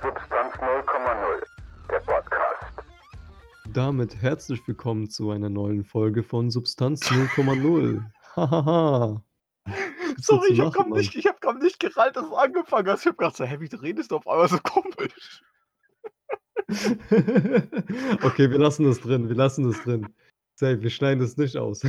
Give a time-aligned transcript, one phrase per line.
[0.00, 1.42] Substanz 0,0,
[1.90, 2.72] der Podcast.
[3.72, 8.04] Damit herzlich willkommen zu einer neuen Folge von Substanz 0,0.
[8.36, 9.24] Hahaha.
[10.18, 12.88] Sorry, ich zu hab grad lachen, nicht, ich hab grad nicht gerallt, dass du angefangen
[12.88, 13.00] hast.
[13.00, 15.42] Ich hab gedacht, so, hä, wie redest du auf einmal so komisch?
[18.22, 20.06] okay, wir lassen das drin, wir lassen das drin.
[20.54, 21.82] Safe, wir schneiden das nicht aus.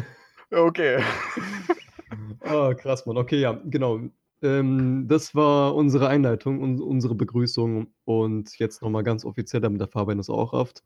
[0.51, 1.03] Okay.
[2.41, 3.17] Ah, krass, Mann.
[3.17, 3.99] Okay, ja, genau.
[4.41, 7.93] Ähm, das war unsere Einleitung und unsere Begrüßung.
[8.05, 10.83] Und jetzt nochmal ganz offiziell, damit der Fabian das auch rafft.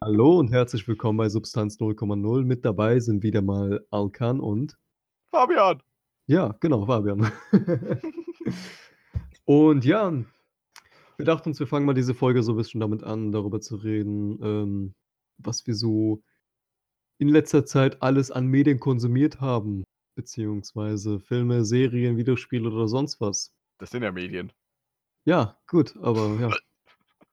[0.00, 2.44] Hallo und herzlich willkommen bei Substanz 0,0.
[2.44, 4.76] Mit dabei sind wieder mal Alkan und
[5.30, 5.82] Fabian.
[6.26, 7.30] Ja, genau, Fabian.
[9.44, 10.12] Und ja,
[11.16, 13.76] wir dachten uns, wir fangen mal diese Folge so ein bisschen damit an, darüber zu
[13.76, 14.94] reden, ähm,
[15.38, 16.22] was wir so
[17.18, 19.84] in letzter Zeit alles an Medien konsumiert haben,
[20.14, 23.52] beziehungsweise Filme, Serien, Videospiele oder sonst was.
[23.78, 24.52] Das sind ja Medien.
[25.24, 26.50] Ja, gut, aber ja.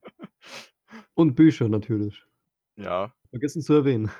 [1.14, 2.24] Und Bücher natürlich.
[2.76, 3.14] Ja.
[3.30, 4.12] Vergessen zu erwähnen.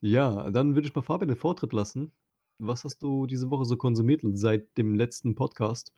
[0.00, 2.12] Ja, dann würde ich mal Fabian den Vortritt lassen.
[2.58, 5.92] Was hast du diese Woche so konsumiert seit dem letzten Podcast?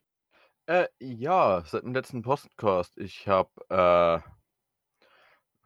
[0.67, 2.97] Äh, ja, seit dem letzten Podcast.
[2.99, 4.21] Ich hab äh,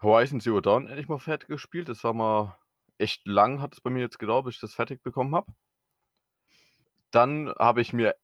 [0.01, 1.89] Horizon Zero Dawn endlich mal fertig gespielt.
[1.89, 2.59] Das war mal
[2.99, 5.53] echt lang, hat es bei mir jetzt gedauert, bis ich das fertig bekommen habe.
[7.11, 8.15] Dann habe ich mir,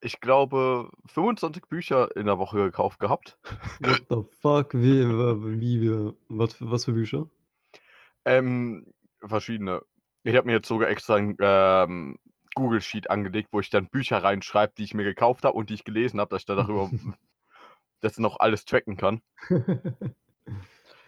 [0.00, 3.38] ich glaube, 25 Bücher in der Woche gekauft gehabt.
[3.80, 4.74] What the fuck?
[4.74, 7.28] Wie, wie, wie was, für- was für Bücher?
[8.24, 8.86] Ähm,
[9.22, 9.82] verschiedene.
[10.22, 12.18] Ich habe mir jetzt sogar extra ein ähm,
[12.54, 15.74] Google Sheet angelegt, wo ich dann Bücher reinschreibe, die ich mir gekauft habe und die
[15.74, 16.90] ich gelesen habe, dass ich da darüber
[18.00, 19.20] das noch alles tracken kann.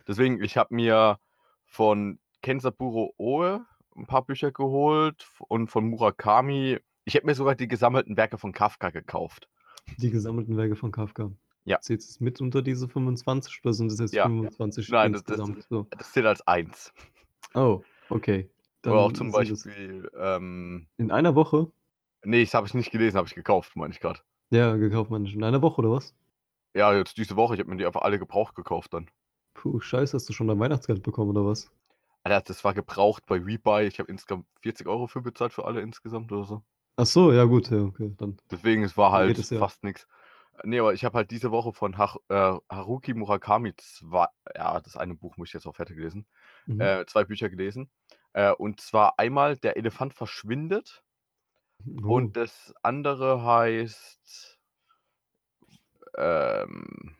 [0.06, 1.18] Deswegen, ich habe mir
[1.64, 3.64] von Kensaburo Oe
[3.96, 6.78] ein paar Bücher geholt und von Murakami.
[7.04, 9.48] Ich habe mir sogar die gesammelten Werke von Kafka gekauft.
[9.98, 11.30] Die gesammelten Werke von Kafka.
[11.64, 11.80] Ja.
[11.80, 14.24] Zählt es mit unter diese 25 oder sind es jetzt Ja.
[14.24, 15.66] 25 Nein, das- das- insgesamt?
[15.70, 15.86] so?
[15.96, 16.92] Das zählt als eins.
[17.54, 18.50] Oh, okay.
[18.82, 21.72] Dann Oder auch zum Beispiel, ähm, In einer Woche?
[22.22, 24.20] nee, das habe ich nicht gelesen, habe ich gekauft, meine ich gerade.
[24.50, 25.34] Ja, gekauft man nicht.
[25.34, 26.14] In einer Woche oder was?
[26.74, 29.08] Ja, jetzt diese Woche, ich habe mir die einfach alle gebraucht gekauft dann.
[29.54, 31.70] Puh, scheiße, hast du schon dein Weihnachtsgeld bekommen oder was?
[32.26, 33.86] Alter, das war gebraucht bei Rebuy.
[33.86, 36.62] Ich habe insgesamt 40 Euro für bezahlt für alle insgesamt oder so.
[36.96, 38.36] Ach so, ja gut, ja, okay, dann.
[38.50, 39.58] Deswegen, es war halt es ja.
[39.58, 40.08] fast nichts.
[40.64, 44.96] Nee, aber ich habe halt diese Woche von Har äh, Haruki Murakami zwei, ja, das
[44.96, 46.26] eine Buch muss ich jetzt auch fertig lesen,
[46.66, 46.80] Mhm.
[46.80, 47.90] äh, zwei Bücher gelesen.
[48.32, 51.04] Äh, und zwar einmal Der Elefant verschwindet
[52.02, 54.58] Oh, und das andere heißt
[56.16, 57.14] ähm,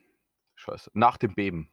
[0.55, 1.71] Scheiße, Nach dem Beben.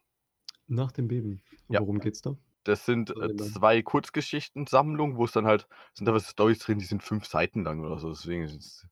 [0.68, 1.40] nach dem Beben.
[1.68, 1.80] Und Ja.
[1.80, 2.36] Worum geht's da?
[2.64, 3.38] Das sind äh, dann?
[3.38, 7.62] zwei Kurzgeschichtensammlungen, wo es dann halt, sind da was Storys drin, die sind fünf Seiten
[7.62, 8.08] lang oder so.
[8.10, 8.86] Deswegen ist es,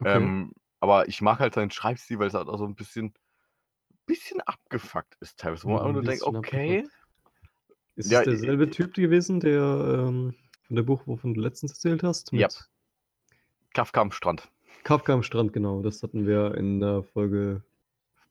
[0.00, 0.16] Okay.
[0.16, 3.14] ähm, aber ich mag halt seinen Schreibstil, weil es halt auch so ein bisschen,
[4.06, 5.64] bisschen abgefuckt ist teilweise.
[5.64, 7.02] Wo man einfach nur denkt, okay, abgefuckt.
[7.94, 10.34] Ist Ja, es derselbe äh, Typ gewesen, der ähm,
[10.66, 12.32] von der Buch, wovon du letztens erzählt hast?
[12.32, 12.48] Ja.
[13.74, 14.50] Kafka am Strand.
[14.84, 15.82] Kafka am Strand, genau.
[15.82, 17.62] Das hatten wir in der Folge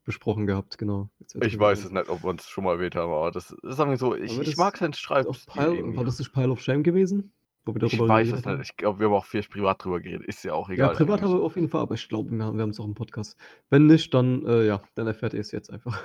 [0.04, 1.10] besprochen gehabt, genau.
[1.42, 3.98] Ich weiß es nicht, ob wir es schon mal erwähnt haben, aber das ist irgendwie
[3.98, 5.98] so, ich, ich mag seinen irgendwie.
[5.98, 7.32] war das nicht Pile of Shame gewesen?
[7.66, 8.72] Wo wir Ich darüber weiß geredet es nicht.
[8.72, 10.26] Ich glaube, wir haben auch viel privat drüber geredet.
[10.28, 10.96] Ist ja auch Ja, egal.
[10.96, 11.32] privat eigentlich.
[11.32, 13.38] haben wir auf jeden Fall, aber ich glaube, wir haben wir es auch im Podcast.
[13.70, 16.02] Wenn nicht, dann, äh, ja, dann erfährt ihr es jetzt einfach.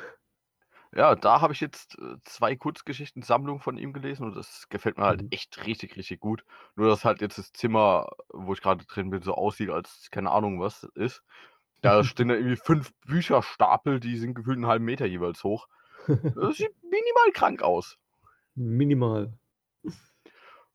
[0.95, 5.05] Ja, da habe ich jetzt äh, zwei Kurzgeschichten-Sammlungen von ihm gelesen und das gefällt mir
[5.05, 5.29] halt Mhm.
[5.31, 6.45] echt richtig, richtig gut.
[6.75, 10.31] Nur, dass halt jetzt das Zimmer, wo ich gerade drin bin, so aussieht, als keine
[10.31, 11.23] Ahnung was ist.
[11.83, 15.67] Da stehen da irgendwie fünf Bücherstapel, die sind gefühlt einen halben Meter jeweils hoch.
[16.07, 17.99] Das sieht minimal krank aus.
[18.55, 19.33] Minimal.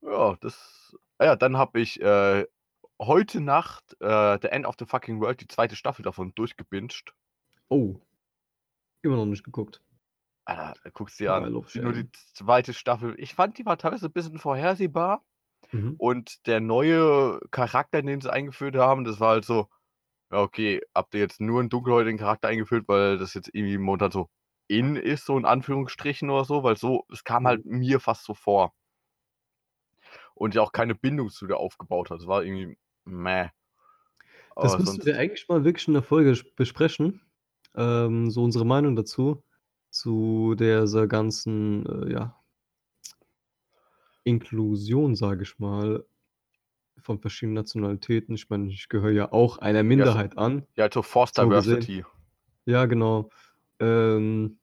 [0.02, 0.96] Ja, das.
[1.18, 2.46] ah Ja, dann habe ich äh,
[3.00, 7.14] heute Nacht äh, The End of the Fucking World, die zweite Staffel davon, durchgebinged.
[7.70, 7.96] Oh.
[9.02, 9.82] Immer noch nicht geguckt.
[10.46, 11.56] Alter, da guckst du dir an.
[11.56, 13.16] of Nur die zweite Staffel.
[13.18, 15.24] Ich fand, die war teilweise ein bisschen vorhersehbar.
[15.72, 15.96] Mhm.
[15.98, 19.70] Und der neue Charakter, den sie eingeführt haben, das war halt so,
[20.32, 24.12] ja, okay, habt ihr jetzt nur einen dunkelhäutigen Charakter eingeführt, weil das jetzt irgendwie momentan
[24.12, 24.30] so
[24.68, 27.48] in ist, so in Anführungsstrichen oder so, weil so, es kam Mhm.
[27.48, 28.74] halt mir fast so vor.
[30.36, 32.20] Und ja auch keine Bindung zu der aufgebaut hat.
[32.20, 33.50] Es war irgendwie meh.
[34.60, 37.22] Das müssten wir eigentlich mal wirklich in der Folge besprechen.
[37.76, 39.44] Ähm, so unsere Meinung dazu.
[39.90, 42.42] Zu dieser ganzen, äh, ja,
[44.24, 46.06] Inklusion, sage ich mal,
[46.98, 48.36] von verschiedenen Nationalitäten.
[48.36, 50.64] Ich meine, ich gehöre ja auch einer ja, so, Minderheit an.
[50.76, 51.80] ja, halt so Forced So gesehen.
[51.80, 52.06] Diversity.
[52.66, 53.30] Ja, genau.
[53.80, 54.60] Ähm,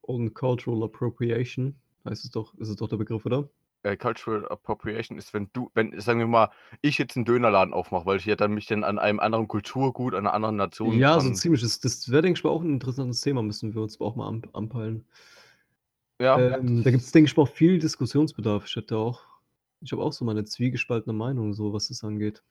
[0.00, 3.48] und Cultural Appropriation heißt es doch, ist es doch der Begriff, oder?
[3.82, 6.50] äh, Cultural Appropriation ist, wenn du, wenn, sagen wir mal,
[6.82, 10.14] ich jetzt einen Dönerladen aufmache, weil ich ja dann mich dann an einem anderen Kulturgut,
[10.14, 11.62] einer anderen Nation Ja, so ziemlich.
[11.62, 14.28] Das, das wäre, denke ich mal, auch ein interessantes Thema, müssen wir uns auch mal
[14.28, 15.04] an, anpeilen.
[16.20, 18.66] Ja, Ähm, da gibt es, denke ich mal, auch viel Diskussionsbedarf.
[18.66, 19.20] Ich hätte auch,
[19.80, 22.42] ich habe auch so meine zwiegespaltene Meinung, so was das angeht.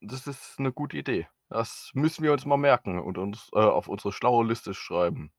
[0.00, 1.26] das ist eine gute Idee.
[1.48, 5.32] Das müssen wir uns mal merken und uns äh, auf unsere schlaue Liste schreiben.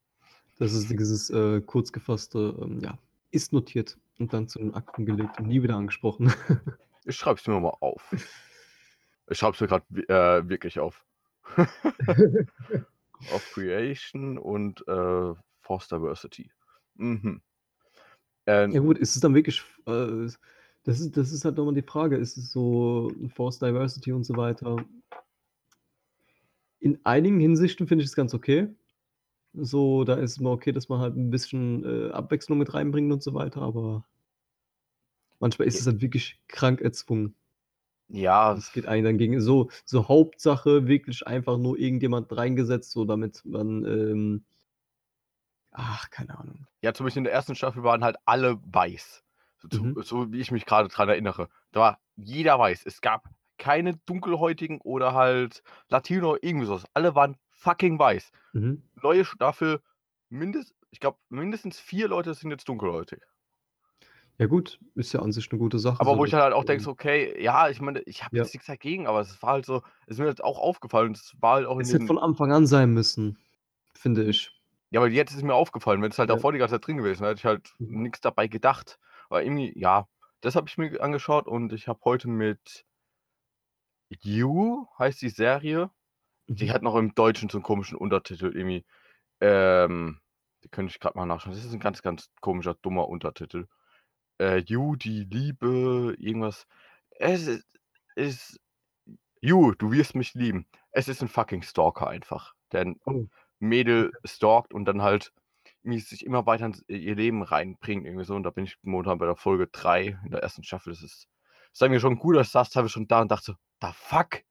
[0.58, 2.98] Das ist dieses äh, kurz gefasste, ähm, ja,
[3.32, 6.34] ist notiert und dann zu den Akten gelegt und nie wieder angesprochen.
[7.06, 8.14] Ich schreibe es mir mal auf.
[9.30, 11.04] Ich schreibe es mir gerade äh, wirklich auf.
[13.32, 16.52] auf Creation und äh, Force Diversity.
[16.96, 17.42] Mhm.
[18.46, 20.28] Ähm, ja gut, ist es dann wirklich, äh,
[20.90, 24.36] das, ist, das ist halt nochmal die Frage, ist es so Force Diversity und so
[24.36, 24.76] weiter?
[26.80, 28.74] In einigen Hinsichten finde ich es ganz okay.
[29.54, 33.14] So, da ist es mal okay, dass man halt ein bisschen äh, Abwechslung mit reinbringt
[33.14, 34.04] und so weiter, aber
[35.40, 37.36] manchmal ist es halt wirklich krank erzwungen.
[38.08, 43.06] ja, Das geht einem dann gegen so, so Hauptsache wirklich einfach nur irgendjemand reingesetzt, so
[43.06, 44.44] damit man, ähm,
[45.70, 46.66] ach, keine Ahnung.
[46.82, 49.24] ja, zum Beispiel in der ersten Staffel waren halt alle weiß.
[49.72, 49.96] Mhm.
[50.04, 51.50] so wie ich mich gerade dran erinnere.
[51.72, 52.86] Da war jeder weiß.
[52.86, 56.86] Es gab keine dunkelhäutigen oder halt Latino, irgendwie sowas.
[56.94, 58.32] Alle waren fucking weiß.
[58.54, 58.84] Mhm.
[59.02, 59.82] Neue Staffel,
[60.30, 63.22] mindest, ich glaube, mindestens vier Leute sind jetzt dunkelhäutig.
[64.38, 66.00] Ja gut, ist ja an sich eine gute Sache.
[66.00, 68.44] Aber so, wo ich halt auch denke, okay, ja, ich meine, ich habe Ja.
[68.44, 71.12] jetzt nichts dagegen, aber es war halt so, es ist mir jetzt auch aufgefallen.
[71.12, 73.38] Es war halt auch Es hätte von Anfang an sein müssen,
[73.96, 74.52] finde ich.
[74.92, 76.36] Ja, aber jetzt ist mir aufgefallen, wenn es halt Ja.
[76.36, 78.04] davor die ganze Zeit drin gewesen wäre, hätte ich halt Mhm.
[78.04, 78.98] nichts dabei gedacht.
[79.30, 80.08] Aber irgendwie, ja,
[80.42, 82.86] das habe ich mir angeschaut und ich habe heute mit
[84.10, 85.92] You, heißt die Serie,
[86.60, 86.74] die Mhm.
[86.74, 88.86] hat noch im Deutschen so einen komischen Untertitel irgendwie.
[89.42, 90.22] Ähm,
[90.64, 91.56] die könnte ich gerade mal nachschauen.
[91.56, 93.68] Das ist ein ganz, ganz komischer, dummer Untertitel.
[94.42, 96.68] Äh, You, die Liebe, irgendwas.
[97.12, 97.68] Es ist,
[98.16, 98.62] ist
[99.42, 100.68] You, du wirst mich lieben.
[100.92, 103.30] Es ist ein fucking Stalker einfach, der ein Oh.
[103.60, 105.34] Mädel stalkt und dann halt
[105.92, 108.06] irgendwie sich immer weiter in ihr Leben reinbringt.
[108.06, 108.36] Irgendwie so.
[108.36, 110.92] Und da bin ich momentan bei der Folge 3 in der ersten Staffel.
[110.94, 111.28] Das ist,
[111.72, 114.42] das ist mir schon gut, ich saß teilweise schon da und dachte da fuck.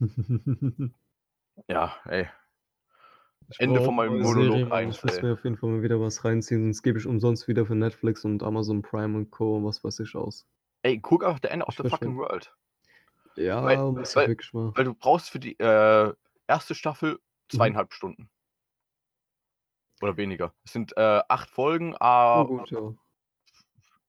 [1.66, 2.28] Ja, ey.
[3.50, 6.24] Ich Ende von meinem Monolog eins, Ich muss mir auf jeden Fall mal wieder was
[6.24, 9.56] reinziehen, sonst gebe ich umsonst wieder für Netflix und Amazon Prime und Co.
[9.56, 10.46] und was weiß ich aus.
[10.82, 12.54] Ey, guck auf der Ende of Ich the fucking world.
[13.36, 14.72] Ja, Weil- ich weil- wirklich mal.
[14.76, 16.12] Weil du brauchst für die äh,
[16.46, 17.56] erste Staffel Mhm.
[17.56, 18.30] zweieinhalb Stunden.
[20.00, 20.52] Oder weniger.
[20.64, 22.94] Es sind äh, acht Folgen, Oh, a gut, ja.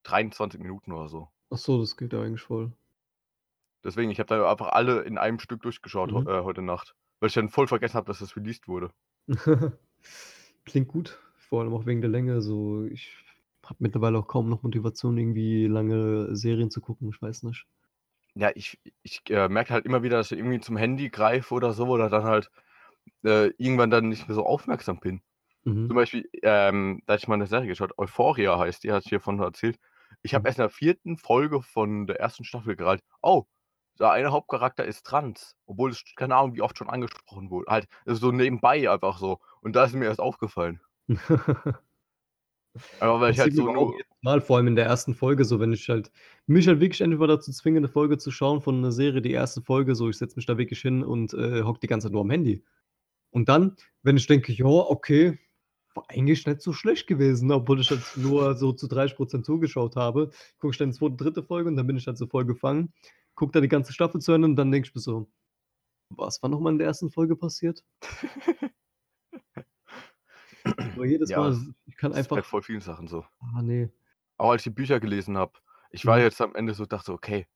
[0.04, 1.30] 23 Minuten oder so.
[1.52, 2.72] Ach so, das geht ja eigentlich voll.
[3.84, 6.28] Deswegen, ich habe da einfach alle in einem Stück durchgeschaut Mhm.
[6.28, 6.96] äh, heute Nacht.
[7.20, 8.92] Weil ich dann voll vergessen habe, dass das released wurde.
[10.66, 12.42] Klingt gut, vor allem auch wegen der Länge.
[12.42, 13.16] So, ich
[13.66, 17.10] habe mittlerweile auch kaum noch Motivation, irgendwie lange Serien zu gucken.
[17.10, 17.66] Ich weiß nicht.
[18.36, 21.74] Ja, ich, ich äh, merke halt immer wieder, dass ich irgendwie zum Handy greife oder
[21.74, 22.52] so oder dann halt
[23.24, 25.22] äh, irgendwann dann nicht mehr so aufmerksam bin.
[25.88, 25.96] Zum Mhm.
[25.96, 29.40] Beispiel, ähm, da hatte ich mal eine Serie geschaut, Euphoria heißt die, hat ich hiervon
[29.40, 29.78] erzählt.
[30.22, 30.50] Ich habe Mhm.
[30.50, 33.02] erst in der vierten Folge von der ersten Staffel gereilt.
[33.22, 33.46] Oh,
[34.00, 37.72] der eine Hauptcharakter ist trans, obwohl es keine Ahnung, wie oft schon angesprochen wurde.
[37.72, 39.40] Halt also so nebenbei einfach so.
[39.62, 40.82] Und da ist mir erst aufgefallen.
[43.00, 43.94] Aber weil ich halt so nur.
[44.22, 46.12] Mal, vor allem in der ersten Folge, so wenn ich halt
[46.46, 49.62] mich halt wirklich entweder dazu zwinge, eine Folge zu schauen von einer Serie, die erste
[49.62, 52.22] Folge, so ich setze mich da wirklich hin und äh, hock die ganze Zeit nur
[52.22, 52.66] am Handy.
[53.32, 55.40] Und dann, wenn ich denke, ja, okay,
[55.96, 60.32] war eigentlich nicht so schlecht gewesen, obwohl ich halt nur so zu 30% zugeschaut habe,
[60.60, 62.94] gucke ich dann die zweite, dritte Folge und dann bin ich halt so voll gefangen,
[63.36, 65.30] gucke da die ganze Staffel zu Ende und dann denke ich mir so,
[66.12, 67.84] was war nochmal in der ersten Folge passiert?
[70.94, 73.26] Aber jedes Ja, Mal, ich kann Das ist bei einfach, voll vielen Sachen so.
[73.42, 73.90] ah nee.
[74.38, 75.54] Auch als ich die Bücher gelesen habe,
[75.92, 76.20] ich war Mhm.
[76.20, 77.48] jetzt am Ende so, dachte so, okay,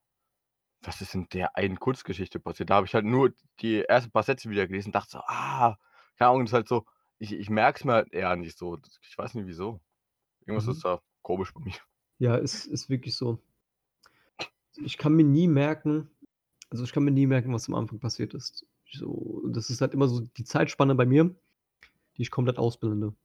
[0.84, 2.70] was ist in der einen Kurzgeschichte passiert?
[2.70, 5.78] Da habe ich halt nur die ersten paar Sätze wieder gelesen, dachte so, ah,
[6.18, 6.86] keine Ahnung, das ist halt so,
[7.20, 8.80] ich, ich merke es mir halt eher nicht so.
[9.02, 9.82] Ich weiß nicht wieso.
[10.46, 10.72] Irgendwas Mhm.
[10.72, 11.74] ist da komisch bei mir.
[12.18, 13.40] Ja, ist, ist wirklich so.
[14.84, 16.10] Ich kann mir nie merken,
[16.70, 18.66] also ich kann mir nie merken, was am Anfang passiert ist.
[18.92, 21.36] So, das ist halt immer so die Zeitspanne bei mir,
[22.18, 23.16] die ich komplett ausblende.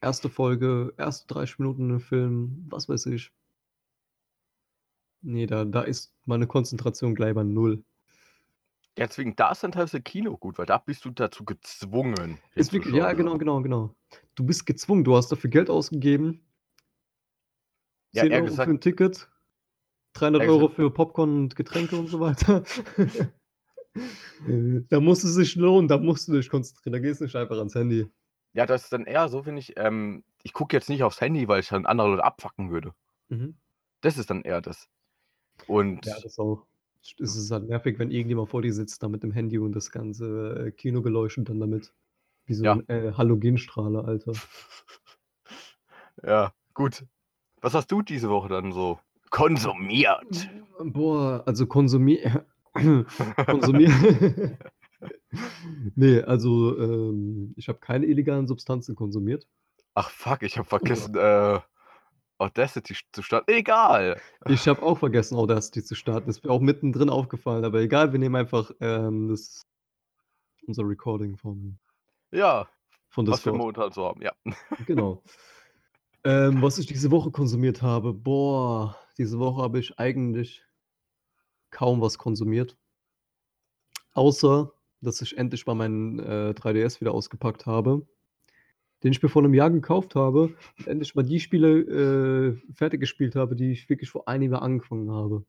[0.00, 3.32] Erste Folge, erste 30 Minuten im Film, was weiß ich.
[5.22, 7.82] Nee, da, da ist meine Konzentration gleich bei null.
[8.96, 12.38] Ja, deswegen, da ist dann teilweise Kino gut, weil da bist du dazu gezwungen.
[12.54, 13.38] Ist wirklich, ja, hinzuschauen.
[13.38, 13.94] genau, genau, genau.
[14.36, 16.46] Du bist gezwungen, du hast dafür Geld ausgegeben.
[18.12, 19.28] Ja, 10 eher Euro gesagt- für ein Ticket,
[20.12, 22.62] 300 eher Euro gesagt- für Popcorn und Getränke und so weiter.
[24.90, 27.56] da musst es sich lohnen, da musst du dich konzentrieren, da gehst du nicht einfach
[27.58, 28.08] ans Handy.
[28.52, 31.48] Ja, das ist dann eher so, finde ich, ähm, ich gucke jetzt nicht aufs Handy,
[31.48, 32.94] weil ich dann andere Leute abfacken würde.
[33.28, 33.56] Mhm.
[34.02, 34.88] Das ist dann eher das.
[35.66, 36.64] Und Ja, das auch.
[37.20, 39.90] Es ist halt nervig, wenn irgendjemand vor dir sitzt, da mit dem Handy und das
[39.90, 41.92] ganze äh, Kino beleuchtet dann damit.
[42.46, 42.72] Wie so Ja.
[42.72, 44.32] ein äh, Halogenstrahler, Alter.
[46.22, 47.04] ja, gut.
[47.60, 48.98] Was hast du diese Woche dann so
[49.30, 50.50] konsumiert?
[50.78, 52.46] Boah, also konsumier.
[53.46, 53.90] konsumier.
[55.94, 59.46] nee, also ähm, ich habe keine illegalen Substanzen konsumiert.
[59.94, 61.60] Ach fuck, ich habe vergessen, äh,
[62.38, 63.50] Audacity zu starten.
[63.50, 64.20] Egal.
[64.48, 66.28] Ich habe auch vergessen, Audacity zu starten.
[66.28, 69.62] Ist mir auch mittendrin aufgefallen, aber egal, wir nehmen einfach ähm, das,
[70.66, 71.78] unser Recording vom,
[72.32, 72.68] Ja,
[73.08, 74.32] von was wir momentan so haben, ja.
[74.86, 75.22] Genau.
[76.26, 80.64] Ähm, was ich diese Woche konsumiert habe, boah, diese Woche habe ich eigentlich
[81.70, 82.78] kaum was konsumiert.
[84.14, 84.72] Außer,
[85.02, 88.06] dass ich endlich mal meinen äh, 3DS wieder ausgepackt habe,
[89.04, 91.78] den ich mir vor einem Jahr gekauft habe und endlich mal die Spiele
[92.58, 95.44] äh, fertig gespielt habe, die ich wirklich vor einem Jahr angefangen habe.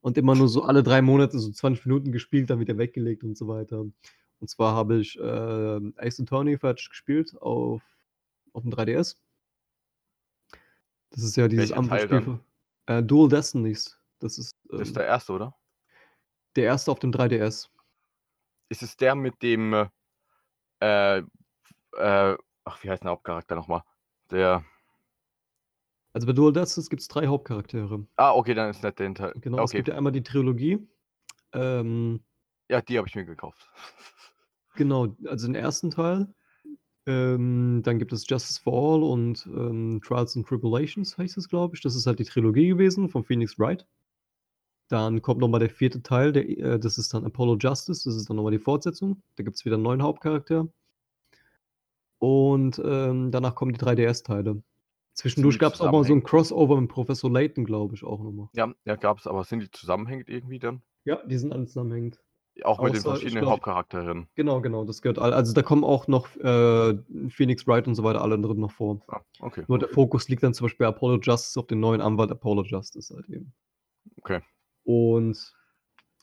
[0.00, 3.36] Und immer nur so alle drei Monate so 20 Minuten gespielt, dann wieder weggelegt und
[3.36, 3.80] so weiter.
[3.80, 5.22] Und zwar habe ich äh,
[5.96, 7.82] Ace Attorney fertig gespielt auf,
[8.52, 9.16] auf dem 3DS.
[11.10, 12.20] Das ist ja dieses Welcher andere Teil Spiel.
[12.20, 12.24] dann?
[12.24, 12.44] für-
[12.86, 13.98] Äh, Dual Destinies.
[14.18, 15.56] Das ist, ähm, Das ist der erste, oder?
[16.56, 17.68] der erste auf dem 3DS.
[18.68, 19.88] Ist es der mit dem,
[20.80, 21.22] äh,
[21.98, 23.82] äh, ach, wie heißt der Hauptcharakter nochmal?
[24.30, 24.64] Der,
[26.12, 28.06] Also bei Dual Destinies gibt es drei Hauptcharaktere.
[28.16, 29.34] ah, okay, dann ist nicht der Teil.
[29.40, 30.86] Genau, es okay, gibt ja einmal die Trilogie.
[31.52, 32.24] Ähm,
[32.70, 33.68] ja, die habe ich mir gekauft.
[34.76, 36.32] genau, also den ersten Teil.
[37.06, 41.76] Ähm, dann gibt es Justice for All und ähm, Trials and Tribulations, heißt es, glaube
[41.76, 41.82] ich.
[41.82, 43.86] Das ist halt die Trilogie gewesen von Phoenix Wright.
[44.88, 48.28] Dann kommt nochmal der vierte Teil, der, äh, das ist dann Apollo Justice, das ist
[48.30, 49.22] dann nochmal die Fortsetzung.
[49.36, 50.68] Da gibt es wieder einen neuen Hauptcharakter.
[52.24, 54.62] Und ähm, danach kommen die 3DS-Teile.
[55.12, 56.22] Zwischendurch gab es auch mal so ein?
[56.22, 58.48] Crossover mit Professor Layton, glaube ich, auch nochmal.
[58.54, 60.80] Ja, ja, gab es, aber sind die zusammenhängend irgendwie dann?
[61.04, 62.18] Ja, die sind alle zusammenhängend.
[62.62, 64.26] Auch mit den Außer, verschiedenen glaub- Hauptcharakteren.
[64.36, 65.34] Genau, genau, das gehört all.
[65.34, 66.96] Also da kommen auch noch äh,
[67.28, 69.02] Phoenix Wright und so weiter alle drin noch vor.
[69.08, 69.64] Ah, okay.
[69.68, 72.62] Nur der Fokus liegt dann zum Beispiel bei Apollo Justice auf den neuen Anwalt Apollo
[72.64, 73.52] Justice halt eben.
[74.16, 74.40] Okay.
[74.84, 75.52] Und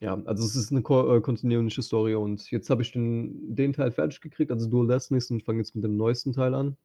[0.02, 3.72] ja, also es ist eine ko äh, kontinuierliche Story und jetzt habe ich den, den
[3.72, 6.76] Teil fertig gekriegt, also Dual Destinies und fange jetzt mit dem neuesten Teil an.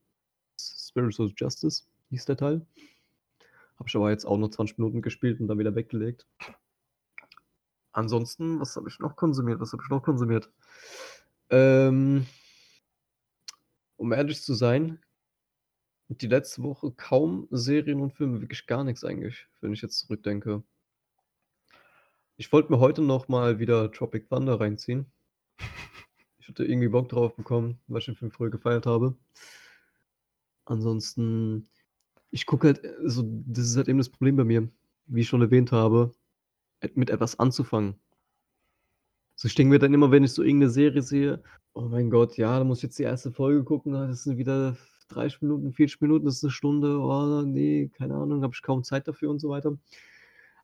[0.60, 2.66] Spiritual Justice hieß der Teil.
[3.78, 6.26] Habe ich aber jetzt auch nur 20 Minuten gespielt und dann wieder weggelegt.
[7.92, 9.60] Ansonsten, was habe ich noch konsumiert?
[9.60, 10.50] Was habe ich noch konsumiert?
[11.48, 12.26] Ähm,
[13.96, 15.00] um ehrlich zu sein,
[16.08, 20.62] die letzte Woche kaum Serien und Filme, wirklich gar nichts eigentlich, wenn ich jetzt zurückdenke.
[22.38, 25.06] Ich wollte mir heute noch mal wieder Tropic Thunder reinziehen.
[26.38, 29.16] Ich hatte irgendwie Bock drauf bekommen, weil ich den Film früher gefeiert habe.
[30.64, 31.66] Ansonsten,
[32.30, 34.68] ich gucke halt, äh, so, das ist halt eben das Problem bei mir,
[35.06, 36.12] wie ich schon erwähnt habe,
[36.80, 37.96] et- mit etwas anzufangen.
[39.34, 41.42] So, ich denke mir dann immer, wenn ich so irgendeine Serie sehe,
[41.74, 44.38] oh mein Gott, ja, da muss ich jetzt die erste Folge gucken, ah, das sind
[44.38, 44.76] wieder
[45.08, 48.84] 30 Minuten, 40 Minuten, das ist eine Stunde, oh nee, keine Ahnung, habe ich kaum
[48.84, 49.76] Zeit dafür und so weiter.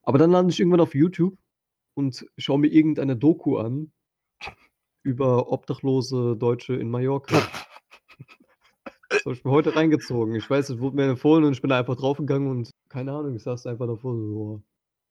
[0.04, 1.36] Aber dann lande ich irgendwann auf YouTube
[1.94, 3.92] und schaue mir irgendeine Doku an
[5.02, 7.42] über obdachlose Deutsche in Mallorca.
[9.08, 10.34] Das habe ich mir heute reingezogen.
[10.34, 13.37] Ich weiß, es wurde mir empfohlen und ich bin da einfach draufgegangen und keine Ahnung,
[13.37, 14.62] ich saß einfach davor so.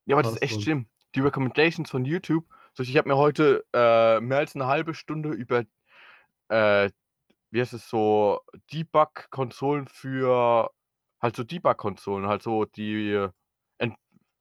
[0.05, 0.87] Ja, aber das ist echt schlimm.
[1.13, 2.45] Die Recommendations von YouTube.
[2.73, 5.65] So, ich habe mir heute äh, mehr als eine halbe Stunde über,
[6.49, 6.89] äh,
[7.51, 8.39] wie heißt es so,
[8.73, 10.71] Debug-Konsolen für,
[11.21, 13.29] halt so Debug-Konsolen, halt so die, äh,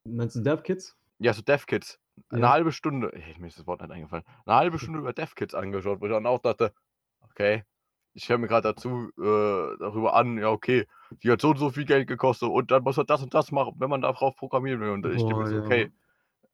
[0.05, 0.97] Meinst du DevKits?
[1.19, 1.99] ja, so DevKits.
[2.29, 2.51] Eine Ja.
[2.51, 6.01] halbe Stunde, ey, mir ist das Wort nicht eingefallen, eine halbe Stunde über DevKits angeschaut,
[6.01, 6.73] wo ich dann auch dachte,
[7.21, 7.63] okay,
[8.13, 10.87] ich höre mir gerade dazu äh, darüber an, ja, okay,
[11.23, 13.51] die hat so und so viel Geld gekostet und dann muss er das und das
[13.51, 14.89] machen, wenn man darauf programmieren will.
[14.89, 15.91] Und ich denke mir so, okay,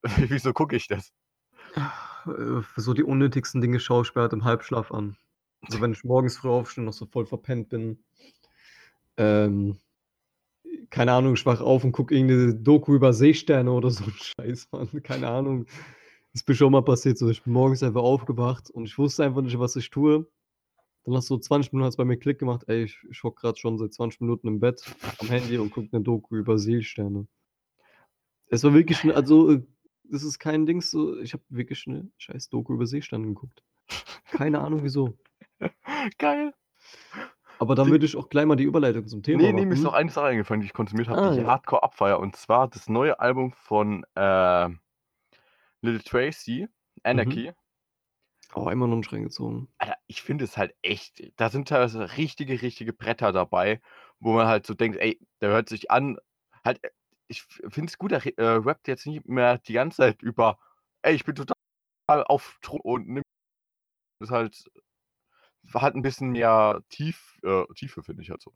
[0.28, 1.12] wieso gucke ich das?
[2.26, 5.16] Äh, so die unnötigsten Dinge schaue ich mir halt im Halbschlaf an.
[5.62, 8.04] Also wenn ich morgens früh aufstehe und noch so voll verpennt bin.
[9.16, 9.80] Ähm,
[10.90, 14.68] keine Ahnung, ich wach auf und gucke irgendeine Doku über Seesterne oder so ein Scheiß,
[14.72, 15.02] Mann.
[15.02, 15.66] Keine Ahnung.
[16.32, 17.18] Ist mir schon mal passiert.
[17.18, 20.26] So, ich bin morgens einfach aufgewacht und ich wusste einfach nicht, was ich tue.
[21.04, 23.58] Dann hast du 20 Minuten hat's bei mir Klick gemacht, ey, ich, ich hock gerade
[23.58, 24.84] schon seit 20 Minuten im Bett
[25.20, 27.26] am Handy und gucke eine Doku über Seesterne.
[28.50, 29.62] Es war wirklich, also, äh,
[30.04, 33.62] das ist kein Ding so, ich habe wirklich eine scheiß Doku über Seesterne geguckt.
[34.30, 35.16] Keine Ahnung wieso.
[36.18, 36.52] Geil.
[37.58, 39.82] Aber dann würde ich auch gleich mal die Überleitung zum Thema Nee, nee, mir ist
[39.82, 41.46] noch eine Sache eingefallen, die ich konsumiert habe, Ah, die ja.
[41.46, 42.20] Hardcore Abfeier.
[42.20, 44.68] Und zwar das neue Album von äh,
[45.82, 46.68] Little Tracy,
[47.02, 47.52] Anarchy.
[48.54, 49.68] Oh, immer noch nicht reingezogen.
[49.78, 53.80] Alter, ich finde es halt echt, da sind teilweise richtige, richtige Bretter dabei,
[54.20, 56.18] wo man halt so denkt, ey, der hört sich an,
[56.64, 56.80] halt,
[57.26, 60.58] ich finde es gut, er äh, rappt jetzt nicht mehr die ganze Zeit über,
[61.02, 61.54] ey, ich bin total
[62.24, 63.22] auf Thron und nimm
[64.20, 64.70] das ist halt
[65.74, 68.52] hat ein bisschen mehr Tief, äh, Tiefe, finde ich halt so.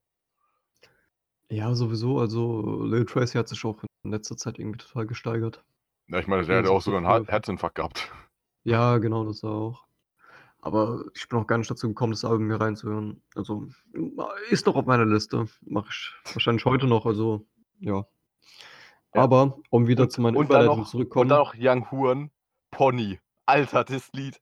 [1.51, 2.19] Ja, sowieso.
[2.19, 5.63] Also, Lil Tracy hat sich auch in letzter Zeit irgendwie total gesteigert.
[6.09, 7.25] Ja, ich meine, der hat Also, auch sogar einen.
[7.25, 8.11] Her Herzinfarkt gehabt.
[8.65, 9.87] Ja, genau, das auch.
[10.61, 13.21] Aber ich bin auch gar nicht dazu gekommen, das Album mir reinzuhören.
[13.35, 13.67] Also,
[14.51, 15.47] ist doch auf meiner Liste.
[15.63, 17.45] Mache ich wahrscheinlich heute noch, also
[17.81, 18.07] ja.
[19.15, 19.23] Ja.
[19.23, 22.31] Aber um wieder Und, zu dann Überleitung noch, und dann noch Young Huren,
[22.71, 23.19] Pony.
[23.47, 24.41] Alter, das Lied.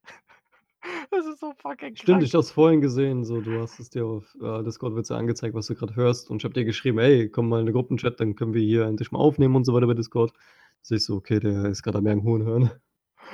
[1.20, 2.24] Das ist so fucking Stimmt, krank.
[2.24, 5.18] ich habe es vorhin gesehen, so du hast es dir auf äh, Discord wird's ja
[5.18, 7.74] angezeigt, was du gerade hörst und ich habe dir geschrieben: „Ey, komm mal in den
[7.74, 10.32] Gruppenchat, dann können wir hier endlich mal aufnehmen“ und so weiter bei Discord.
[10.80, 12.70] Sehe ich so, okay, der ist gerade am Young Horn hören.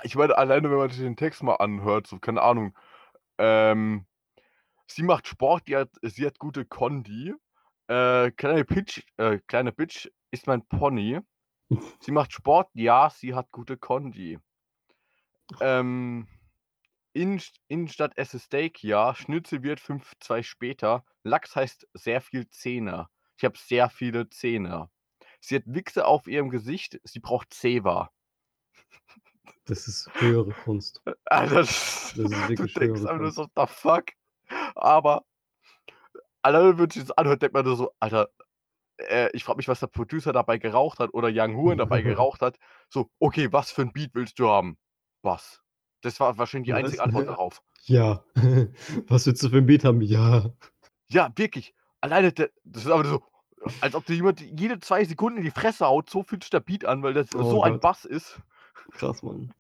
[0.02, 2.76] Ich meine, alleine, wenn man sich den Text mal anhört, so, keine Ahnung.
[3.38, 4.04] Ähm,
[4.88, 7.34] sie macht Sport, die hat, sie hat gute Kondi.
[7.86, 11.20] Äh, kleine Pitch, äh, kleine Bitch ist mein Pony.
[12.00, 14.38] Sie macht Sport, ja, sie hat gute Kondi.
[15.60, 16.26] Ähm,
[17.16, 19.14] in, Innenstadt esse Steak, ja.
[19.14, 21.04] Schnitzel wird 5-2 später.
[21.24, 23.08] Lachs heißt sehr viel Zähne.
[23.38, 24.90] Ich habe sehr viele Zähne.
[25.40, 28.10] Sie hat Wichse auf ihrem Gesicht, sie braucht Zewa.
[29.66, 31.02] Das ist höhere Kunst.
[31.26, 33.34] Alter, das, Das ist du wirklich denkst höhere einfach Kunst.
[33.34, 34.04] so, what the fuck?
[34.76, 35.24] Aber,
[36.42, 38.28] alleine, wenn sich das anhört, denkt man nur so, Alter,
[38.98, 42.42] äh, ich frage mich, was der Producer dabei geraucht hat oder Young Huren dabei geraucht
[42.42, 42.58] hat.
[42.90, 44.78] So, okay, was für ein Beat willst du haben?
[45.22, 45.62] Bass.
[46.06, 46.78] Das war wahrscheinlich die Was?
[46.84, 47.60] einzige Antwort darauf.
[47.86, 48.24] Ja.
[49.08, 50.00] Was willst du für 'n Beat haben?
[50.02, 50.52] Ja.
[51.10, 51.74] Ja, wirklich.
[52.00, 53.22] Alleine, der, das ist aber so,
[53.80, 56.60] als ob dir jemand jede zwei Sekunden in die Fresse haut, so fühlt sich der
[56.60, 57.80] Beat an, weil das Oh so ein Gott.
[57.80, 58.40] Bass ist.
[58.92, 59.52] Krass, Mann.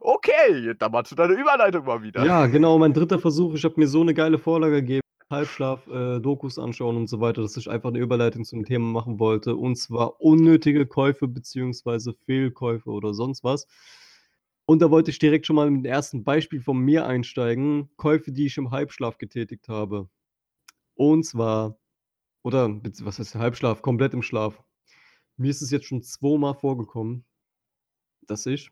[0.00, 2.22] Okay, dann mal zu deiner Überleitung mal wieder.
[2.24, 3.54] Ja, genau, mein dritter Versuch.
[3.54, 7.40] Ich habe mir so 'ne geile Vorlage gegeben, Halbschlaf, äh, Dokus anschauen und so weiter,
[7.42, 12.90] dass ich einfach 'ne Überleitung zum Thema machen wollte, und zwar unnötige Käufe beziehungsweise Fehlkäufe
[12.90, 13.66] oder sonst was.
[14.68, 18.30] Und da wollte ich direkt schon mal mit dem ersten Beispiel von mir einsteigen, Käufe,
[18.32, 20.08] die ich im Halbschlaf getätigt habe.
[20.96, 21.78] Und zwar
[22.44, 24.62] oder was heißt Halbschlaf, komplett im Schlaf.
[25.38, 27.24] Mir ist es jetzt schon zweimal vorgekommen,
[28.26, 28.70] dass ich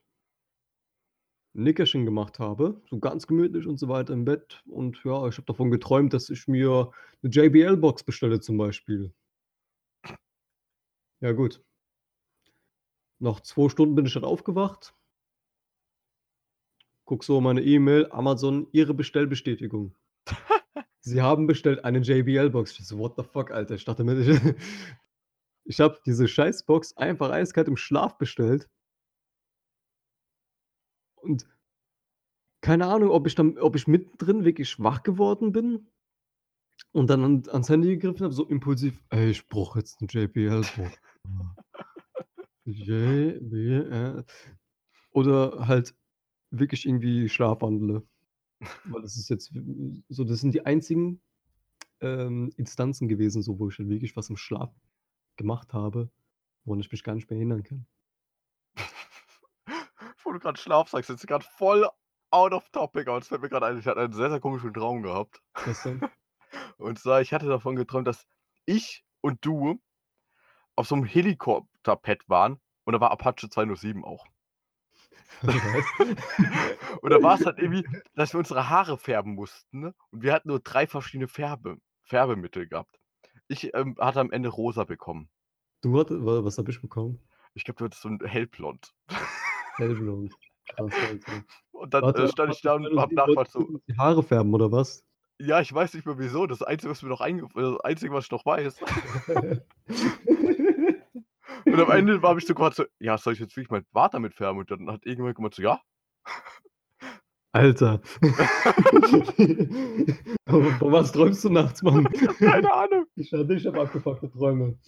[1.57, 5.47] Nickerchen gemacht habe, so ganz gemütlich und so weiter im Bett und ja, ich habe
[5.47, 9.13] davon geträumt, dass ich mir 'ne JBL-Box bestelle zum Beispiel.
[11.23, 11.63] Ja gut.
[13.23, 14.95] Nach 2 Stunden bin ich dann aufgewacht.
[17.11, 19.97] Gucke so meine E-Mail, Amazon, Ihre Bestellbestätigung.
[21.01, 22.79] Sie haben bestellt eine JBL-Box.
[22.79, 24.29] Ich so: „What the fuck, Alter?“ Ich dachte mir, ich
[25.65, 28.69] ich habe diese Scheißbox einfach eiskalt im Schlaf bestellt.
[31.23, 31.47] Und
[32.63, 35.89] keine Ahnung, ob ich dann ob ich mittendrin wirklich wach geworden bin
[36.93, 41.01] und dann an ans Handy gegriffen habe, so impulsiv: „Ey, ich brauche jetzt 'ne JBL-Box.“
[42.67, 44.25] JBL
[45.13, 45.95] oder halt
[46.51, 48.03] wirklich irgendwie schlafwandle.
[48.85, 49.53] Weil das ist jetzt
[50.09, 51.23] so das sind die einzigen,
[52.01, 54.71] ähm, Instanzen gewesen, so wo ich halt wirklich was im Schlaf
[55.37, 56.11] gemacht habe,
[56.65, 57.87] woran ich mich gar nicht mehr erinnern kann.
[60.25, 61.89] Wo du grad Schlaf sagst, jetzt grad voll
[62.31, 64.73] out of topic, aber es fällt mir grad ein, ich hatte einen sehr, sehr komischen
[64.73, 65.43] Traum gehabt.
[65.65, 66.01] Was denn?
[66.79, 68.27] Und zwar, ich hatte davon geträumt, dass
[68.67, 69.81] ich und du
[70.77, 74.27] auf so 'nem Helikopterpad waren und da war Apache 207 auch.
[77.03, 79.95] Und da war's halt irgendwie, dass wir unsere Haare färben mussten, ne?
[80.11, 82.99] Und wir hatten nur 3 verschiedene Färbe Färbemittel gehabt.
[83.49, 85.29] Ich, ähm, hatte am Ende rosa bekommen.
[85.83, 87.21] Du hatte wa was habe ich bekommen?
[87.55, 88.95] Ich glaube, du hattest so 'n hellblond.
[89.77, 90.33] Hellblond.
[90.69, 91.45] Krass, Alter.
[91.73, 94.71] Und dann, Warte, äh, stand ich da und 207 nachgefragt so die Haare färben oder
[94.71, 95.05] was?
[95.39, 96.47] Ja, ich weiß nicht mehr wieso.
[96.47, 98.79] Das Einzige, was mir noch eingef äh, das Einzige, was ich noch weiß.
[101.65, 104.15] Und am Ende habe ich so gefragt so: „Ja, soll ich jetzt wirklich meinen Bart
[104.15, 105.81] damit färben?“ Und dann hat irgendjemand gemeint so: „Ja.“
[107.53, 108.01] Alter.
[110.49, 112.05] Von was träumst du nachts, Mann?
[112.39, 113.07] Keine Ahnung.
[113.17, 114.79] Ich ich habe abgefuckte Träume.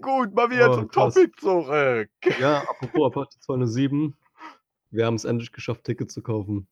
[0.00, 1.14] Gut, mal wieder Oh, zum krass.
[1.14, 2.10] Topic zurück.
[2.40, 4.16] Ja, apropos Apache 207.
[4.90, 6.66] Wir haben's endlich geschafft, Tickets zu kaufen.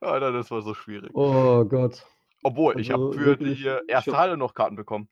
[0.00, 1.10] Alter, das war so schwierig.
[1.14, 2.06] Oh Gott.
[2.42, 5.08] Obwohl, ich habe Also für wirklich, die, erste Halle noch Karten bekommen.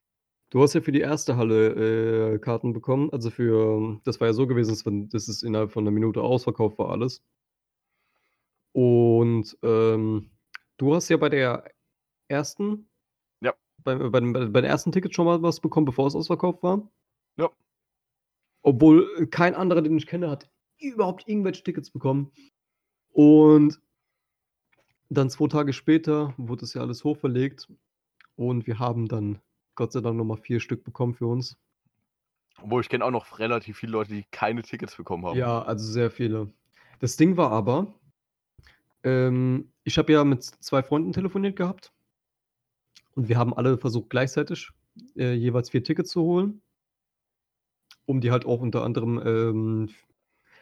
[0.52, 3.10] Du hast ja für die erste Halle, äh, Karten bekommen.
[3.10, 6.22] Also für das war ja so gewesen, dass wenn dass es innerhalb von 'ner Minute
[6.22, 7.18] ausverkauft war alles.
[8.76, 10.30] Und, ähm,
[10.76, 11.64] du hast ja bei der
[12.28, 12.88] ersten
[13.42, 13.54] Ja.
[13.84, 16.90] bei bei dem bei den ersten Tickets schon mal was bekommen, bevor es ausverkauft war?
[17.38, 17.50] Ja.
[18.64, 22.32] Obwohl, äh, kein anderer, den ich kenne, hat überhaupt irgendwelche Tickets bekommen.
[23.12, 23.80] Und
[25.10, 27.68] dann 2 Tage später wurde das ja alles hochverlegt
[28.36, 29.40] und wir haben dann
[29.76, 31.56] Gott sei Dank noch mal 4 Stück bekommen für uns.
[32.62, 35.38] Obwohl ich kenne auch noch relativ viele Leute, die keine Tickets bekommen haben.
[35.38, 36.50] Ja, also sehr viele.
[37.00, 37.94] Das Ding war aber,
[39.02, 41.92] ähm, ich habe ja mit zwei Freunden telefoniert gehabt
[43.14, 44.70] und wir haben alle versucht gleichzeitig
[45.16, 46.62] äh, jeweils vier Tickets zu holen,
[48.06, 49.90] um die halt auch unter anderem, ähm,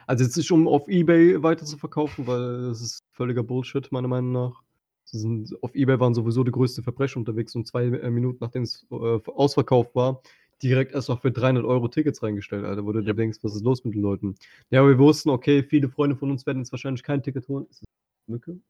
[0.06, 4.08] also jetzt nicht um auf eBay weiter zu verkaufen, weil das ist völliger Bullshit meiner
[4.08, 4.62] Meinung nach.
[5.04, 8.86] Sind, auf eBay waren sowieso die größte Verbrecher unterwegs und zwei äh, Minuten nachdem es
[8.90, 10.22] äh, ausverkauft war,
[10.62, 13.64] direkt erst noch für 300 Euro Tickets reingestellt, Alter, wo du dir denkst, was ist
[13.64, 14.34] los mit den Leuten?
[14.70, 17.66] Ja, aber wir wussten, okay, viele Freunde von uns werden jetzt wahrscheinlich kein Ticket holen.
[17.68, 17.88] Ist das
[18.26, 18.60] eine Mücke?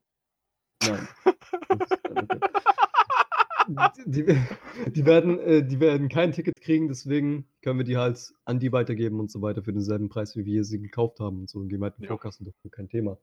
[0.87, 1.09] Nein.
[3.69, 3.93] Das.
[4.05, 4.27] Die,
[4.91, 8.73] die, werden, äh, die werden kein Ticket kriegen, deswegen können wir die halt an die
[8.73, 11.61] weitergeben und so weiter für denselben Preis, wie wir sie gekauft haben und so.
[11.61, 12.09] Und gehen halt in Ja.
[12.09, 13.17] Vorkassen dafür, kein Thema.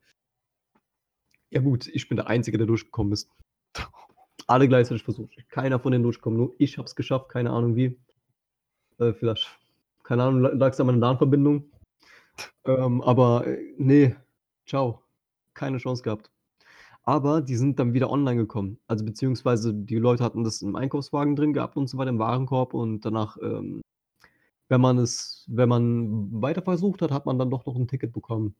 [1.51, 3.29] Ja gut, ich bin der Einzige, der durchgekommen ist.
[4.47, 5.35] Alle gleichzeitig versucht.
[5.49, 7.99] Keiner von denen durchgekommen, nur ich hab's geschafft, keine Ahnung wie.
[8.99, 9.59] Äh, vielleicht,
[10.03, 11.69] keine Ahnung, lag es an meiner LAN-Verbindung.
[12.65, 14.15] Ähm, aber äh, nee,
[14.65, 15.01] ciao.
[15.53, 16.31] Keine Chance gehabt.
[17.03, 18.79] Aber die sind dann wieder online gekommen.
[18.87, 22.73] Also beziehungsweise die Leute hatten das im Einkaufswagen drin gehabt und so weiter, im Warenkorb
[22.73, 23.81] und danach, ähm,
[24.69, 28.13] wenn man es, wenn man weiter versucht hat, hat man dann doch noch ein Ticket
[28.13, 28.55] bekommen.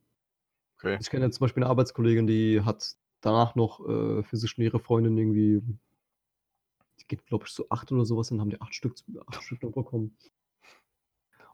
[0.82, 0.98] Okay.
[1.00, 4.64] Ich kenne jetzt zum Beispiel eine Arbeitskollegin, die hat danach noch äh, für sich und
[4.64, 5.62] ihre Freundin irgendwie,
[7.00, 9.62] die geht, glaube ich, so acht oder sowas, dann haben die acht Stück, acht Stück
[9.62, 10.16] noch bekommen.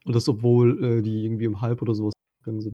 [0.05, 2.73] Und das, obwohl äh, die irgendwie um halb oder sowas gegangen sind.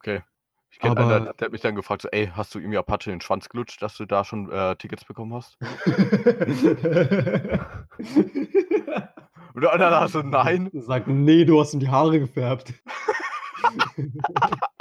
[0.00, 0.22] Okay.
[0.70, 3.12] Ich kenne einen, der, der hat mich dann gefragt, so, ey, hast du irgendwie Apache
[3.12, 5.56] in den Schwanz gelutscht, dass du da schon äh, Tickets bekommen hast?
[9.54, 10.68] Und der andere so, nein.
[10.72, 12.74] Sagt, nee, du hast ihm die Haare gefärbt.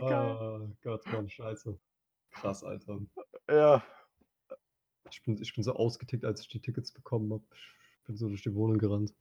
[0.08, 0.36] Geil.
[0.40, 1.78] Oh Gott, Mann, scheiße.
[2.32, 3.00] Krass, Alter.
[3.48, 3.82] Ja.
[5.10, 7.44] Ich bin, ich bin so ausgetickt, als ich die Tickets bekommen habe.
[7.52, 9.12] Ich bin so durch die Wohnung gerannt.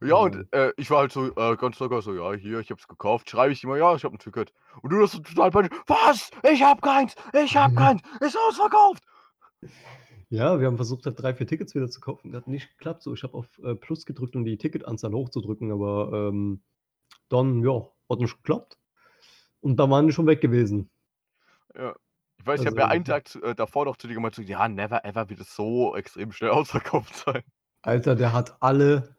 [0.00, 2.86] Ja, und äh, ich war halt so äh, ganz locker so, ja, hier, ich hab's
[2.86, 3.28] gekauft.
[3.28, 4.52] Schreibe ich immer, ja, ich hab ein Ticket.
[4.82, 6.30] Und du hast so total panisch, was?
[6.44, 9.02] Ich hab keins, ich hab keins, ist ausverkauft.
[10.30, 12.36] Ja, wir haben versucht, halt drei, vier Tickets wieder zu kaufen.
[12.36, 13.02] Hat nicht geklappt.
[13.02, 16.62] So, ich habe auf äh, Plus gedrückt, um die Ticketanzahl hochzudrücken, aber ähm,
[17.28, 18.78] dann, ja, hat nicht geklappt.
[19.60, 20.90] Und da waren die schon weg gewesen.
[21.76, 21.94] Ja.
[22.38, 24.34] Ich weiß, ich habe Also- ja einen Tag zu, äh, davor noch zu dir gemeint,
[24.34, 26.50] so, ja, never ever wird es so extrem schnell
[27.02, 27.42] ausverkauft sein.
[27.82, 29.16] Alter, der hat alle,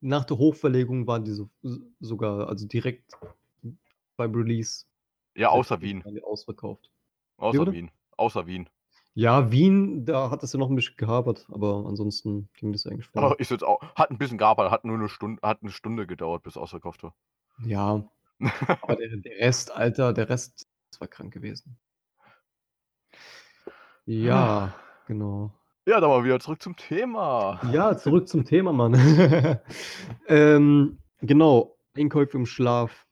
[0.00, 1.48] nach der Hochverlegung waren die so,
[2.00, 3.12] sogar, also direkt
[4.16, 4.84] beim Release.
[5.34, 6.02] Ja, außer Wien.
[6.24, 6.90] Ausverkauft.
[7.36, 7.70] Außer?
[7.72, 7.90] Wien.
[8.16, 8.68] Außer Wien.
[9.14, 13.06] Ja, Wien, da hat es ja noch ein bisschen gehabert, aber ansonsten ging das eigentlich
[13.06, 13.22] voll.
[13.24, 16.06] Aber ist jetzt auch, hat ein bisschen gearbeitet, hat nur eine Stunde, hat eine Stunde
[16.06, 17.14] gedauert, bis ausverkauft war.
[17.64, 18.04] Ja,
[18.38, 21.78] aber der, der Rest, Alter, der Rest das war krank gewesen.
[24.06, 24.74] Ja,
[25.06, 25.52] genau.
[25.84, 27.60] Ja, dann mal wieder zurück zum Thema.
[27.72, 28.94] Ja, zurück zum Thema, Mann.
[30.28, 33.06] ähm, genau, Einkäufe im Schlaf.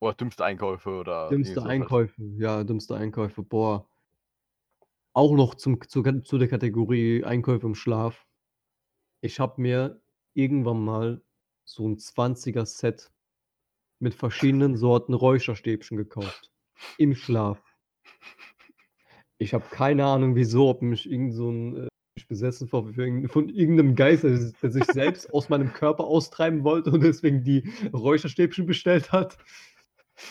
[0.00, 1.28] Oder dümmste Einkäufe oder.
[1.28, 1.68] Dümmste sowas.
[1.68, 3.88] Einkäufe, ja, dümmste Einkäufe, boah.
[5.12, 8.26] Auch noch zum, zu, zu der Kategorie Einkäufe im Schlaf.
[9.20, 10.00] Ich habe mir
[10.34, 11.20] irgendwann mal
[11.64, 13.10] so ein 20er Set
[13.98, 16.50] mit verschiedenen Sorten Räucherstäbchen gekauft.
[16.98, 17.62] Im Schlaf.
[19.38, 21.88] Ich habe keine Ahnung, wieso, ob mich irgend so ein äh,
[22.28, 27.00] besessen irgend- von irgendeinem Geist, der, der sich selbst aus meinem Körper austreiben wollte und
[27.02, 29.38] deswegen die Räucherstäbchen bestellt hat.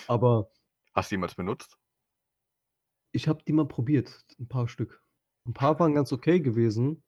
[0.07, 0.49] Aber
[0.93, 1.77] Hast du jemals benutzt?
[3.13, 5.01] ich habe die mal probiert, ein paar Stück.
[5.47, 7.03] Ein paar waren ganz okay gewesen.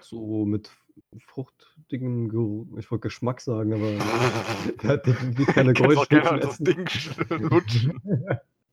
[0.00, 0.76] So mit
[1.18, 2.66] fruchtigem Geruch.
[2.78, 3.90] Ich wollte Geschmack sagen, aber
[4.82, 6.58] der hat definitiv keine mal das.
[6.58, 6.88] Ding
[7.30, 8.00] lutschen.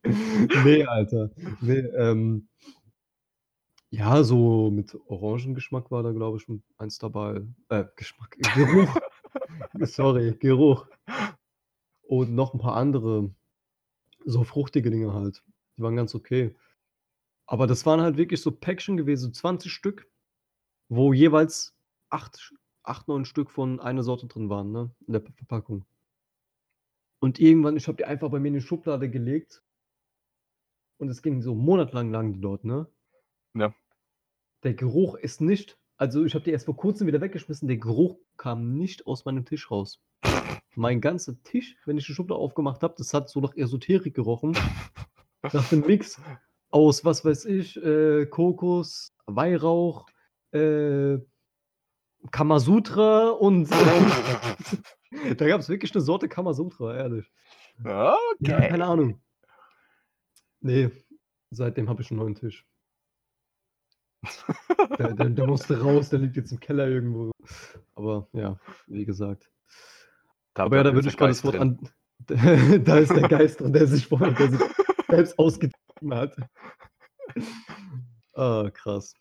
[0.63, 1.31] nee, Alter.
[1.61, 2.47] Nee, ähm,
[3.89, 7.41] ja, so mit Orangengeschmack war da, glaube ich, schon eins dabei.
[7.69, 8.97] Äh, Geschmack, Geruch.
[9.81, 10.87] Sorry, Geruch.
[12.03, 13.33] Und noch ein paar andere,
[14.25, 15.43] so fruchtige Dinge halt.
[15.77, 16.55] Die waren ganz okay.
[17.45, 20.09] Aber das waren halt wirklich so Päckchen gewesen, 20 Stück,
[20.87, 21.75] wo jeweils
[22.11, 24.91] 8, 8 9 Stück von einer Sorte drin waren, ne?
[25.07, 25.85] In der Verpackung.
[27.19, 29.63] Und irgendwann, ich habe die einfach bei mir in die Schublade gelegt.
[30.97, 32.87] Und es ging so monatelang lang die dort, ne?
[33.53, 33.73] Ja.
[34.63, 38.17] Der Geruch ist nicht, also ich habe die erst vor kurzem wieder weggeschmissen, der Geruch
[38.37, 39.99] kam nicht aus meinem Tisch raus.
[40.75, 44.55] Mein ganzer Tisch, wenn ich die Schublade aufgemacht habe, das hat so nach Esoterik gerochen.
[45.53, 46.21] nach dem Mix
[46.69, 50.05] aus, was weiß ich, äh, Kokos, Weihrauch,
[50.51, 51.17] äh,
[52.29, 53.69] Kamasutra und
[55.37, 57.31] da gab es wirklich eine Sorte Kamasutra, ehrlich.
[57.83, 58.69] Ja, Okay.
[58.69, 59.21] keine Ahnung.
[60.59, 60.91] Nee,
[61.49, 62.65] seitdem habe ich einen neuen Tisch.
[64.99, 67.31] Der, der, der musste raus, der liegt jetzt im Keller irgendwo.
[67.95, 69.49] Aber ja, wie gesagt.
[70.53, 71.89] Da Aber ja, da ist würde der ich mal das Geist Wort drin.
[72.27, 72.83] an.
[72.83, 74.59] da ist der Geist drin, der sich der sich
[75.09, 76.35] selbst ausgetrieben hat.
[78.33, 79.13] Ah, krass.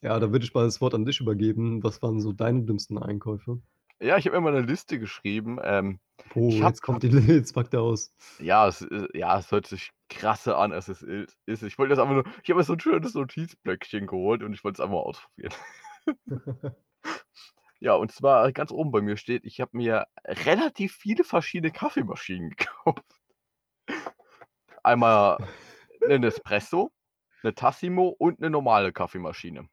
[0.00, 1.82] Ja, da würde ich mal das Wort an dich übergeben.
[1.84, 3.60] Was waren so deine dümmsten Einkäufe?
[4.00, 5.58] Ja, ich habe immer eine Liste geschrieben.
[5.62, 6.00] Ähm,
[6.34, 8.12] Oh, hab- jetzt kommt die, jetzt packt er aus.
[8.38, 11.62] ja, es, äh, ja, es hört sich krasser an, als es ist.
[11.62, 14.64] Ich wollte das einfach nur, ich habe mir so ein schönes Notizblöckchen geholt und ich
[14.64, 15.52] wollte es einfach mal ausprobieren.
[17.80, 22.50] Ja, und zwar ganz oben bei mir steht, ich habe mir relativ viele verschiedene Kaffeemaschinen
[22.56, 23.04] gekauft.
[24.84, 25.38] Einmal
[26.08, 26.90] einen Espresso,
[27.42, 29.68] eine Tassimo und eine normale Kaffeemaschine.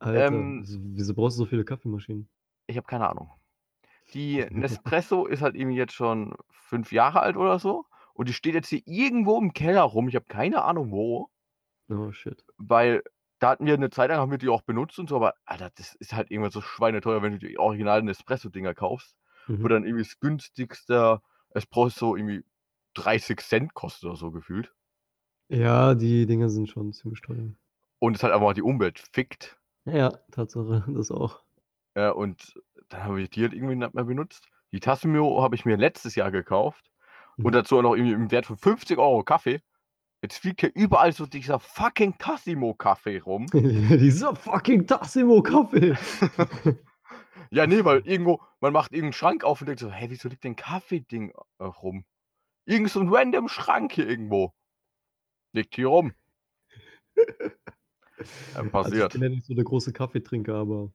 [0.00, 2.28] Alter, Ähm, wieso, brauchst du so viele Kaffeemaschinen?
[2.66, 3.30] Ich habe keine Ahnung.
[4.14, 7.86] Die Nespresso ist halt irgendwie jetzt schon fünf Jahre alt oder so.
[8.14, 10.08] Und die steht jetzt hier irgendwo im Keller rum.
[10.08, 11.30] Ich habe keine Ahnung wo.
[11.90, 12.44] Oh shit.
[12.56, 13.02] Weil
[13.38, 15.16] da hatten wir eine Zeit lang, haben wir die auch benutzt und so.
[15.16, 19.16] Aber Alter, das ist halt irgendwann so schweineteuer, wenn du die originalen Espresso-Dinger kaufst.
[19.46, 19.68] Wo Mhm.
[19.68, 22.44] dann irgendwie das günstigste Espresso irgendwie
[22.94, 24.74] 30 Cent kostet oder so gefühlt.
[25.48, 27.50] Ja, die Dinger sind schon ziemlich teuer.
[27.98, 29.58] Und es halt einfach die Umwelt fickt.
[29.86, 31.42] Ja, Tatsache, das auch.
[31.96, 34.48] Ja, und dann habe ich die halt irgendwie nicht mehr benutzt.
[34.72, 36.90] Die Tassimo habe ich mir letztes Jahr gekauft.
[37.38, 37.52] Und Mhm.
[37.52, 39.60] dazu auch noch irgendwie im Wert von 50 Euro Kaffee.
[40.22, 43.46] Jetzt fliegt hier überall so dieser fucking Tassimo-Kaffee rum.
[43.52, 45.96] Dieser fucking Tassimo-Kaffee.
[47.50, 50.42] Ja, nee, weil irgendwo, man macht irgendeinen Schrank auf und denkt so, hey, wieso liegt
[50.42, 52.04] denn Kaffeeding äh, rum?
[52.64, 54.52] Irgend so ein random Schrank hier irgendwo.
[55.52, 56.12] Liegt hier rum.
[58.18, 58.24] Ja,
[58.54, 59.12] Also ich passiert.
[59.12, 60.90] bin ja nicht so der große Kaffeetrinker, aber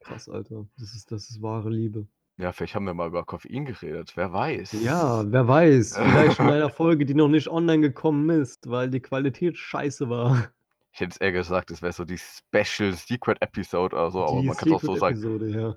[0.00, 0.66] krass, Alter.
[0.78, 2.06] Das ist, das ist wahre Liebe.
[2.36, 4.12] Ja, vielleicht haben wir mal über Koffein geredet.
[4.14, 4.72] Wer weiß.
[4.84, 5.96] Ja, wer weiß.
[5.96, 10.50] Vielleicht in einer Folge, die noch nicht online gekommen ist, weil die Qualität scheiße war.
[10.92, 14.40] Ich hätte es eher gesagt, es wäre so die Special Secret Episode oder so, aber
[14.40, 15.16] die man kann es auch so sagen.
[15.16, 15.76] Secret-Episode, ja.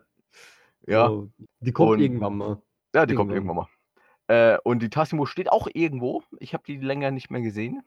[0.88, 1.28] Ja, Genau.
[1.60, 2.62] Die kommt Und- irgendwann mal.
[2.96, 3.58] ja, die kommt irgendwann.
[3.58, 3.68] irgendwann
[4.28, 4.54] mal.
[4.56, 6.24] Äh, und die Tassimo steht auch irgendwo.
[6.40, 7.82] Ich habe die länger nicht mehr gesehen.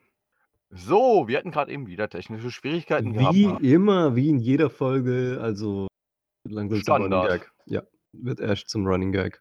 [0.77, 3.35] So, wir hatten gerade eben wieder technische Schwierigkeiten gehabt.
[3.35, 3.59] Wie ne?
[3.63, 5.87] immer, wie in jeder Folge, also
[6.45, 7.29] langsam zum Running Standard.
[7.29, 7.53] Gag.
[7.67, 7.83] Ja,
[8.13, 9.41] wird erst zum Running Gag.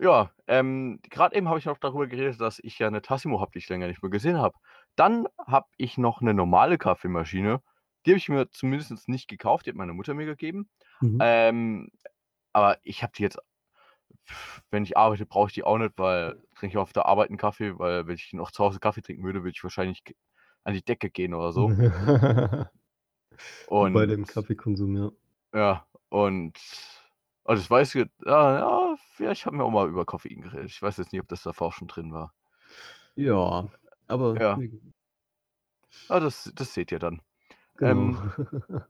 [0.00, 3.52] Ja, ähm, gerade eben habe ich noch darüber geredet, dass ich ja eine Tassimo habe,
[3.52, 4.56] die ich länger nicht mehr gesehen habe.
[4.96, 7.62] Dann habe ich noch eine normale Kaffeemaschine.
[8.04, 10.68] Die habe ich mir zumindest nicht gekauft, die hat meine Mutter mir gegeben.
[11.00, 11.18] Mhm.
[11.20, 11.90] Ähm,
[12.52, 13.38] aber ich habe die jetzt,
[14.70, 17.38] wenn ich arbeite, brauche ich die auch nicht, weil trinke ich auf der Arbeit einen
[17.38, 20.02] Kaffee, weil wenn ich noch zu Hause Kaffee trinken würde, würde ich wahrscheinlich
[20.68, 21.68] an die Decke gehen oder so.
[23.68, 25.10] Und Bei dem Kaffeekonsum, ja.
[25.54, 26.58] ja, und
[27.44, 30.66] also ich weiß ja, ja, vielleicht haben wir auch mal über Koffein geredet.
[30.70, 32.34] Ich weiß jetzt nicht, ob das davor schon drin war.
[33.14, 33.68] Ja,
[34.08, 34.58] aber Ja.
[34.58, 34.80] wie-
[36.08, 37.22] Aber das, das seht ihr dann.
[37.76, 38.16] genau.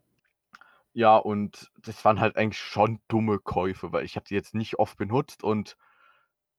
[0.94, 4.80] Ja, und das waren halt eigentlich schon dumme Käufe, weil ich habe die jetzt nicht
[4.80, 5.76] oft benutzt und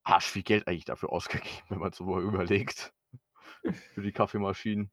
[0.03, 2.93] arsch viel Geld eigentlich dafür ausgegeben, wenn man so mal überlegt.
[3.95, 4.91] Für die Kaffeemaschinen.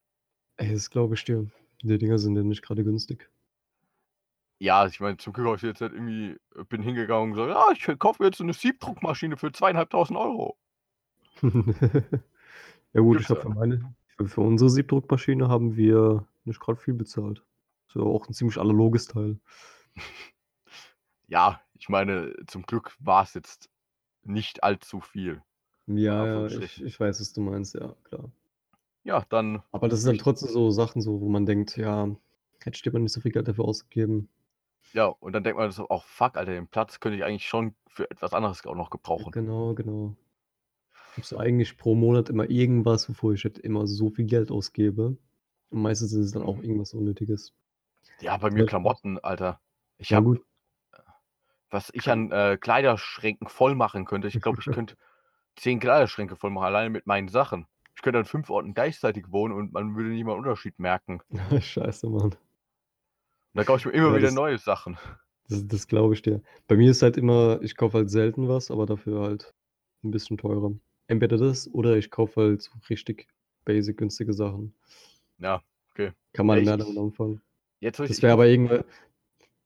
[0.56, 1.46] Ey, das glaube ich dir.
[1.82, 3.28] Die Dinger sind ja nicht gerade günstig.
[4.58, 6.38] Ja, ich meine, zum Glück habe ich jetzt halt irgendwie,
[6.68, 10.56] bin hingegangen und gesagt, ja, ich kaufe mir jetzt eine Siebdruckmaschine für zweieinhalbtausend Euro.
[11.42, 16.94] ja gut, Gibt's ich habe für meine, für, unsere Siebdruckmaschine haben wir nicht gerade viel
[16.94, 17.42] bezahlt.
[17.88, 19.38] So auch ein ziemlich analoges Teil.
[21.28, 23.68] Ja, ich meine, zum Glück war es jetzt
[24.22, 25.42] nicht allzu viel.
[25.88, 28.30] Ja, ja, ich, ich weiß, was du meinst, ja, klar.
[29.06, 32.10] Ja, dann, Aber das sind dann trotzdem so Sachen, so, wo man denkt, ja,
[32.64, 34.28] hätte mal nicht so viel Geld dafür ausgegeben.
[34.92, 37.76] ja, und dann denkt man so, auch fuck, Alter, den Platz könnte ich eigentlich schon
[37.88, 39.32] für etwas anderes auch noch gebrauchen.
[39.32, 40.16] Genau, genau.
[41.12, 44.50] Ich habe so eigentlich pro Monat immer irgendwas, wovor ich halt immer so viel Geld
[44.50, 45.16] ausgebe.
[45.70, 47.54] Und meistens ist es dann auch irgendwas Unnötiges.
[48.20, 48.66] Ja, bei mir Ja.
[48.66, 49.58] Klamotten, Alter.
[49.96, 50.42] Ich Ja, habe gut.
[51.70, 54.28] was ich an äh, Kleiderschränken voll machen könnte.
[54.28, 54.96] Ich glaube, ich könnte
[55.56, 57.66] zehn Kleiderschränke voll machen, alleine mit meinen Sachen.
[57.96, 61.20] Ich könnte an fünf Orten gleichzeitig wohnen und man würde nicht mal einen Unterschied merken.
[61.28, 62.34] Und Scheiße, Mann.
[63.54, 64.98] da kaufe ich mir immer Ja, wieder das- neue Sachen.
[65.48, 66.42] Das, das glaube ich dir.
[66.66, 69.54] Bei mir ist halt immer, ich kaufe halt selten was, aber dafür halt
[70.02, 70.72] ein bisschen teurer.
[71.06, 73.28] Entweder das oder ich kaufe halt so richtig
[73.64, 74.74] basic günstige Sachen.
[75.38, 76.12] Ja, okay.
[76.32, 77.40] Kann man mehr damit anfangen.
[77.78, 78.80] Jetzt Das wäre aber irgendwie,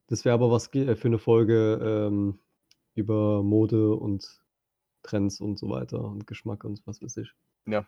[0.09, 2.39] das wäre aber was ge- für eine Folge ähm,
[2.95, 4.43] über Mode und
[5.03, 7.33] Trends und so weiter und Geschmack und was weiß ich.
[7.67, 7.87] Ja.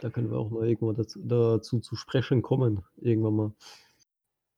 [0.00, 2.82] Da können wir auch mal irgendwann dazu, dazu zu sprechen kommen.
[2.96, 3.52] Irgendwann mal.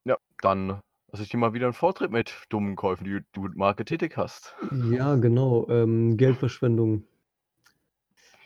[0.04, 3.56] Ja, dann lasse ich dir mal wieder einen Vortritt mit dummen Käufen, die du mit
[3.56, 4.54] Marke tätig hast.
[4.90, 5.68] Ja, genau.
[5.68, 7.04] Ähm, Geldverschwendung.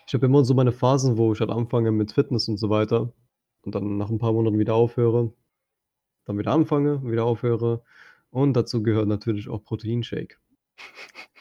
[0.07, 3.13] Ich habe immer so meine Phasen, wo ich halt anfange mit Fitness und so weiter
[3.63, 5.33] und dann nach ein paar Monaten wieder aufhöre,
[6.25, 7.83] dann wieder anfange, wieder aufhöre
[8.31, 10.39] Und dazu gehört natürlich auch Proteinshake.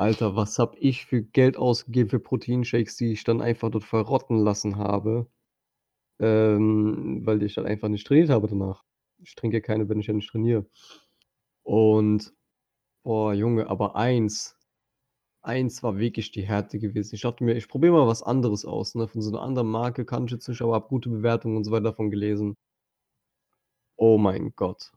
[0.00, 4.38] Alter, was habe ich für Geld ausgegeben für Proteinshakes, die ich dann einfach dort verrotten
[4.38, 5.26] lassen habe,
[6.20, 8.84] ähm, weil ich dann einfach nicht trainiert habe danach.
[9.18, 10.66] Ich trinke keine, wenn ich ja nicht trainiere.
[11.64, 12.32] Und,
[13.04, 14.56] boah, Junge, aber eins,
[15.42, 17.14] eins war wirklich die Härte gewesen.
[17.16, 19.08] Ich dachte mir, ich probiere mal was anderes aus, ne?
[19.08, 21.72] Von so einer anderen Marke kann ich jetzt nicht, aber habe gute Bewertungen und so
[21.72, 22.56] weiter davon gelesen.
[23.96, 24.90] Oh mein Gott.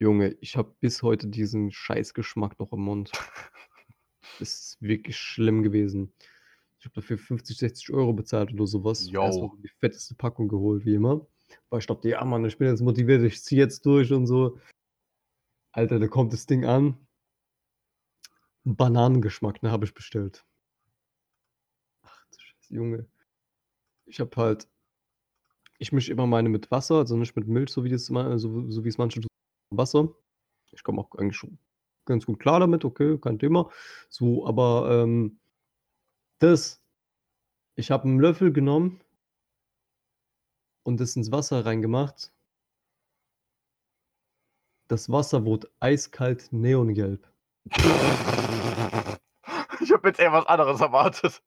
[0.00, 3.12] Junge, ich habe bis heute diesen Scheißgeschmack noch im Mund.
[4.38, 6.12] Ist wirklich schlimm gewesen.
[6.78, 9.06] Ich habe dafür 50, 60 Euro bezahlt oder sowas.
[9.08, 11.26] Erstmal die fetteste Packung geholt, wie immer.
[11.70, 14.58] Weil ich dachte, ja Mann, ich bin jetzt motiviert, ich ziehe jetzt durch und so.
[15.72, 16.96] Alter, da kommt das Ding an.
[18.64, 20.44] Bananengeschmack, ne, habe ich bestellt.
[22.02, 23.08] Ach du Scheiße, Junge.
[24.06, 24.68] Ich habe halt,
[25.78, 28.84] ich mische immer meine mit Wasser, also nicht mit Milch, so wie, das, so, so
[28.84, 29.28] wie es manche tun,
[29.70, 30.14] Wasser.
[30.72, 31.58] Ich komme auch eigentlich schon
[32.04, 33.70] ganz gut klar damit, okay, kein Thema.
[34.08, 35.38] So, aber ähm,
[36.38, 36.82] das,
[37.76, 39.00] ich habe einen Löffel genommen
[40.82, 42.32] und das ins Wasser reingemacht.
[44.88, 47.28] Das Wasser wurde eiskalt neongelb.
[49.80, 51.42] Ich habe jetzt eher was anderes erwartet.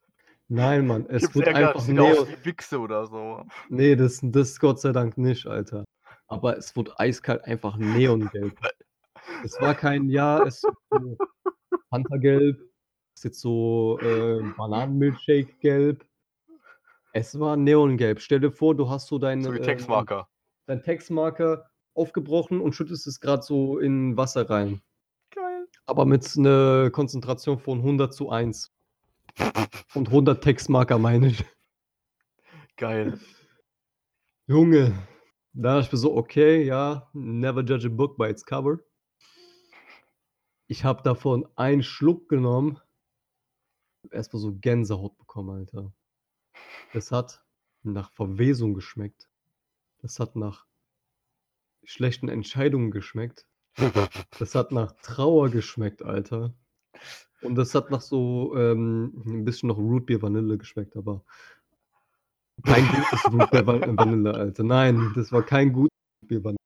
[0.47, 2.27] Nein, Mann, es wurde einfach aus neon.
[2.27, 3.45] wie Wichse oder so.
[3.69, 5.85] Nee, das, das Gott sei Dank nicht, Alter.
[6.27, 8.59] Aber es wurde eiskalt einfach neongelb.
[9.45, 11.17] Es war kein, ja, es ist so
[11.91, 12.59] Panthergelb,
[13.13, 16.03] es ist jetzt so äh, Bananenmilchshake-gelb.
[17.13, 18.19] Es war neongelb.
[18.21, 20.27] Stell dir vor, du hast so deinen So ähm, Textmarker.
[20.65, 24.81] dein Textmarker aufgebrochen und schüttest es gerade so in Wasser rein.
[25.29, 25.67] Geil.
[25.85, 28.73] Aber mit einer Konzentration von 100 zu 1.
[29.93, 31.45] Und 100 Textmarker meine ich.
[32.77, 33.19] Geil.
[34.47, 34.91] Junge,
[35.53, 38.79] da ich mir so, okay, ja, never judge a book by its cover.
[40.67, 42.79] Ich habe davon einen Schluck genommen,
[44.11, 45.91] erstmal so Gänsehaut bekommen, Alter.
[46.93, 47.43] Das hat
[47.83, 49.29] nach Verwesung geschmeckt.
[49.99, 50.65] Das hat nach
[51.83, 53.45] schlechten Entscheidungen geschmeckt.
[54.39, 56.53] Das hat nach Trauer geschmeckt, Alter.
[57.41, 61.23] Und das hat nach so ähm, ein bisschen noch Rootbeer Vanille geschmeckt, aber
[62.63, 64.63] kein gutes Rootbeer Van- Vanille, Alter.
[64.63, 65.91] Nein, das war kein gutes
[66.23, 66.57] Rootbeer Vanille.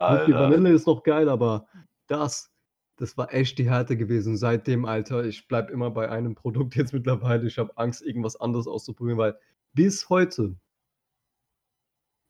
[0.00, 0.40] Rootbeer Alter.
[0.56, 1.66] Vanille ist noch geil, aber
[2.06, 2.52] das,
[3.00, 4.36] das war echt die Härte gewesen.
[4.36, 7.46] Seitdem, Alter, ich bleib immer bei einem Produkt jetzt mittlerweile.
[7.48, 9.38] Ich habe Angst, irgendwas anderes auszuprobieren, weil
[9.72, 10.56] bis heute,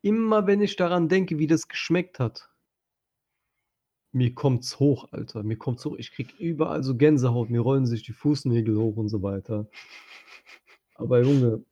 [0.02, 2.50] immer wenn ich daran denke, wie das geschmeckt hat,
[4.12, 5.42] mir kommt's hoch, Alter.
[5.42, 5.96] Mir kommt's hoch.
[5.98, 9.68] Ich krieg überall so Gänsehaut, mir rollen sich die Fußnägel hoch und so weiter.
[10.94, 11.64] Aber Junge,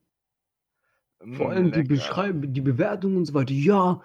[1.31, 1.85] vor Mm, allem die lecker.
[1.85, 4.03] Beschreibung, die Bewertung und so weiter, ja,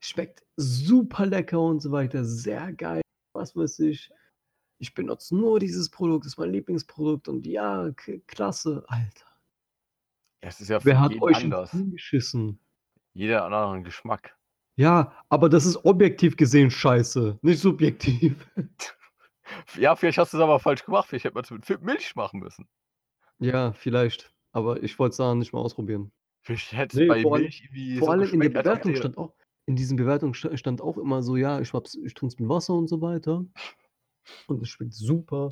[0.00, 3.02] schmeckt super lecker und so weiter, sehr geil,
[3.34, 4.10] was weiß ich.
[4.78, 7.90] Ich benutze nur dieses Produkt, das ist mein Lieblingsprodukt und ja,
[8.26, 9.26] klasse, Alter.
[10.42, 11.70] Ja, es ist ja Wer hat euch anders.
[11.90, 12.58] geschissen?
[13.14, 14.36] Jeder hat einen anderen Geschmack.
[14.76, 18.46] Ja, aber das ist objektiv gesehen scheiße, nicht subjektiv.
[19.78, 21.06] Ja, vielleicht hast du es aber falsch gemacht.
[21.08, 22.66] Vielleicht hätte man es mit Milch machen müssen.
[23.38, 26.12] Ja, vielleicht, aber ich wollte es da nicht mal ausprobieren.
[26.42, 29.18] Vielleicht hätte es Nee, bei vor Milch irgendwie Vor so allem in der Bewertung stand
[29.18, 29.34] auch,
[29.66, 32.72] in diesen Bewertungen sta- stand auch immer so, ja, ich, ich trinke es mit Wasser
[32.74, 33.44] und so weiter.
[34.46, 35.48] Und es schmeckt super.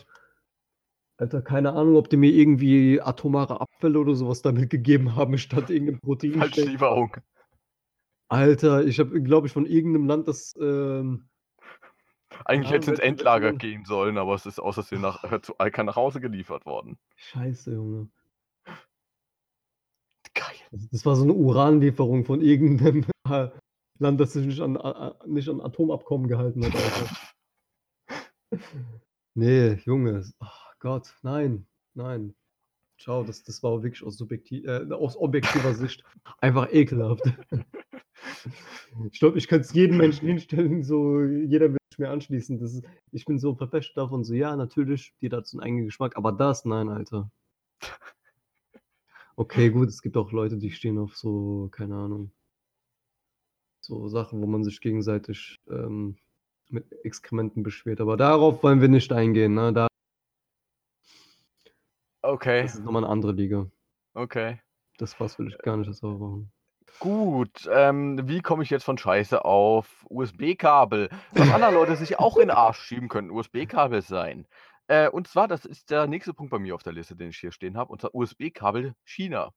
[1.19, 5.71] Alter, keine Ahnung, ob die mir irgendwie atomare Abfälle oder sowas damit gegeben haben, statt
[5.71, 6.35] irgendeinem Protein.
[6.35, 7.17] Falschlieferung.
[8.29, 10.55] Alter, ich habe, glaube ich, von irgendeinem Land das.
[10.59, 11.29] Ähm,
[12.47, 15.41] Eigentlich Ja, hätte es ins Endlager gehen sollen, aber es ist aus Versehen nach, äh,
[15.43, 16.99] zu Alka nach Hause geliefert worden.
[17.17, 18.09] Scheiße, Junge.
[20.35, 20.57] Geil.
[20.71, 23.05] Das, das war so eine Uranlieferung von irgendeinem
[23.99, 24.79] Land, das sich nicht an,
[25.27, 27.17] nicht an Atomabkommen gehalten hat, Alter.
[29.35, 30.25] Nee, Junge.
[30.41, 32.35] Ach Gott, nein, nein.
[32.97, 36.05] Schau, das, das war wirklich aus, subjektiv, äh, aus objektiver Sicht
[36.39, 37.25] einfach ekelhaft.
[39.11, 42.59] Ich glaube, ich könnte es jedem Menschen hinstellen, so jeder wird sich mir anschließen.
[42.59, 45.85] Das ist, ich bin so verfestigt davon, so ja, natürlich, jeder hat so einen eigenen
[45.87, 47.31] Geschmack, aber das, nein, Alter.
[49.37, 52.33] Okay, gut, es gibt auch Leute, die stehen auf so, keine Ahnung,
[53.81, 56.17] so Sachen, wo man sich gegenseitig ähm,
[56.73, 58.01] mit Exkrementen beschwert.
[58.01, 59.73] Aber darauf wollen wir nicht eingehen, ne?
[59.73, 59.89] Da,
[62.23, 63.71] Okay, das ist nochmal eine andere Liga.
[64.15, 64.61] okay.
[64.99, 66.53] Das Fass will ich gar nicht erst aufmachen.
[66.99, 71.09] Gut, ähm, wie komme ich jetzt von Scheiße auf USB-Kabel?
[71.33, 74.47] Was andere Leute sich auch in den Arsch schieben können, USB-Kabel sein.
[74.87, 77.39] Äh, und zwar, das ist der nächste Punkt bei mir auf der Liste, den ich
[77.39, 79.53] hier stehen habe, und zwar USB-Kabel China.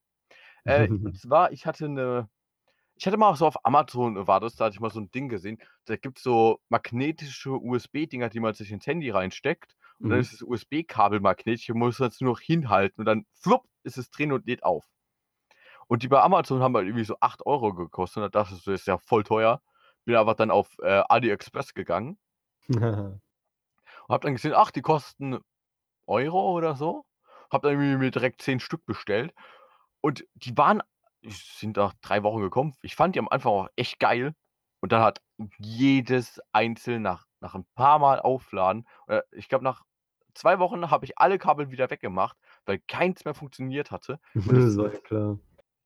[0.66, 2.30] Äh, und zwar, ich hatte eine
[2.98, 5.12] Ich hatte mal so auf Amazon äh, war das, da hatte ich mal so ein
[5.12, 5.58] Ding gesehen.
[5.86, 10.22] Da gibt's so magnetische USB-Dinger, die man sich ins Handy reinsteckt und dann Mhm.
[10.22, 14.10] ist das USB-Kabel magnetisch und muss das nur noch hinhalten und dann flupp ist es
[14.10, 14.86] drin und lädt auf.
[15.88, 18.62] Und die bei Amazon haben halt irgendwie so 8 € gekostet und da dachte ich
[18.64, 19.62] so: „Ist ja voll teuer.“
[20.06, 22.20] Bin einfach dann auf, äh, AliExpress gegangen
[24.08, 25.40] und habe dann gesehen, ach, die kosten
[26.08, 27.06] Euro oder so.
[27.52, 29.34] Habe dann irgendwie mir direkt 10 Stück bestellt
[30.02, 30.84] und die waren
[31.32, 32.74] sind nach 3 Wochen gekommen.
[32.82, 34.34] Ich fand die am Anfang auch echt geil
[34.82, 35.22] und dann hat
[35.60, 39.84] jedes einzeln nach nach 'n paar Mal aufladen äh, ich glaube, nach
[40.34, 44.20] 2 Wochen habe ich alle Kabel wieder weggemacht, weil keins mehr funktioniert hatte.
[44.48, 45.40] Das war ja klar.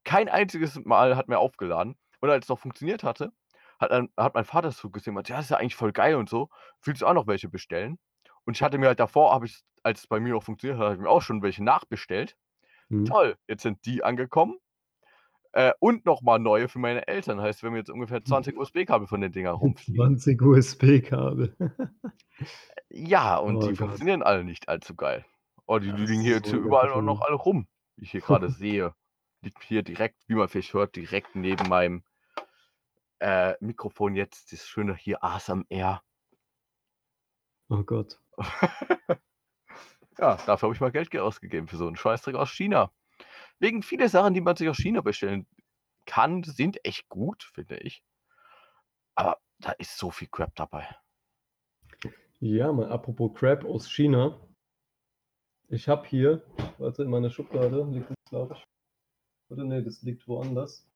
[0.04, 1.98] kein einziges Mal hat mehr aufgeladen.
[2.22, 3.32] Und als es noch funktioniert hatte,
[3.80, 6.50] hat hat mein Vater so gesehen, „Ja, das ist ja eigentlich voll geil und so.
[6.84, 7.98] Willst du auch noch welche bestellen?“
[8.46, 10.86] Und ich hatte mir halt davor habe ich als es bei mir noch funktioniert hat,
[10.86, 12.36] habe ich mir auch schon welche nachbestellt.
[12.90, 13.14] Mhm.
[13.14, 14.60] Toll, jetzt sind die angekommen,
[15.54, 17.42] äh, und noch mal neue für meine Eltern.
[17.42, 20.06] Heißt, wir haben jetzt ungefähr 20 USB-Kabel von den Dingern rumfliegen.
[20.06, 21.56] 20 USB-Kabel.
[22.90, 23.78] Ja, und Oh die Gott.
[23.78, 25.26] funktionieren alle nicht allzu geil.
[25.68, 28.22] Oh, die Ja, die liegen hier so überall auch noch alle rum, wie ich hier
[28.22, 28.94] grade sehe.
[29.42, 32.04] Liegt hier direkt, wie man vielleicht hört, direkt neben meinem,
[33.20, 36.02] äh, Mikrofon jetzt das schöne hier ASMR.
[37.72, 38.20] Oh Gott.
[40.18, 42.92] Ja, dafür habe ich mal Geld ge ausgegeben für so 'n Scheißdreck aus China.
[43.60, 45.46] Wegen viele Sachen, die man sich aus China bestellen
[46.06, 48.04] kann, sind echt gut, finde ich.
[49.16, 50.88] Aber da ist so viel Crap dabei.
[52.40, 54.40] Ja, mal apropos Crap aus China.
[55.68, 56.42] Ich habe hier
[56.78, 58.64] warte, in meiner Schublade liegt das, glaube ich.
[59.50, 60.88] Oder ne, das liegt woanders.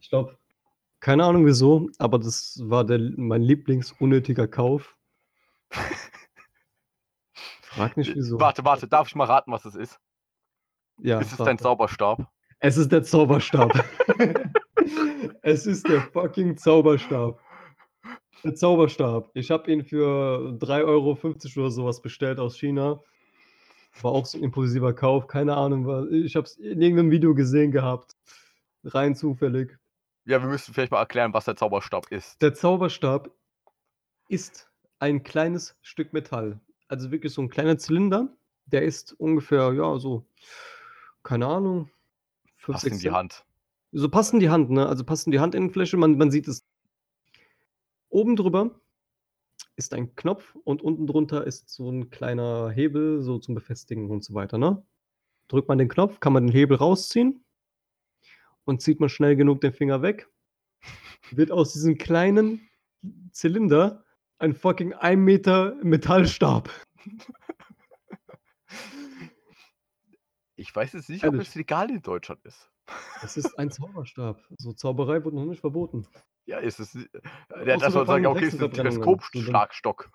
[0.00, 0.38] Ich glaube
[1.00, 4.96] keine Ahnung wieso, aber das war der mein Lieblingsunnötiger Kauf.
[7.62, 8.40] Frag nicht wieso.
[8.40, 10.00] warte, warte, darf ich mal raten, was es ist?
[11.02, 11.58] Ja, Ist es dein.
[11.58, 12.28] Zauberstab?
[12.60, 13.72] Es ist der Zauberstab.
[15.42, 17.38] Es ist der fucking Zauberstab.
[18.44, 19.30] Der Zauberstab.
[19.34, 23.00] Ich habe ihn für 3,50 € oder so was bestellt aus China.
[24.02, 27.34] War auch so 'n impulsiver Kauf, keine Ahnung, ich habe es in irgend 'nem Video
[27.34, 28.16] gesehen gehabt.
[28.84, 29.78] Rein zufällig.
[30.26, 32.40] Ja, wir müssen vielleicht mal erklären, was der Zauberstab ist.
[32.42, 33.30] Der Zauberstab
[34.28, 34.70] ist
[35.00, 36.60] ein kleines Stück Metall.
[36.88, 38.28] Also wirklich so 'n kleiner Zylinder.
[38.66, 40.26] Der ist ungefähr, ja, so
[41.28, 41.90] keine Ahnung,
[42.56, 43.44] 5, Passt 6 in die Hand.
[43.92, 44.86] so passt in die Hand, ne?
[44.86, 46.64] Also passt in die Handinnenfläche, man man sieht es.
[48.08, 48.80] Oben drüber
[49.76, 54.24] ist ein Knopf und unten drunter ist so 'n kleiner Hebel, so zum Befestigen und
[54.24, 54.82] so weiter, ne?
[55.48, 57.44] Drückt man den Knopf, kann man den Hebel rausziehen
[58.64, 60.30] und zieht man schnell genug den Finger weg,
[61.30, 62.66] wird aus diesem kleinen
[63.32, 64.02] Zylinder
[64.38, 66.70] ein fucking 1 Meter Metallstab.
[70.58, 71.38] Ich weiß jetzt nicht, ob Ehrlich.
[71.38, 72.68] es legal in Deutschland ist.
[73.20, 74.40] Es ist ein Zauberstab.
[74.58, 76.06] So Zauberei wurde noch nicht verboten.
[76.48, 77.06] Ja, ist es äh,
[77.50, 79.20] Äh, ja, bei man sagen, okay, es ist 'n Hexenverbrennungen.
[79.32, 80.10] So dann Teleskopschlagstock.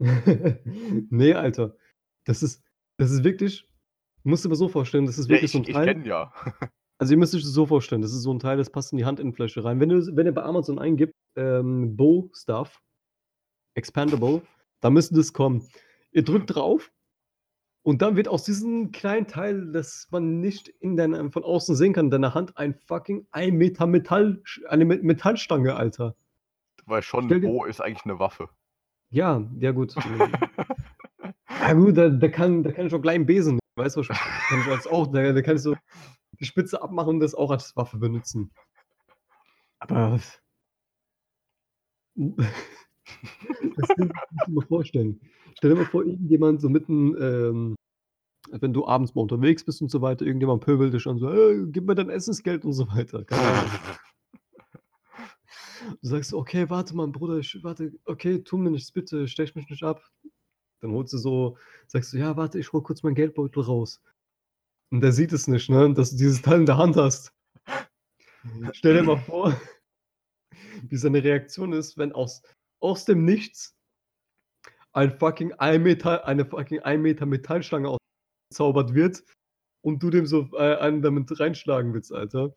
[1.10, 1.76] Ne, Alter.
[2.24, 2.62] Das ist
[2.98, 3.68] das ist wirklich
[4.24, 6.00] musst du mal so vorstellen, das ist Ja, wirklich so 'n ich ich Teil kenne
[6.00, 6.32] ihn ja.
[7.00, 8.98] Also, ihr müsst euch das so vorstellen, das ist so 'n Teil, das passt in
[8.98, 9.78] die Handinnenfläche rein.
[9.80, 12.82] Wenn du wenn ihr bei Amazon eingibt, ähm, Bow Stuff,
[13.74, 14.42] Expandable,
[14.82, 15.68] dann müsste das kommen.
[16.12, 16.92] Ihr drückt drauf
[17.82, 21.92] und dann wird aus diesem kleinen Teil, das man nicht in deiner von außen sehen
[21.92, 26.14] kann, in deiner Hand ein fucking 1 Meter Metall eine Me Metallstange, Alter.
[26.86, 28.48] Weil schon dir Bo ist eigentlich 'ne Waffe.
[29.10, 29.94] Ja, ja gut.
[31.60, 34.02] Ja gut, da da kann da kann ich auch gleich 'n Besen nehmen, weißt du?
[34.02, 35.76] Kann ich als auch da da kann ich so
[36.40, 38.50] die Spitze abmachen und das auch als Waffe benutzen.
[39.82, 40.18] Aber
[43.76, 44.12] das du dir
[44.48, 45.20] mal vorstellen.
[45.56, 47.76] Stell dir mal vor, irgendjemand so mitten, ähm
[48.50, 51.64] wenn du abends mal unterwegs bist und so weiter, irgendjemand pöbelt dich an so: „Hey,
[51.70, 53.24] gib mir dein Essensgeld“ und so weiter.
[56.00, 59.68] Du sagst „Okay, warte mal, Bruder, ich warte okay, tu mir nichts, bitte, stech mich
[59.68, 60.02] nicht ab.“
[60.80, 64.00] Dann holst du so sagst du: „Ja, warte, ich hole kurz meinen Geldbeutel raus.“
[64.90, 67.32] Und der sieht es nicht, ne, dass du dieses Teil in der Hand hast.
[68.72, 69.54] Stell dir mal vor,
[70.88, 72.42] wie seine Reaktion ist, wenn aus
[72.80, 73.74] aus dem Nichts
[74.92, 77.88] ein fucking 1 Meter eine fucking 1 Meter Metallstange
[78.50, 79.22] ausgezaubert wird
[79.82, 82.54] und du dem so, äh, einen damit reinschlagen willst, Alter.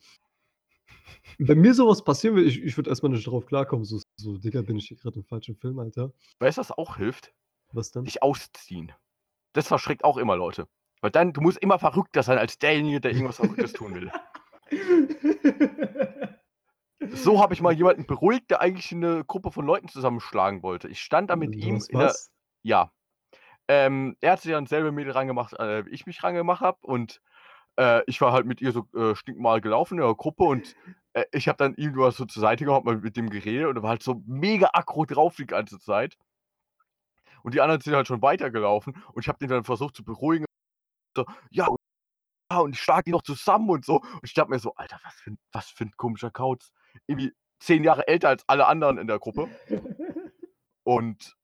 [1.38, 4.00] Wenn mir so was passieren würde, ich ich würde erst mal nicht drauf klarkommen, so
[4.18, 7.34] so: „Digga, bin ich hier grad im falschen Film, Alter?“ Weißt du, was auch hilft?
[7.74, 8.04] Was denn?
[8.06, 8.92] Dich ausziehen.
[9.54, 10.68] Das verschreckt auch immer Leute.
[11.02, 14.12] Weil dann du musst immer verrückter sein als derjenige, der irgendwas Verrücktes tun will.
[17.14, 20.88] So habe ich mal jemanden beruhigt, der eigentlich 'ne Gruppe von Leuten zusammenschlagen wollte.
[20.88, 22.32] Ich stand da mit Du ihm in der was?
[22.64, 22.92] ja.
[23.70, 27.22] Ähm, er hat sich an selbe Mädel rangemacht, äh, wie ich mich rangemacht habe und,
[27.78, 30.76] äh, ich war halt mit ihr so äh, stinkmal gelaufen in der Gruppe und
[31.14, 33.84] äh, ich habe dann irgendwas so zur Seite gehabt, mal mit dem geredet und er
[33.84, 36.18] war halt so mega aggro drauf die ganze Zeit.
[37.44, 40.46] Und die anderen sind halt schon weitergelaufen und ich habe den dann versucht zu beruhigen.
[41.18, 41.68] So, ja,
[42.60, 43.98] und, ich schlag die noch zusammen und so.
[44.02, 46.72] Und ich dachte mir so, Alter, was für, ein- was für ein komischer Kauz.
[47.08, 49.48] Irgendwie zehn Jahre älter als alle anderen in der Gruppe.
[50.84, 51.36] Und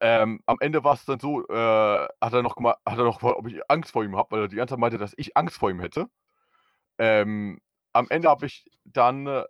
[0.00, 3.22] ähm, am Ende war es dann so, äh, hat er noch gemacht, hat er noch
[3.22, 5.56] ob ich Angst vor ihm habe, weil er die ganze Zeit meinte, dass ich Angst
[5.56, 6.06] vor ihm hätte.
[6.98, 7.60] Ähm,
[7.92, 9.44] am Ende habe ich dann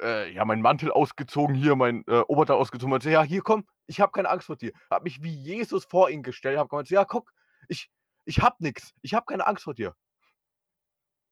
[0.00, 3.66] äh, ja meinen Mantel ausgezogen, hier mein äh, Oberteil ausgezogen und meinte, ja, hier komm,
[3.86, 4.72] ich habe keine Angst vor dir.
[4.90, 7.32] Habe mich wie Jesus vor ihn gestellt, habe gemeint, ja, guck,
[7.68, 7.90] ich,
[8.24, 9.94] ich hab nix, ich habe keine Angst vor dir.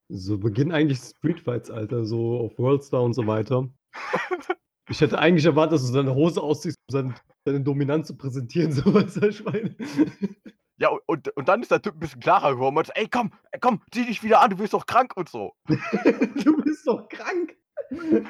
[0.09, 3.69] So beginnen eigentlich Streetfights, Alter, so auf Worldstar und so weiter.
[4.89, 8.71] Ich hätte eigentlich erwartet, dass du deine Hose ausziehst, um seine, deine Dominanz zu präsentieren,
[8.73, 9.75] so was der Schwein.
[10.77, 12.69] Ja, und, und, dann ist der Typ ein bisschen klarer geworden.
[12.69, 15.29] und meinte, Ey, komm, ey, komm, zieh dich wieder an, du wirst doch krank und
[15.29, 15.53] so.
[15.67, 17.55] du bist doch krank.
[17.89, 18.25] du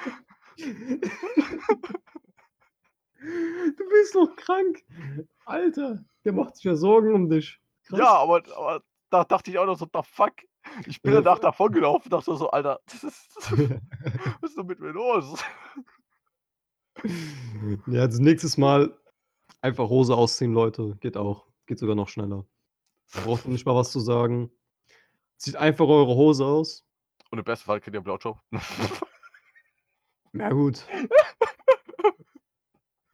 [3.90, 4.84] bist doch krank.
[5.46, 7.60] Alter, der macht sich ja Sorgen um dich.
[7.86, 8.00] Krass.
[8.00, 10.34] Ja, aber, aber da dachte ich auch noch so, the fuck?
[10.88, 13.36] Ich bin danach davon gelaufen, dachte so, Alter, das ist,
[14.42, 15.44] was ist denn mit mir los?
[17.88, 18.98] Ja, das nächstes Mal
[19.62, 20.96] einfach Hose ausziehen, Leute.
[21.00, 21.48] Geht auch.
[21.66, 22.46] Geht sogar noch schneller.
[23.24, 24.52] Braucht nicht mal was zu sagen.
[25.38, 26.86] Zieht einfach eure Hose aus.
[27.32, 28.40] Und im besten Fall kriegt ihr einen Blowjob.
[30.34, 30.86] Na gut.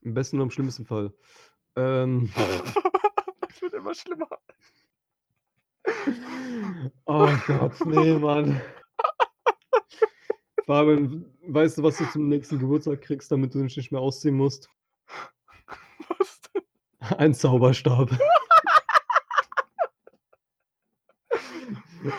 [0.02, 1.14] Im besten oder im schlimmsten Fall.
[1.76, 2.32] Ähm,
[3.50, 4.30] Es wird immer schlimmer.
[7.06, 8.62] Oh Gott, nee, Mann.
[10.66, 14.36] Fabian, weißt du, was du zum nächsten Geburtstag kriegst, damit du dich nicht mehr ausziehen
[14.36, 14.70] musst?
[16.18, 16.64] Was denn?
[17.18, 18.12] Ein Zauberstab.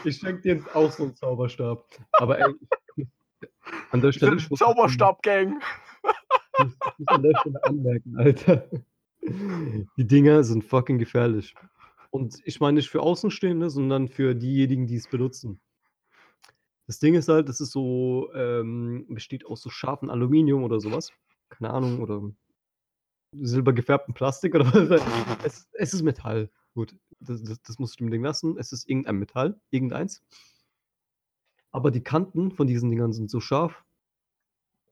[0.05, 1.85] Ich schenke dir jetzt auch so einen Zauberstab.
[2.13, 2.55] Aber ey,
[3.93, 4.37] an der Stelle.
[4.37, 5.61] Zauberstab-Gang.
[6.59, 6.65] Ich
[6.99, 8.69] muss an der Stelle anmerken, Alter.
[9.23, 11.55] Die Dinger sind fucking gefährlich.
[12.11, 15.61] Und ich meine nicht für Außenstehende, sondern für diejenigen, die es benutzen.
[16.87, 21.13] Das Ding ist halt, das ist so, ähm, besteht aus so scharfen Aluminium oder sowas.
[21.49, 22.21] Keine Ahnung, oder
[23.33, 25.45] silbergefärbtem Plastik oder was.
[25.45, 26.51] Es, es ist Metall.
[26.75, 28.57] Gut, das, das, das muss ich dem Ding lassen.
[28.59, 30.23] Es ist irgendein Metall, irgendeins.
[31.71, 33.85] Aber die Kanten von diesen Dingern sind so scharf.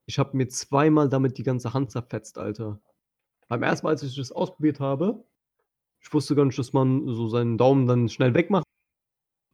[0.07, 2.81] Ich habe mir zweimal damit die ganze Hand zerfetzt, Alter.
[3.49, 5.25] Beim ersten Mal, als ich das ausprobiert habe,
[6.01, 8.65] ich wusste gar nicht, dass man so seinen Daumen dann schnell wegmacht.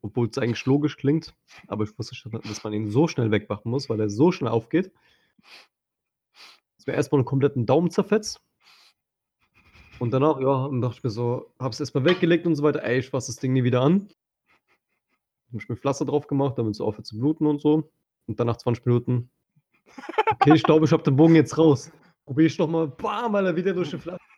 [0.03, 1.35] Obwohl es eigentlich logisch klingt.
[1.67, 4.51] Aber ich wusste schon, dass man ihn so schnell wegmachen muss, weil er so schnell
[4.51, 4.93] aufgeht.
[6.79, 8.43] Es mir erstmal einen kompletten Daumen zerfetzt.
[9.99, 12.83] Und danach, ja, und dachte ich mir so, hab's erstmal weggelegt und so weiter.
[12.83, 14.09] Ey, ich fasse das Ding nie wieder an.
[15.53, 17.91] Hab ich mir Pflaster drauf gemacht, damit es aufhört zu bluten und so.
[18.27, 19.31] Und dann nach 20 Minuten,
[20.33, 21.91] okay, ich glaube, ich habe den Bogen jetzt raus.
[22.27, 24.34] Probier ich nochmal, bam, weil er wieder durch den Pflaster.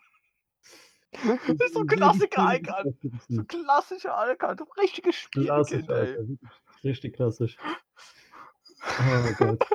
[1.25, 2.85] Das ist so ein.
[3.29, 4.57] So klassischer Alter.
[4.59, 6.17] So richtiges Klassisch, Spielkind, ey.
[6.17, 6.27] Alter.
[6.29, 6.39] wirklich
[6.85, 7.57] Richtig klassisch.
[8.83, 9.67] Oh Gott.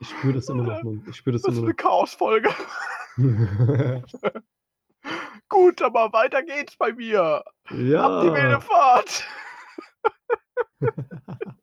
[0.00, 1.04] Ich spüre das immer noch, Mann.
[1.08, 2.50] Ich spüre das Das ist immer eine Chaos-Folge.
[3.16, 4.02] noch.
[5.48, 7.44] Gut, aber weiter geht's bei mir.
[7.44, 8.60] Ab die wilde ja.
[8.60, 9.24] Fahrt.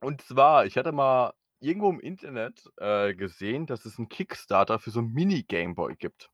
[0.00, 4.90] Und zwar, ich hatte mal irgendwo im Internet äh, gesehen, dass es einen Kickstarter für
[4.90, 6.30] so ein Mini-Gameboy gibt.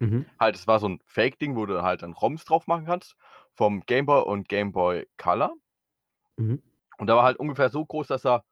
[0.00, 0.26] Mhm.
[0.38, 3.16] Halt, es war so ein Fake-Ding, wo du halt dann ROMs drauf machen kannst.
[3.54, 5.54] Vom Gameboy und Gameboy Color.
[6.36, 6.62] Mhm.
[6.98, 8.44] Und der war halt ungefähr so groß, dass er,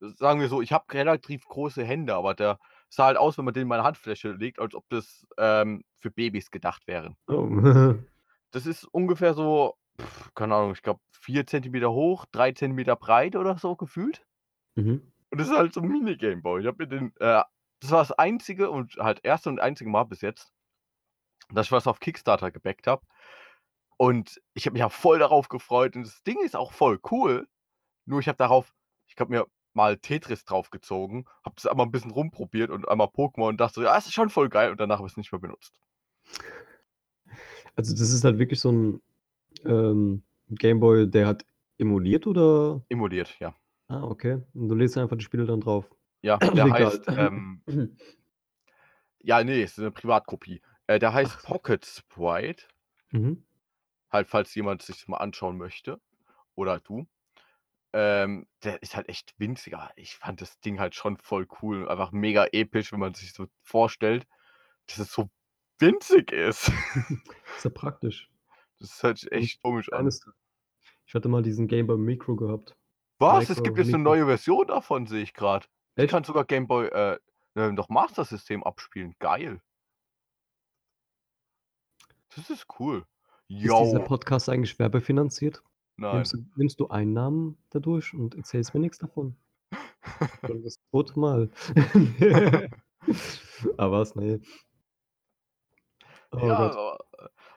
[0.00, 2.58] sagen wir so, ich habe relativ große Hände, aber der
[2.88, 6.10] sah halt aus, wenn man den in meine Handfläche legt, als ob das ähm, für
[6.10, 7.16] Babys gedacht wäre.
[7.28, 7.94] Oh.
[8.52, 13.36] Das ist ungefähr so, pf, keine Ahnung, ich glaube 4 cm hoch, 3 cm breit
[13.36, 14.24] oder so gefühlt.
[14.76, 15.02] Mhm.
[15.30, 16.60] Und das ist halt so ein Mini-Gameboy.
[16.60, 17.42] Ich habe mir den, äh,
[17.80, 20.52] das war das einzige und halt erste und einzige Mal bis jetzt,
[21.50, 23.04] dass ich was auf Kickstarter gebackt habe.
[23.96, 25.96] Und ich habe mich auch voll darauf gefreut.
[25.96, 27.48] Und das Ding ist auch voll cool.
[28.04, 28.72] Nur ich habe darauf,
[29.06, 33.48] ich habe mir mal Tetris draufgezogen, habe das einmal ein bisschen rumprobiert und einmal Pokémon
[33.48, 34.70] und dachte ja, das ist schon voll geil.
[34.70, 35.78] Und danach habe ich es nicht mehr benutzt.
[37.74, 39.02] Also, das ist halt wirklich so ein
[39.64, 41.44] ähm, Gameboy, der hat
[41.78, 42.82] emuliert oder?
[42.88, 43.54] Emuliert, ja.
[43.88, 44.42] Ah, okay.
[44.54, 45.88] Und du lädst einfach die Spiele dann drauf.
[46.22, 46.84] Ja, der Egal.
[46.86, 47.62] heißt, ähm,
[49.20, 50.60] ja, nee, es ist eine Privatkopie.
[50.86, 51.44] Äh, der heißt Ach.
[51.44, 52.64] Pocket Sprite.
[53.12, 53.44] Mhm.
[54.10, 56.00] Halt, falls jemand sich mal anschauen möchte.
[56.54, 57.06] Oder du.
[57.92, 59.90] Ähm, der ist halt echt winziger.
[59.96, 61.88] Ich fand das Ding halt schon voll cool.
[61.88, 64.26] Einfach mega episch, wenn man sich so vorstellt,
[64.86, 65.30] dass es so
[65.78, 66.70] winzig ist.
[67.56, 68.30] Ist ja praktisch.
[68.78, 70.08] Das hört sich echt komisch an.
[71.06, 72.76] Ich hatte mal diesen Game Boy Micro gehabt.
[73.18, 73.48] Was?
[73.48, 75.66] Es gibt jetzt eine neue Version davon, sehe ich gerade.
[75.96, 77.18] Ich kann sogar Game Boy, äh,
[77.54, 79.14] äh, noch Master System abspielen.
[79.18, 79.60] Geil.
[82.34, 83.06] Das ist cool.
[83.48, 84.04] Ist dieser Yo.
[84.04, 85.62] Podcast eigentlich werbefinanziert?
[85.96, 86.16] Nein.
[86.16, 89.36] Nimmst du, nimmst du Einnahmen dadurch und erzählst mir nichts davon?
[90.64, 91.50] Das zweite Mal.
[93.76, 94.38] aber was, nee.
[96.30, 96.98] Oh ja, aber,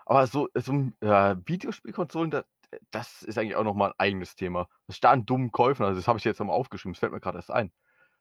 [0.06, 2.46] aber so, so äh, Videospielkonsolen, das,
[2.92, 4.68] das ist eigentlich auch nochmal ein eigenes Thema.
[4.88, 7.12] Was ich da an dummen Käufen, also das habe ich jetzt nochmal aufgeschrieben, das fällt
[7.12, 7.72] mir gerade erst ein.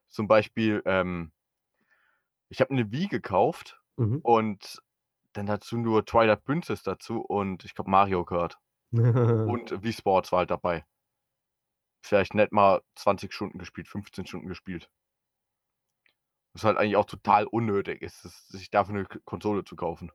[0.08, 1.32] Zum Beispiel, ähm,
[2.48, 4.20] ich habe eine Wii gekauft Mhm.
[4.22, 4.82] und
[5.32, 8.58] dann dazu nur Twilight Princess dazu und ich glaube Mario Kart.
[8.92, 10.84] Und Wii Sports war halt dabei.
[12.02, 14.90] Vielleicht nicht mal 20 Stunden gespielt, 15 Stunden gespielt.
[16.52, 20.12] Was halt eigentlich auch total unnötig ist, sich dafür eine Konsole zu kaufen.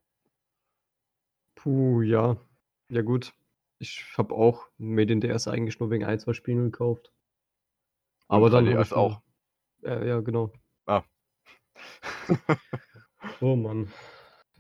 [1.55, 2.37] Puh, ja.
[2.89, 3.33] Ja gut.
[3.83, 7.11] Ich habe auch mir den DS eigentlich nur wegen ein, zwei Spielen gekauft.
[8.29, 9.21] Aber dann 3DS habe ich auch.
[9.81, 10.51] ja, ja, genau.
[10.85, 11.03] Ah.
[13.41, 13.91] Oh Mann.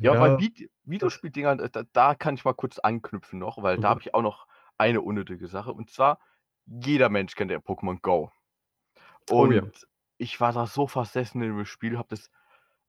[0.01, 3.77] Ja, bei Ja, Vide Videospieldingern, äh, da, da kann ich mal kurz anknüpfen noch, weil
[3.77, 3.89] da Mhm.
[3.89, 4.47] habe ich auch noch
[4.77, 5.71] eine unnötige Sache.
[5.73, 6.19] Und zwar,
[6.65, 8.31] jeder Mensch kennt ja Pokémon Go.
[9.29, 9.63] Oh Und ja.
[10.17, 12.29] ich war da so versessen in dem Spiel, habe das,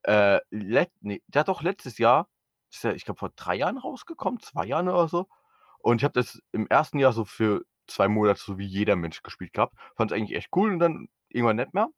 [0.05, 2.29] äh, let, nee, der hat doch letztes Jahr,
[2.73, 5.29] ist ja, ich glaube vor drei Jahren rausgekommen, zwei Jahren oder so.
[5.85, 9.23] Und ich habe das im ersten Jahr so für zwei Monate, so wie jeder Mensch
[9.23, 9.77] gespielt gehabt.
[9.97, 11.91] Fand es eigentlich echt cool und dann irgendwann nicht mehr.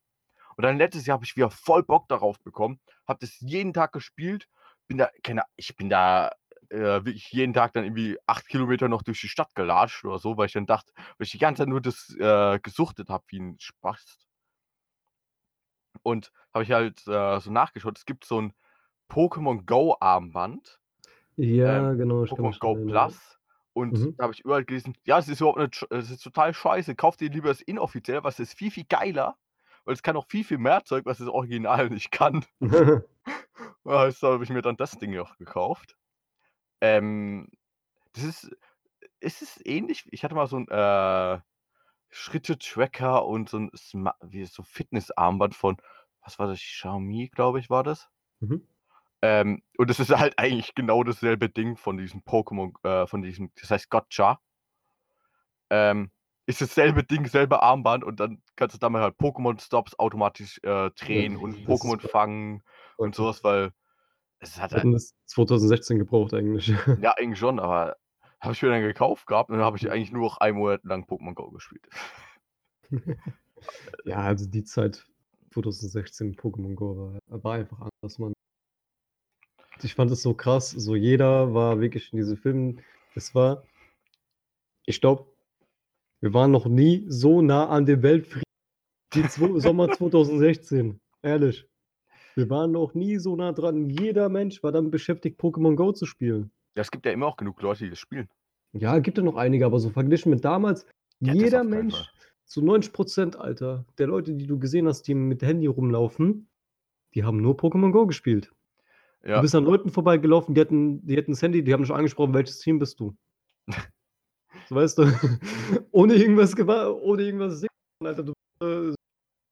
[0.57, 3.93] Und dann letztes Jahr habe ich wieder voll Bock darauf bekommen, habe das jeden Tag
[3.93, 4.49] gespielt,
[4.89, 6.33] bin da, keine, ich bin da
[6.71, 10.37] äh, wirklich jeden Tag dann irgendwie acht Kilometer noch durch die Stadt gelatscht oder so,
[10.37, 13.39] weil ich dann dachte, weil ich die ganze Zeit nur das äh, gesuchtet habe wie
[13.39, 14.19] ein Spaß.
[16.03, 18.53] Und habe ich halt äh, so nachgeschaut, es gibt so ein
[19.09, 20.81] Pokémon Go Armband,
[21.37, 22.75] Ja, ähm, genau, Pokémon Go.
[22.75, 23.36] Plus.
[23.77, 24.17] Und Mhm.
[24.17, 27.21] da habe ich überall gelesen, ja, es ist überhaupt nicht, es ist total scheiße, kauft
[27.21, 29.37] dir lieber das inoffiziell, was ist viel, viel geiler,
[29.85, 32.47] weil es kann auch viel, viel mehr Zeug, was das Original nicht kann.
[33.85, 35.97] Also habe ich mir dann das Ding noch gekauft.
[36.81, 37.49] Ähm,
[38.15, 38.57] das ist,
[39.21, 40.07] ist es ähnlich?
[40.13, 41.41] Ich hatte mal so ein äh,
[42.11, 45.79] Schritte-Tracker und so ein Sma wie so Fitnessarmband von,
[46.23, 48.11] was war das, Xiaomi, glaube ich, war das.
[48.41, 48.57] Mhm.
[49.29, 53.51] Ähm, und es ist halt eigentlich genau dasselbe Ding von diesem Pokémon, äh, von diesem,
[53.61, 54.39] das heißt Gotcha.
[55.69, 56.13] Ähm,
[56.47, 61.37] ist dasselbe Ding, selbe Armband und dann kannst du damit halt Pokémon-Stops automatisch äh, drehen
[61.37, 62.63] und das ist Pokémon fangen
[62.99, 63.73] und sowas, weil
[64.39, 66.69] es hat hätten das 2016 gebraucht eigentlich.
[67.01, 67.97] ja eigentlich schon, aber
[68.41, 70.85] habe ich mir dann gekauft gehabt und dann habe ich eigentlich nur noch einen Monat
[70.85, 71.89] lang Pokémon Go gespielt.
[74.05, 75.07] Ja, also die Zeit
[75.55, 78.36] 2016 Pokémon Go war, war einfach anders, man.
[79.87, 82.81] Ich fand es so krass, so jeder war wirklich in diese Filmen.
[83.15, 83.63] Es war,
[84.85, 85.27] ich glaube,
[86.21, 88.43] wir waren noch nie so nah an dem Weltfrieden
[89.15, 90.99] wie zwo- Sommer 2016.
[91.23, 91.69] Ehrlich.
[92.35, 93.89] Wir waren noch nie so nah dran.
[93.89, 96.51] Jeder Mensch war damit beschäftigt, Pokémon Go zu spielen.
[96.75, 98.29] Ja, es gibt ja immer auch genug Leute, die das spielen.
[98.73, 100.85] Ja, gibt ja noch einige, aber so verglichen mit damals,
[101.21, 102.07] Ja, jeder Mensch, Fall.
[102.45, 106.49] zu 90 Prozent, Alter, der Leute, die du gesehen hast, die mit Handy rumlaufen,
[107.15, 108.53] die haben nur Pokémon Go gespielt.
[109.33, 111.93] Du Ja, bist an Leuten vorbeigelaufen, die hatten, die hatten das Handy, die haben dich
[111.93, 113.17] angesprochen, welches Team bist du?
[114.69, 115.05] So weißt du,
[115.93, 117.69] ohne irgendwas ohne irgendwas sehen,
[118.05, 118.95] Alter, du äh,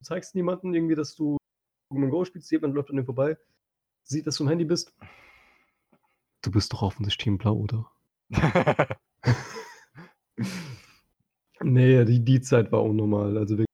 [0.02, 1.36] zeigst niemandem irgendwie, dass du
[1.92, 3.36] Pokémon Go spielst, jemand läuft an dir vorbei,
[4.04, 4.92] sieht, dass du im Handy bist.
[6.42, 7.90] Du bist doch offensichtlich Team Blau, oder?
[11.60, 13.36] Nee, die, die Zeit war unnormal.
[13.38, 13.66] Also wirklich.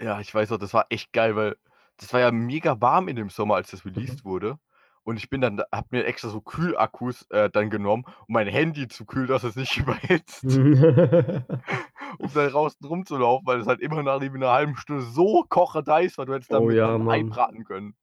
[0.00, 1.56] ja, ich weiß auch, das war echt geil, weil
[1.98, 3.94] das war ja mega warm in dem Sommer, als das Mhm.
[3.96, 4.58] released wurde.
[5.02, 8.46] Und ich bin dann, da- hab mir extra so Kühlakkus äh, dann genommen, um mein
[8.46, 14.02] Handy zu kühlen, dass es nicht überhitzt, um dann draußen rumzulaufen, weil es halt immer
[14.02, 17.08] nach einer halben Stunde so kochend heiß war, du hättest dann Oh mit ja, einem
[17.08, 17.30] Ei Mann.
[17.30, 17.94] braten können.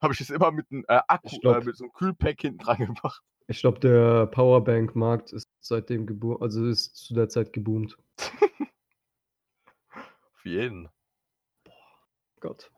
[0.00, 2.40] Habe ich das immer mit einem äh, Akku, Ich glaub- äh, mit so einem Kühlpack
[2.40, 3.22] hinten dran gemacht.
[3.48, 7.96] Ich glaube, der Powerbank-Markt ist seitdem geboomt, also ist zu der Zeit geboomt.
[9.90, 10.88] Auf jeden.
[12.40, 12.70] Gott.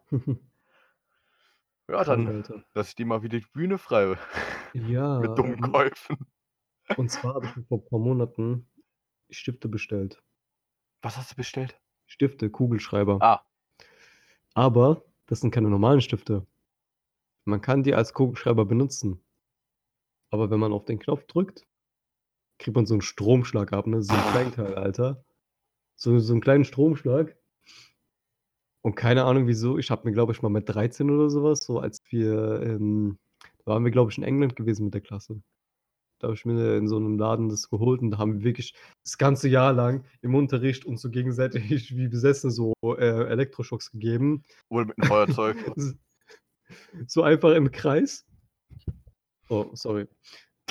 [1.90, 2.64] Ja, dann Alter.
[2.74, 4.16] lass ich dir mal wieder die Bühne frei
[4.74, 6.16] Ja, mit dummen ähm, Käufen.
[6.96, 8.68] und zwar habe ich mir vor ein paar Monaten
[9.30, 10.22] Stifte bestellt.
[11.02, 11.78] Was hast du bestellt?
[12.06, 13.18] Stifte, Kugelschreiber.
[13.20, 13.44] Ah,
[14.54, 16.46] Aber das sind keine normalen Stifte.
[17.44, 19.22] Man kann die als Kugelschreiber benutzen.
[20.30, 21.66] Aber wenn man auf den Knopf drückt,
[22.58, 24.02] kriegt man so einen Stromschlag ab, ne?
[24.02, 25.24] So ein Kleinteil, Alter.
[25.96, 27.36] So, so einen kleinen Stromschlag.
[28.84, 29.78] Und keine Ahnung wieso.
[29.78, 33.18] Ich habe mir, glaube ich, mal mit 13 oder sowas, so als wir, ähm,
[33.64, 35.40] da waren wir, glaube ich, in England gewesen mit der Klasse.
[36.20, 38.74] Da habe ich mir in so einem Laden das geholt und da haben wir wirklich
[39.02, 44.44] das ganze Jahr lang im Unterricht uns so gegenseitig wie Besessene so äh, Elektroschocks gegeben.
[44.68, 45.56] Oder mit einem Feuerzeug.
[47.06, 48.26] So einfach im Kreis.
[49.50, 50.08] Oh, sorry.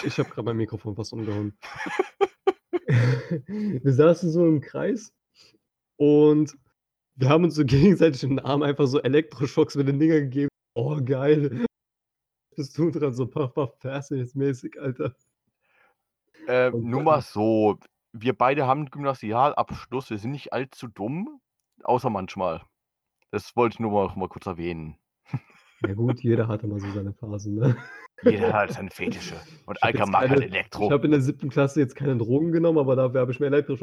[0.03, 1.55] Ich habe gerade mein Mikrofon fast umgehauen.
[3.47, 5.13] wir saßen so im Kreis
[5.97, 6.57] und
[7.15, 10.49] wir haben uns so gegenseitig in den Arm einfach so Elektroschocks mit den Dingern gegeben.
[10.75, 11.65] Oh, geil.
[12.55, 13.73] Bist du dran so Puff Puff
[14.35, 15.15] mäßig, Alter.
[16.47, 17.79] Äh, nur mal so,
[18.11, 21.39] wir beide haben Gymnasialabschluss, wir sind nicht allzu dumm,
[21.83, 22.61] außer manchmal.
[23.31, 24.97] Das wollte ich nur mal, mal kurz erwähnen.
[25.85, 27.75] Ja gut, jeder hatte mal so seine Phasen, ne?
[28.23, 29.35] Jeder hat seine Fetische.
[29.65, 30.85] Und Alka mag halt Elektro.
[30.85, 33.47] Ich habe in der siebten Klasse jetzt keine Drogen genommen, aber dafür habe ich mir
[33.47, 33.81] elektrisch.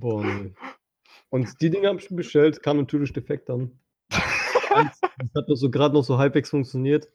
[0.00, 0.54] Boah, nee.
[1.28, 3.78] Und die Dinge habe ich bestellt, kam natürlich defekt dann.
[4.08, 5.00] Das
[5.36, 7.10] hat noch so gerade noch so halbwegs funktioniert.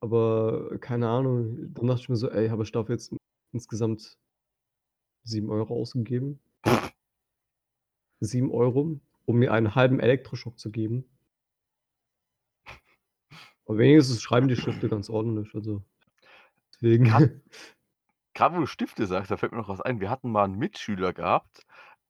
[0.00, 3.14] Aber keine Ahnung, dann dachte ich mir so, ey, habe ich dafür jetzt
[3.52, 4.18] insgesamt
[5.24, 6.38] 7 Euro ausgegeben.
[8.20, 11.04] 7 Euro, um mir einen halben Elektroschock zu geben.
[13.64, 15.82] Aber wenigstens schreiben die Stifte ganz ordentlich, also
[16.74, 17.06] deswegen.
[17.06, 17.30] Krass.
[18.38, 20.00] Gerade wo du Stifte sagst, da fällt mir noch was ein.
[20.00, 21.66] Wir hatten mal einen Mitschüler gehabt,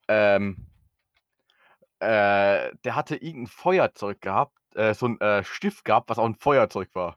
[0.09, 0.67] ähm,
[2.01, 6.35] äh, der hatte irgendein Feuerzeug gehabt, äh, so ein äh, Stift gehabt, was auch ein
[6.35, 7.17] Feuerzeug war.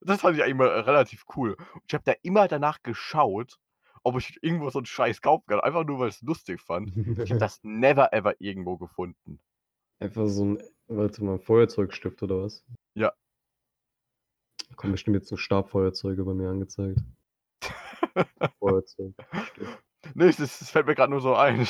[0.00, 1.52] Das fand ich eigentlich mal äh, relativ cool.
[1.52, 3.60] Und ich habe da immer danach geschaut,
[4.02, 6.96] ob ich irgendwo so einen Scheiß kaufen kann, einfach nur, weil ich es lustig fand.
[6.96, 9.38] Ich habe das never ever irgendwo gefunden.
[10.00, 12.64] Einfach so ein, warte mal, Feuerzeugstift oder was?
[12.94, 13.12] Ja.
[14.68, 16.98] Da kommen bestimmt jetzt so Stabfeuerzeuge bei mir angezeigt.
[18.58, 19.14] Feuerzeug.
[20.14, 21.66] Nee, das, das fällt mir gerade nur so ein.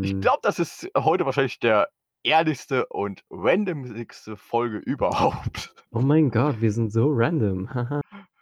[0.00, 1.90] Ich Hm, glaube, das ist heute wahrscheinlich der
[2.22, 5.74] ehrlichste und randomigste Folge überhaupt.
[5.92, 7.72] Oh mein Gott, wir sind so random.
[7.74, 8.00] Haha.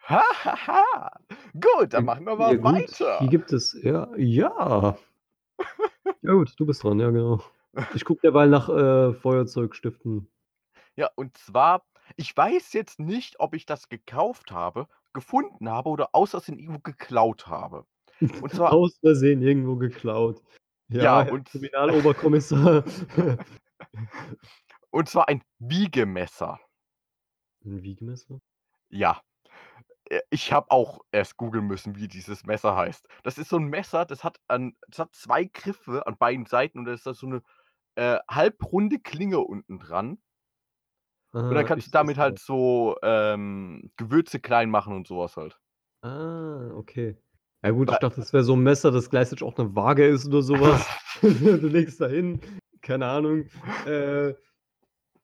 [0.09, 1.11] Hahaha.
[1.55, 3.19] Gut, dann machen wir mal Ja, weiter.
[3.21, 4.97] Hier gibt es, ja, ja.
[6.23, 7.43] Ja gut, du bist dran, ja genau.
[7.95, 10.29] Ich gucke derweil nach äh, Feuerzeugstiften.
[10.97, 11.85] Ja, und zwar,
[12.17, 16.81] ich weiß jetzt nicht, ob ich das gekauft habe, gefunden habe oder aus Versehen irgendwo
[16.81, 17.87] geklaut habe.
[18.21, 20.43] Und zwar, Aus Versehen irgendwo geklaut.
[20.89, 22.85] Ja, Ja, und- Kriminaloberkommissar.
[24.91, 26.61] und zwar ein Wiegemesser.
[27.65, 28.41] Ein Wiegemesser?
[28.91, 29.21] Ja.
[30.11, 33.07] Äh, Ich habe auch erst googeln müssen, wie dieses Messer heißt.
[33.23, 36.79] Das ist so ein Messer, das hat, an, das hat zwei Griffe an beiden Seiten
[36.81, 37.43] und da ist da so eine
[37.97, 40.19] äh, halbrunde Klinge unten dran.
[41.49, 45.37] Und dann Ah, kannst ich du damit halt so ähm, Gewürze klein machen und sowas
[45.37, 45.59] halt.
[46.03, 47.17] Ah, okay.
[47.63, 50.27] Ja gut, ich dachte, das wäre so ein Messer, das gleichzeitig auch eine Waage ist
[50.27, 50.87] oder sowas.
[51.23, 52.41] du legst da hin,
[52.83, 53.47] keine Ahnung.
[53.87, 54.35] Äh,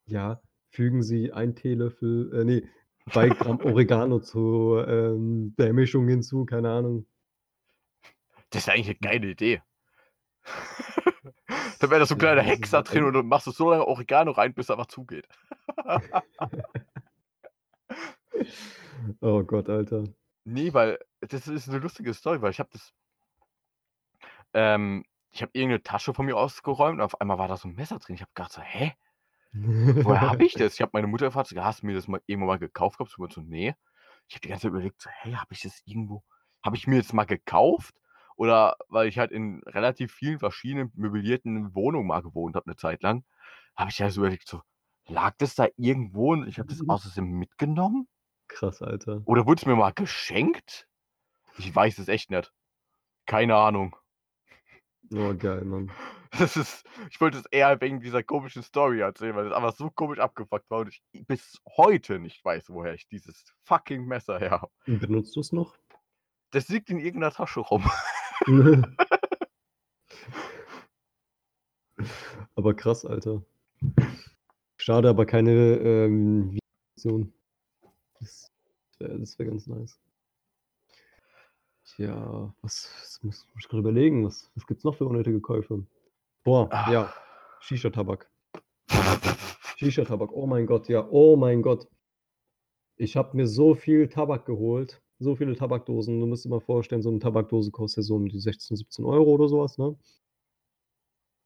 [0.07, 0.41] ja,
[0.71, 2.69] fügen Sie ein Teelöffel, äh, nee,
[3.13, 7.07] zwei Gramm Oregano zu ähm, der Mischung hinzu, keine Ahnung.
[8.51, 9.63] Das wäre eigentlich eine geile Idee.
[11.81, 13.87] Da wäre da so ein kleiner das Hexer drin und du machst du so lange
[13.87, 15.26] Oregano rein, bis er einfach zugeht.
[19.20, 20.05] Oh Gott, Alter.
[20.45, 22.93] Nee, weil das ist eine lustige Story, weil ich habe das.
[24.53, 27.74] Ähm, ich habe irgendeine Tasche von mir ausgeräumt und auf einmal war da so ein
[27.74, 28.14] Messer drin.
[28.14, 28.95] Ich habe gedacht so, hä?
[29.53, 30.74] Woher habe ich das?
[30.74, 33.35] Ich habe meine Mutter gefragt, so, hast du mir das mal irgendwann mal gekauft meinte
[33.35, 33.74] so, nee.
[34.28, 36.22] Ich habe die ganze Zeit überlegt, so, hey, habe ich das irgendwo,
[36.62, 37.95] habe ich mir das mal gekauft?
[38.41, 43.03] Oder weil ich halt in relativ vielen verschiedenen möblierten Wohnungen mal gewohnt habe, eine Zeit
[43.03, 43.22] lang,
[43.76, 44.62] habe ich ja so überlegt, so,
[45.07, 48.09] lag das da irgendwo und ich habe das aus Versehen mitgenommen?
[48.49, 49.20] Krass, Alter.
[49.26, 50.88] Oder wurde es mir mal geschenkt?
[51.59, 52.51] Ich weiß es echt nicht.
[53.26, 53.95] Keine Ahnung.
[55.12, 55.93] Oh, geil, Mann.
[56.38, 59.91] Das ist, ich wollte es eher wegen dieser komischen Story erzählen, weil es einfach so
[59.91, 64.53] komisch abgefuckt war und ich bis heute nicht weiß, woher ich dieses fucking Messer her
[64.53, 64.70] habe.
[64.86, 65.76] Benutzt du es noch?
[66.53, 67.84] Das liegt in irgendeiner Tasche rum.
[72.57, 73.43] aber krass, Alter.
[74.77, 76.59] Schade, aber keine ähm,
[76.97, 77.33] Vision.
[78.19, 78.51] Das
[78.99, 80.01] wäre wär ganz nice.
[81.85, 84.25] Tja, was, was muss ich gerade überlegen?
[84.25, 85.87] Was, was gibt's noch für unnötige Käufe?
[86.45, 86.91] Boah, Ah.
[86.91, 87.15] ja.
[87.61, 88.29] Shisha-Tabak.
[89.77, 91.87] Shisha-Tabak, oh mein Gott, ja, oh mein Gott.
[92.97, 96.18] Ich habe mir so viel Tabak geholt, so viele Tabakdosen.
[96.18, 99.05] Du musst dir mal vorstellen, so eine Tabakdose kostet ja so um die 16, 17
[99.05, 99.95] Euro oder sowas, ne?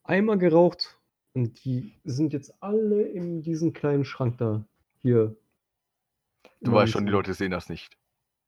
[0.05, 0.99] Einmal geraucht
[1.35, 4.65] und die sind jetzt alle in diesem kleinen Schrank da.
[5.03, 5.37] Hier.
[6.61, 7.13] Du weißt schon, die.
[7.13, 7.99] Leute sehen das nicht.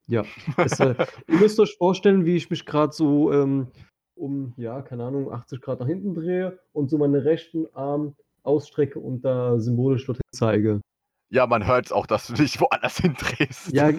[0.07, 0.25] Ja.
[0.57, 0.95] Es, äh,
[1.29, 3.69] ihr müsst euch vorstellen, wie ich mich gerade so ähm,
[4.15, 8.99] um, ja, keine Ahnung, 80 Grad nach hinten drehe und so meinen rechten Arm ausstrecke
[8.99, 10.81] und da symbolisch dorthin zeige.
[11.29, 13.73] Ja, man hört es auch, dass du dich woanders hindrehst.
[13.73, 13.91] Ja,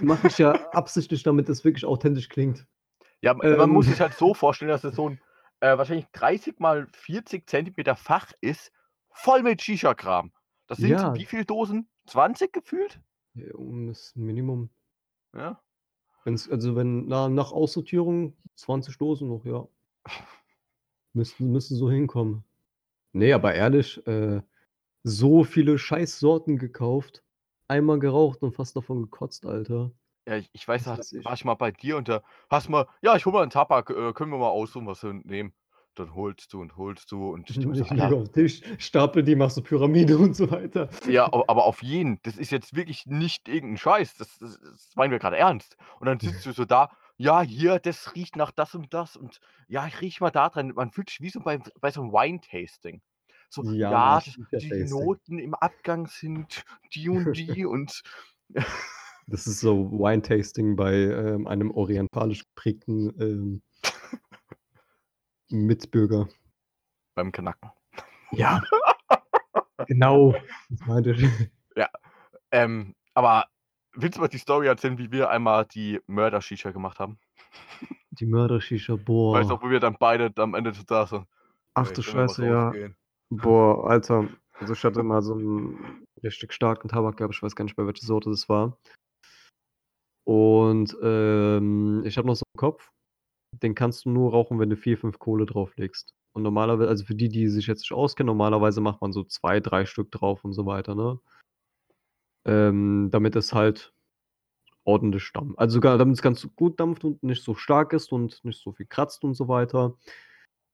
[0.00, 2.66] mache ich ja absichtlich, damit es wirklich authentisch klingt.
[3.20, 3.70] Ja, man Ähm.
[3.70, 5.20] muss sich halt so vorstellen, dass es so ein
[5.60, 8.70] äh, wahrscheinlich 30 mal 40 Zentimeter Fach ist,
[9.10, 10.32] voll mit Shisha-Kram.
[10.66, 11.14] Das sind Ja.
[11.14, 11.88] wie viele Dosen?
[12.06, 13.00] 20 gefühlt?
[13.34, 14.68] Ja, um das Minimum.
[15.34, 15.60] Ja.
[16.24, 19.66] Wenn's, also wenn na, nach Aussortierung 20 Dosen noch, ja.
[21.12, 22.44] Müssten, müssten so hinkommen.
[23.12, 24.42] Nee, aber ehrlich, äh,
[25.04, 27.22] so viele Scheißsorten gekauft,
[27.68, 29.92] einmal geraucht und fast davon gekotzt, Alter.
[30.26, 33.14] Ja, ich, ich weiß, Das war ich mal bei dir und da hast mal, ja,
[33.14, 35.54] ich hol mal einen Tabak, äh, können wir mal aussuchen, was wir nehmen.
[35.96, 37.58] Dann holst du und holst du und ich
[37.90, 40.88] Alter, auf den Tisch, stapel die, machst du Pyramide und so weiter.
[41.06, 44.90] ja, aber, aber auf jeden, das ist jetzt wirklich nicht irgendein Scheiß, das, das, das
[44.96, 45.76] meinen wir gerade ernst.
[46.00, 49.38] Und dann sitzt du so da, ja, hier, das riecht nach das und das und
[49.68, 50.72] ja, ich riech mal da dran.
[50.74, 53.02] Man fühlt sich wie so bei, bei so einem Wine-Tasting.
[53.54, 54.84] So, Ja, ja, ja die.
[54.84, 58.02] Noten im Abgang sind die und die und
[59.26, 63.62] Das ist so Wine-Tasting bei ähm, einem orientalisch geprägten ähm,
[65.48, 66.28] Mitbürger.
[67.14, 67.70] beim Knacken.
[68.32, 68.60] Ja,
[69.86, 70.34] genau.
[70.68, 71.28] Das meinte ich.
[72.54, 73.46] Ähm, aber
[73.94, 77.18] willst du mal die Story erzählen, wie wir einmal die Mörder-Shisha gemacht haben?
[78.12, 79.42] Die Mörder-Shisha, Weißt boah.
[79.42, 81.24] du, wo wir dann beide am Ende da so.
[81.74, 82.66] Ach du Scheiße, ja.
[82.66, 82.96] rausgehen?
[83.36, 84.28] Boah, Alter.
[84.52, 87.86] Also ich hatte mal so einen richtig starken Tabak gehabt, ich weiß gar nicht mehr,
[87.86, 88.78] welche Sorte das war.
[90.24, 92.90] Und ähm, ich habe noch so einen Kopf,
[93.62, 96.14] den kannst du nur rauchen, wenn du vier, fünf Kohle drauflegst.
[96.32, 99.60] Und normalerweise, also für die, die sich jetzt nicht auskennen, normalerweise macht man so zwei,
[99.60, 101.20] drei Stück drauf und so weiter, ne?
[102.46, 103.92] Ähm, damit es halt
[104.84, 105.58] ordentlich dampft.
[105.58, 108.72] Also sogar, damit es ganz gut dampft und nicht so stark ist und nicht so
[108.72, 109.96] viel kratzt und so weiter.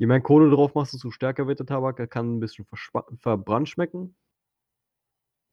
[0.00, 1.98] Je mehr Kohle drauf machst, desto stärker wird der Tabak.
[1.98, 2.64] Er kann ein bisschen
[3.18, 4.16] verbrannt schmecken.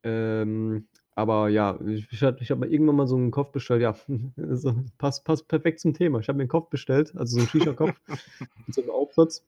[0.03, 3.81] Ähm, aber ja, ich, ich, hab- habe mal irgendwann mal so einen Kopf bestellt.
[3.81, 3.93] Ja,
[4.55, 6.19] so, passt, passt perfekt zum Thema.
[6.19, 7.99] Ich habe mir einen Kopf bestellt, also so einen Shisha-Kopf
[8.65, 9.43] mit so einem Aufsatz.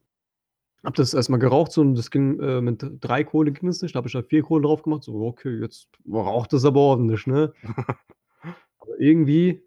[0.83, 3.95] Hab das erstmal geraucht so, und das ging äh, mit drei Kohle ging es nicht.
[3.95, 5.03] Da habe ich halt vier Kohle drauf gemacht.
[5.03, 7.53] So, okay, jetzt raucht das aber ordentlich, ne?
[8.79, 9.63] aber irgendwie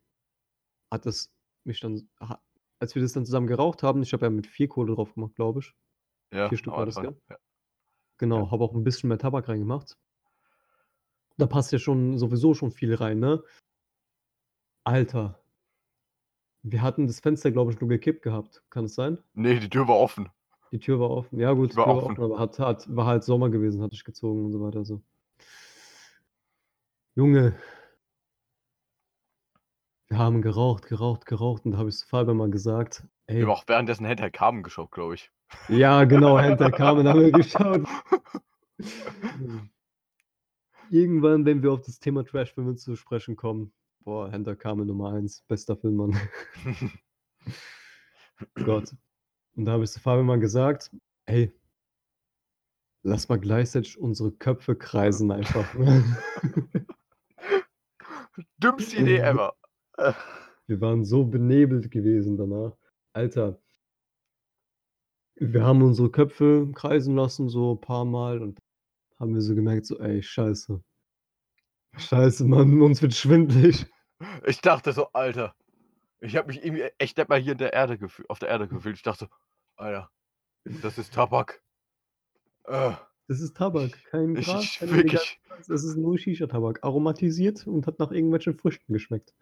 [0.90, 1.32] hat das
[1.64, 2.06] mich dann,
[2.82, 5.36] als wir das dann zusammen geraucht haben, ich habe ja mit vier Kohle drauf gemacht,
[5.36, 5.72] glaube ich.
[6.32, 7.12] Ja, Vier Stück war das, ja.
[8.18, 8.50] Genau, Ja.
[8.50, 9.96] habe auch ein bisschen mehr Tabak reingemacht.
[11.38, 13.42] Da passt ja schon sowieso schon viel rein, ne?
[14.84, 15.38] Alter,
[16.62, 18.62] wir hatten das Fenster, glaube ich, nur gekippt gehabt.
[18.68, 19.18] Kann es sein?
[19.34, 20.28] Nee, die Tür war offen.
[20.72, 21.38] Die Tür war offen.
[21.38, 22.12] Ja, gut, Die die war Tür war offen.
[22.18, 24.84] offen, aber hat, hat, war halt Sommer gewesen, hatte ich gezogen und so weiter.
[24.84, 25.00] So.
[27.14, 27.54] Junge,
[30.12, 33.42] wir haben geraucht, geraucht, geraucht und da habe ich zu Fabian mal gesagt, Wir ey,
[33.42, 35.32] haben auch währenddessen Hentai Carmen geschaut, glaube ich.
[35.68, 37.88] ja, genau, hinter Carmen haben wir geschaut.
[40.90, 45.44] Irgendwann, wenn wir auf das Thema Trash-Filme zu sprechen kommen, boah, Hinter Carmen Nummer 1,
[45.48, 46.20] bester Film, Mann.
[48.54, 48.94] Gott.
[49.56, 50.90] Und da habe ich zu Fabian mal gesagt,
[51.24, 51.50] ey,
[53.02, 55.74] lass mal gleichzeitig unsere Köpfe kreisen einfach.
[58.58, 59.54] Dümmste Idee ever.
[60.66, 62.76] Wir waren so benebelt gewesen danach.
[63.12, 63.60] Alter,
[65.36, 68.58] wir haben unsere Köpfe kreisen lassen, so ein paar Mal und
[69.18, 70.82] haben wir so gemerkt, so, ey, scheiße.
[71.96, 73.86] Scheiße, Mann, uns wird schwindlig.
[74.46, 75.52] Ich dachte so, Alter.
[76.20, 78.68] Ich habe mich irgendwie echt nicht mal hier in der Erde gefühlt, auf der Erde
[78.68, 78.94] gefühlt.
[78.94, 79.36] Ich dachte so,
[79.74, 80.10] Alter,
[80.64, 81.60] das ist Tabak.
[82.64, 82.92] Äh,
[83.26, 85.40] Das ist Tabak, kein ich, Gras, ich wirklich.
[85.58, 89.34] Es ist nur Shisha-Tabak, aromatisiert und hat nach irgendwelchen Früchten geschmeckt.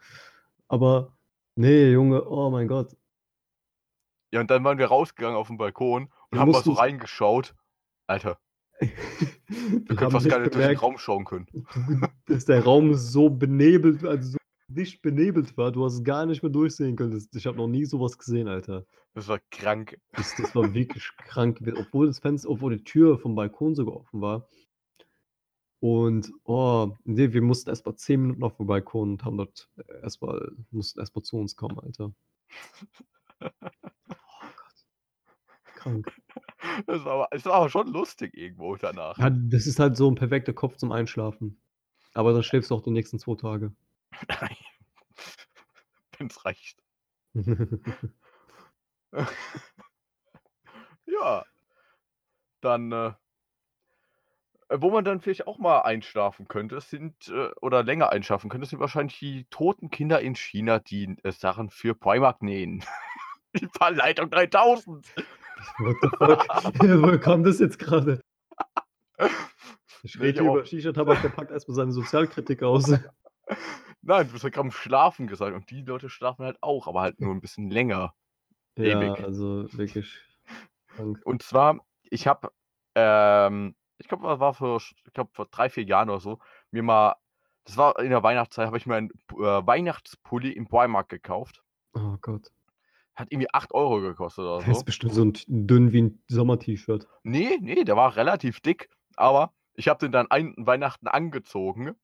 [0.70, 1.16] Aber,
[1.56, 2.96] nee, Junge, oh mein Gott.
[4.32, 7.56] Ja, und dann waren wir rausgegangen auf den Balkon und Wir haben mal so reingeschaut.
[8.06, 8.38] Alter,
[8.80, 11.46] Wir können fast nicht gar nicht durch den gemerkt, Raum schauen können.
[12.26, 16.52] dass der Raum so benebelt, also so dicht benebelt war, du hast gar nicht mehr
[16.52, 17.20] durchsehen können.
[17.34, 18.86] Ich habe noch nie sowas gesehen, Alter.
[19.14, 19.98] Das war krank.
[20.12, 24.20] Das, das war wirklich krank, obwohl das Fenster, obwohl die Tür vom Balkon sogar offen
[24.20, 24.46] war.
[25.80, 29.68] Und oh, nee, wir mussten erst mal 10 Minuten auf dem Balkon und haben dort
[30.02, 32.12] erstmal, mussten erstmal zu uns kommen, Alter.
[33.40, 34.86] Oh Gott.
[35.74, 36.12] Krank.
[36.86, 39.16] Das war, aber, das war aber schon lustig irgendwo danach.
[39.18, 41.58] Ja, das ist halt so ein perfekter Kopf zum Einschlafen.
[42.12, 43.72] Aber dann schläfst du auch die nächsten zwei Tage.
[46.18, 46.82] Wenn es reicht.
[51.10, 51.44] Ja.
[52.60, 53.12] Dann, äh, äh,
[54.72, 58.78] wo man dann vielleicht auch mal einschlafen könnte, sind, äh, oder länger einschlafen könnte, sind
[58.78, 62.84] wahrscheinlich die toten Kinder in China, die äh, Sachen für Primark nähen.
[63.52, 65.04] Die Verleitung 3000.
[65.78, 66.46] What the fuck?
[67.02, 68.20] Wo kommt das jetzt gerade?
[70.02, 72.88] Ich rede über Shisha-Tabak, der packt erstmal seine Sozialkritik aus.
[72.88, 77.02] Nein, du hast ja gerade am Schlafen gesagt und die Leute schlafen halt auch, aber
[77.02, 78.14] halt nur ein bisschen länger.
[78.78, 79.22] Ja, Ewig.
[79.22, 80.18] also wirklich
[80.88, 81.20] krank.
[81.24, 82.50] Und zwar, ich habe,
[82.94, 86.38] ähm, ich glaube, das war vor, ich glaube, vor drei, vier Jahren oder so,
[86.70, 87.16] mir mal,
[87.64, 91.62] das war in der Weihnachtszeit, habe ich mir einen äh, Weihnachtspulli im Primark gekauft.
[91.92, 92.50] Oh Gott.
[93.14, 94.80] Hat irgendwie 8 Euro gekostet oder Der so.
[94.80, 97.06] ist bestimmt so ein dünn wie ein Sommer-T-Shirt.
[97.22, 101.94] Nee, nee, der war relativ dick, aber ich habe den dann ein Weihnachten angezogen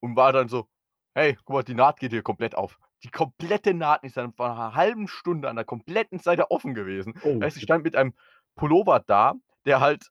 [0.00, 0.68] und war dann so,
[1.14, 2.78] hey, guck mal, die Naht geht hier komplett auf.
[3.04, 7.14] Die komplette Naht ist dann vor einer halben Stunde an der kompletten Seite offen gewesen.
[7.22, 8.12] Oh, Heißt, ich stand mit einem
[8.56, 9.34] Pullover da,
[9.64, 10.10] der halt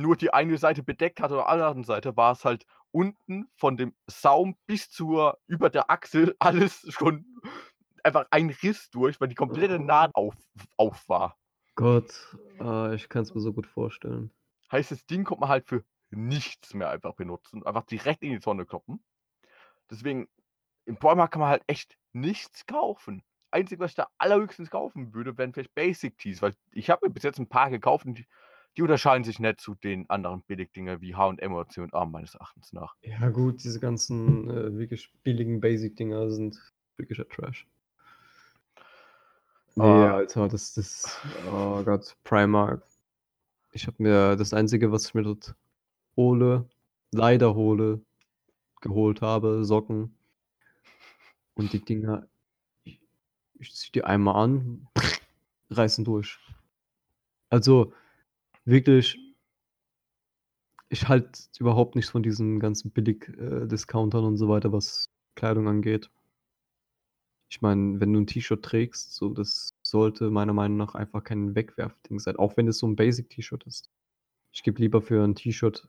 [0.00, 3.46] nur die eine Seite bedeckt hatte, und auf der anderen Seite war es halt unten
[3.56, 7.24] von dem Saum bis zur, über der Achsel, alles schon
[8.02, 10.34] einfach ein Riss durch, weil die komplette Naht auf,
[10.76, 11.38] auf war.
[11.74, 14.30] Gott, ah, ich kann es mir so gut vorstellen.
[14.70, 17.64] Heißt, das Ding kommt man halt für nichts mehr einfach benutzen.
[17.64, 19.02] Einfach direkt in die Tonne kloppen.
[19.90, 20.28] Deswegen,
[20.84, 23.22] im Bäumarkt kann man halt echt nichts kaufen.
[23.50, 27.12] Einzig, was ich da allerhöchstens kaufen würde, wären vielleicht Basic Tees, weil ich habe mir
[27.12, 28.26] bis jetzt ein paar gekauft und die,
[28.76, 32.96] die unterscheiden sich nicht zu den anderen Billigdinger wie H&M oder C&A meines Erachtens nach.
[33.02, 36.58] Ja gut, diese ganzen äh, wirklich billigen Basic-Dinger sind
[36.96, 37.66] wirklicher Trash.
[39.76, 40.14] Nee, Ah.
[40.16, 41.18] Alter, das das
[41.50, 42.82] oh Gott, Primark.
[43.72, 45.56] Ich habe mir das Einzige, was ich mir dort
[46.16, 46.68] hole,
[47.10, 48.00] leider hole,
[48.80, 50.16] geholt habe, Socken.
[51.54, 52.28] Und die Dinger,
[52.84, 53.00] ich,
[53.58, 54.86] ich ziehe die einmal an,
[55.70, 56.38] reißen durch.
[57.50, 57.92] Also
[58.64, 59.18] wirklich,
[60.88, 66.10] ich halte überhaupt nichts von diesen ganzen Billig-Discountern und so weiter, was Kleidung angeht.
[67.50, 71.54] Ich meine, wenn du ein T-Shirt trägst, so das sollte meiner Meinung nach einfach kein
[71.54, 73.90] Wegwerfding sein, auch wenn es so ein Basic-T-Shirt ist.
[74.52, 75.88] Ich gebe lieber für ein T-Shirt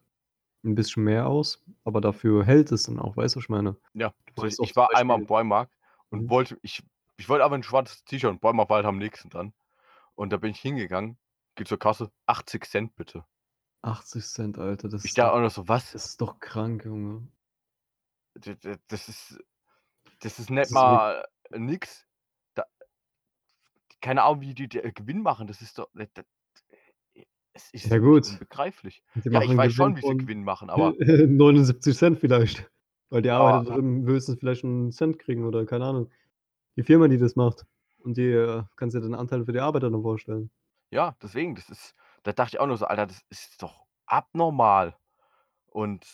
[0.64, 3.78] ein bisschen mehr aus, aber dafür hält es dann auch, weißt du, was ich meine?
[3.94, 4.14] Ja,
[4.44, 5.74] ich zum war einmal im Beispiel- Bäumarkt
[6.10, 6.30] und Mhm.
[6.30, 6.84] wollte, ich,
[7.18, 9.54] ich wollte aber ein schwarzes T-Shirt und Bäumarkt war halt am nächsten dran.
[10.16, 11.18] Und da bin ich hingegangen,
[11.56, 13.26] geh zur Kasse, 80 Cent bitte.
[13.82, 15.92] 80 Cent, Alter, das Ich ist, da doch, auch noch so, was?
[15.92, 17.28] das ist doch krank, Junge.
[18.88, 19.40] Das ist,
[20.22, 22.06] das ist Das nicht ist mal nix.
[22.56, 22.66] Da,
[24.02, 25.48] keine Ahnung, wie die, die äh, Gewinn machen.
[25.48, 25.90] Das ist doch.
[25.94, 26.26] Das, das,
[27.72, 28.28] ist Ja, gut.
[28.28, 29.04] unbegreiflich.
[29.16, 32.70] Die Ja, ich machen weiß schon, wie sie Gewinn machen, aber 79 Cent vielleicht.
[33.10, 33.40] Weil die Ja.
[33.40, 36.10] Arbeiter drin höchstens vielleicht einen Cent kriegen oder keine Ahnung.
[36.76, 37.66] Die Firma, die das macht.
[38.00, 40.50] Und die äh, kannst dir den Anteil für die Arbeiter dann vorstellen.
[40.96, 41.94] Ja, deswegen, das ist.
[42.24, 44.98] Da dachte ich auch nur so, Alter, das ist doch abnormal.
[45.68, 46.06] Und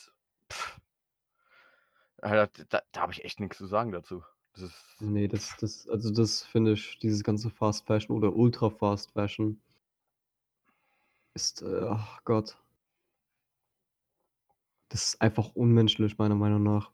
[0.52, 0.80] pff,
[2.22, 4.24] Alter, da, da habe ich echt nichts zu sagen dazu.
[4.54, 4.96] Das ist.
[5.00, 9.62] Nee, das, das, also das finde ich, dieses ganze Fast Fashion oder Ultra Fast Fashion
[11.36, 12.58] ist, äh, ach Gott.
[14.90, 16.92] Das ist einfach unmenschlich, meiner Meinung nach.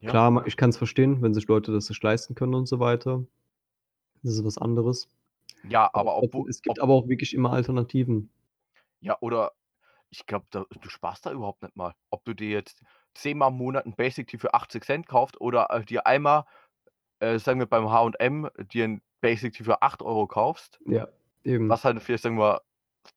[0.00, 0.10] Ja.
[0.10, 3.24] Klar, ich kann es verstehen, wenn sich Leute das sich leisten können und so weiter.
[4.22, 5.08] Das ist was anderes.
[5.62, 6.50] Ja, aber trotzdem, obwohl.
[6.50, 8.30] es gibt ob, aber auch wirklich immer Alternativen.
[9.00, 9.52] ja, oder
[10.10, 11.94] ich glaube, du sparst da überhaupt nicht mal.
[12.10, 12.82] Ob du dir jetzt
[13.14, 16.44] zehnmal im Monat ein Basic Tee für 80 Cent kaufst oder äh, dir einmal,
[17.20, 21.08] äh, sagen wir beim HM, dir ein Basic Tee für 8 Euro kaufst, Ja,
[21.44, 21.68] eben.
[21.68, 22.62] was halt vielleicht, sagen wir,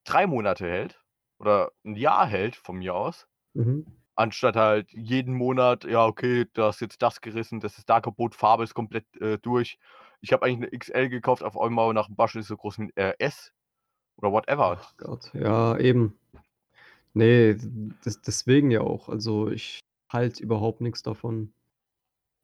[0.05, 1.03] drei Monate hält
[1.39, 3.27] oder ein Jahr hält von mir aus.
[3.53, 3.85] Mhm.
[4.15, 8.35] Anstatt halt jeden Monat, ja, okay, du hast jetzt das gerissen, das ist da kaputt,
[8.35, 9.79] Farbe ist komplett äh, durch.
[10.21, 12.95] Ich habe eigentlich eine XL gekauft, auf einmal nach dem Waschen ist so groß ein
[12.95, 13.51] äh, S
[14.17, 14.79] oder whatever.
[14.79, 16.17] Ach Gott, ja, eben.
[17.13, 17.57] Nee,
[18.03, 19.09] das, deswegen ja auch.
[19.09, 21.53] Also ich halte überhaupt nichts davon.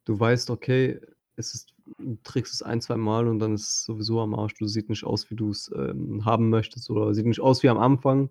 [0.04, 1.00] Du weißt, okay,
[1.36, 4.54] es ist, du trägst es ein, zwei Mal und dann ist es sowieso am Arsch.
[4.54, 7.68] Du siehst nicht aus, wie du es ähm, haben möchtest oder sieht nicht aus wie
[7.68, 8.28] am Anfang,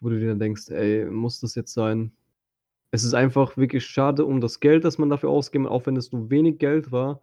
[0.00, 2.12] wo du dir dann denkst, ey, muss das jetzt sein?
[2.90, 6.12] Es ist einfach wirklich schade um das Geld, das man dafür ausgeben, auch wenn es
[6.12, 7.20] nur wenig Geld war.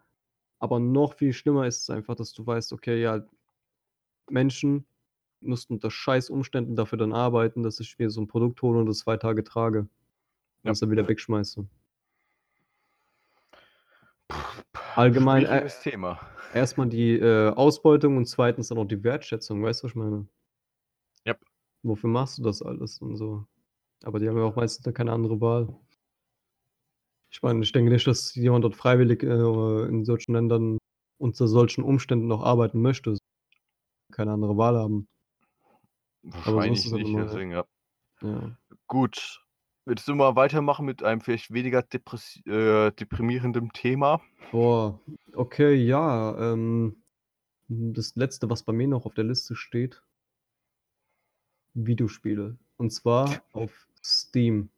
[0.62, 3.26] Aber noch viel schlimmer ist es einfach, dass du weißt, okay, ja,
[4.30, 4.86] Menschen
[5.42, 8.88] mussten unter scheiß Umständen dafür dann arbeiten, dass ich mir so ein Produkt hole und
[8.88, 9.80] es zwei Tage trage.
[9.80, 9.90] Und
[10.66, 10.72] Ja.
[10.72, 11.66] es dann wieder wegschmeiße.
[14.96, 16.20] Allgemein, äh, Thema.
[16.54, 20.28] Erstmal die äh, Ausbeutung und zweitens dann auch die Wertschätzung, weißt du, was ich meine?
[21.26, 21.40] Yep.
[21.82, 23.48] Wofür machst du das alles und so?
[24.04, 25.76] Aber die haben ja auch meistens dann keine andere Wahl.
[27.32, 30.78] Ich meine, ich denke nicht, dass jemand dort freiwillig äh, in solchen Ländern
[31.18, 33.18] unter solchen Umständen noch arbeiten möchte.
[34.12, 35.08] Keine andere Wahl haben.
[36.24, 37.66] Wahrscheinlich halt nicht, immer- deswegen, ja.
[38.22, 38.58] Ja.
[38.88, 39.44] Gut.
[39.86, 44.22] Willst du mal weitermachen mit einem vielleicht weniger depressi- äh, deprimierendem Thema?
[44.52, 45.00] Boah,
[45.34, 46.54] okay, ja.
[46.54, 47.02] Ähm,
[47.68, 50.04] das letzte, was bei mir noch auf der Liste steht,
[51.74, 52.58] Videospiele.
[52.78, 54.70] Und zwar auf Steam.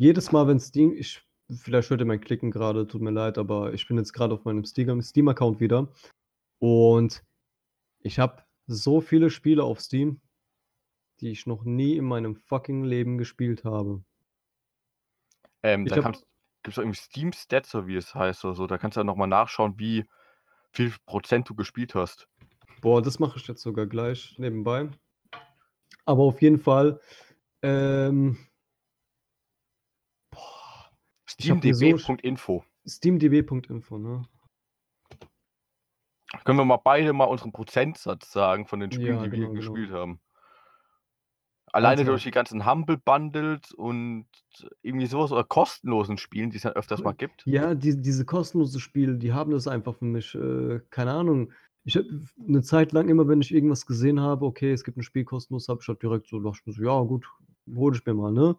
[0.00, 1.20] Jedes Mal, wenn Steam, ich,
[1.50, 4.46] vielleicht hört ihr mein Klicken gerade, tut mir leid, aber ich bin jetzt gerade auf
[4.46, 5.92] meinem Steam- Steam-Account wieder.
[6.58, 7.22] Und
[7.98, 10.22] ich habe so viele Spiele auf Steam,
[11.20, 14.02] die ich noch nie in meinem fucking Leben gespielt habe.
[15.62, 16.24] Ähm, Ich da hab- gibt
[16.68, 18.66] es irgendwie Steam Stats, oder wie es heißt oder so.
[18.66, 20.06] Da kannst du ja nochmal nachschauen, wie
[20.72, 22.26] viel Prozent du gespielt hast.
[22.80, 24.88] Boah, das mache ich jetzt sogar gleich nebenbei.
[26.06, 26.98] Aber auf jeden Fall,
[27.60, 28.38] ähm,
[31.38, 32.64] so SteamDB.info.
[32.86, 34.22] steamdb.info, ne?
[36.44, 39.52] Können wir mal beide mal unseren Prozentsatz sagen von den Spielen, Ja, die wir genau,
[39.52, 39.60] genau.
[39.60, 40.20] gespielt haben.
[41.72, 42.10] Alleine Alter.
[42.12, 44.26] durch die ganzen Humble Bundles und
[44.82, 47.46] irgendwie sowas oder kostenlosen Spielen, die es dann öfters mal gibt.
[47.46, 50.34] Ja, die, diese kostenlosen Spiele, die haben das einfach für mich.
[50.34, 51.52] Äh, keine Ahnung.
[51.84, 52.06] Ich habe
[52.46, 55.68] eine Zeit lang immer, wenn ich irgendwas gesehen habe, okay, es gibt ein Spiel kostenlos,
[55.68, 57.26] habe ich halt direkt so, dachte ich mir so, ja gut,
[57.74, 58.56] hol ich mir mal, ne?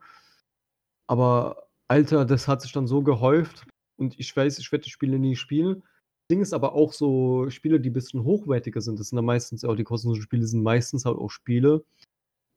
[1.07, 3.66] Aber Alter, das hat sich dann so gehäuft
[3.98, 5.82] und ich weiß, ich werde die Spiele nie spielen.
[5.82, 8.98] Das Ding ist aber auch so Spiele, die ein bisschen hochwertiger sind.
[8.98, 11.84] Das sind dann meistens auch die kostenlosen Spiele, sind meistens halt auch Spiele,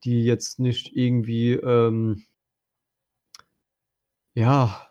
[0.05, 2.23] die jetzt nicht irgendwie, ähm,
[4.35, 4.87] ja,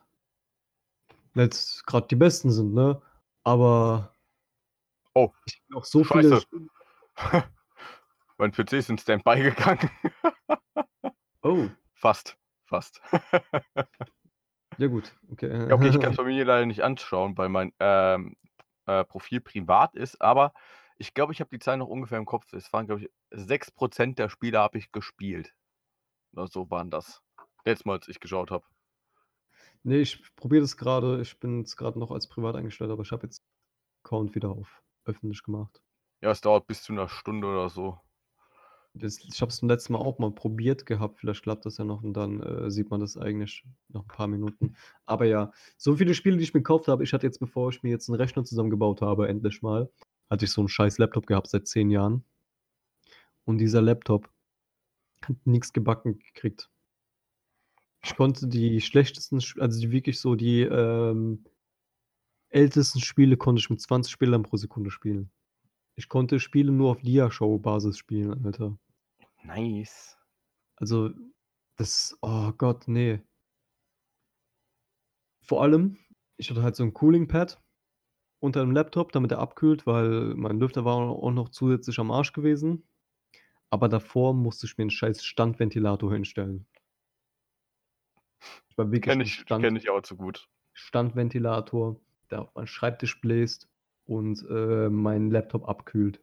[1.33, 3.01] nicht gerade die besten sind, ne?
[3.45, 4.13] Aber
[5.15, 6.43] Oh, ich habe auch so viele.
[6.43, 6.47] Scheiße.
[8.37, 9.89] mein PC ist in Standby gegangen.
[11.41, 12.37] Oh, Fast.
[12.67, 13.01] Fast.
[14.79, 15.69] ja gut, okay.
[15.69, 18.37] Ja, okay, ich kann es bei mir leider nicht anschauen, weil mein ähm,
[18.87, 20.53] äh, Profil privat ist, aber
[20.97, 22.53] ich glaube, ich habe die Zahl noch ungefähr im Kopf.
[22.53, 25.55] Es waren, glaube ich, 6% der Spiele habe ich gespielt.
[26.33, 27.23] Oder so waren das.
[27.65, 28.65] Letztes Mal, als ich geschaut habe.
[29.83, 31.21] Nee, ich probiere das gerade.
[31.21, 33.43] Ich bin jetzt gerade noch als privat eingestellt, aber ich habe jetzt
[34.05, 35.83] Account wieder auf öffentlich gemacht.
[36.23, 37.99] Ja, es dauert bis zu einer Stunde oder so.
[38.97, 41.19] Das, ich habe es zum letzten Mal auch mal probiert gehabt.
[41.19, 44.29] Vielleicht klappt das ja noch und dann äh, sieht man das eigentlich noch ein paar
[44.29, 44.77] Minuten.
[45.05, 47.03] Aber ja, so viele Spiele, die ich mir gekauft habe.
[47.03, 49.91] Ich hatte jetzt, bevor ich mir jetzt einen Rechner zusammengebaut habe, endlich mal,
[50.31, 52.25] hatte ich so einen scheiß Laptop gehabt seit zehn Jahren.
[53.45, 54.31] Und dieser Laptop
[55.23, 56.71] hat nichts gebacken gekriegt.
[58.05, 61.45] Ich konnte die schlechtesten, also die wirklich so die ähm,
[62.51, 65.31] ältesten Spiele konnte ich mit 20 Bildern pro Sekunde spielen.
[65.97, 68.77] Ich konnte Spiele nur auf Dia-Show-Basis spielen, Alter.
[69.45, 70.17] Nice.
[70.77, 71.11] Also,
[71.77, 73.21] das, oh Gott, nee.
[75.43, 75.99] Vor allem,
[76.37, 77.61] ich hatte halt so ein Cooling-Pad
[78.41, 82.33] unter dem Laptop, damit er abkühlt, weil mein Lüfter war auch noch zusätzlich am Arsch
[82.33, 82.89] gewesen.
[83.71, 86.67] Aber davor musste ich mir einen scheiß Standventilator hinstellen.
[88.69, 90.49] Ich war wirklich Kenne ein ich, Stand, kenn ich auch zu gut.
[90.73, 93.69] Standventilator, der auf meinen Schreibtisch bläst
[94.05, 96.21] und äh, mein Laptop abkühlt.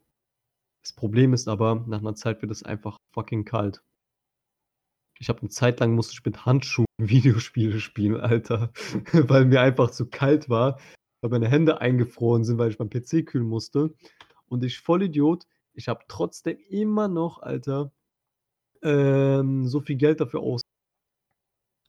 [0.82, 3.82] Das Problem ist aber, nach einer Zeit wird es einfach fucking kalt.
[5.18, 8.72] Ich habe eine Zeit lang musste ich mit Handschuhen Videospiele spielen, Alter,
[9.12, 10.80] weil mir einfach zu kalt war,
[11.20, 13.94] weil meine Hände eingefroren sind, weil ich meinen PC kühlen musste.
[14.48, 17.92] Und ich voll Idiot, ich habe trotzdem immer noch, Alter,
[18.82, 20.62] ähm, so viel Geld dafür aus.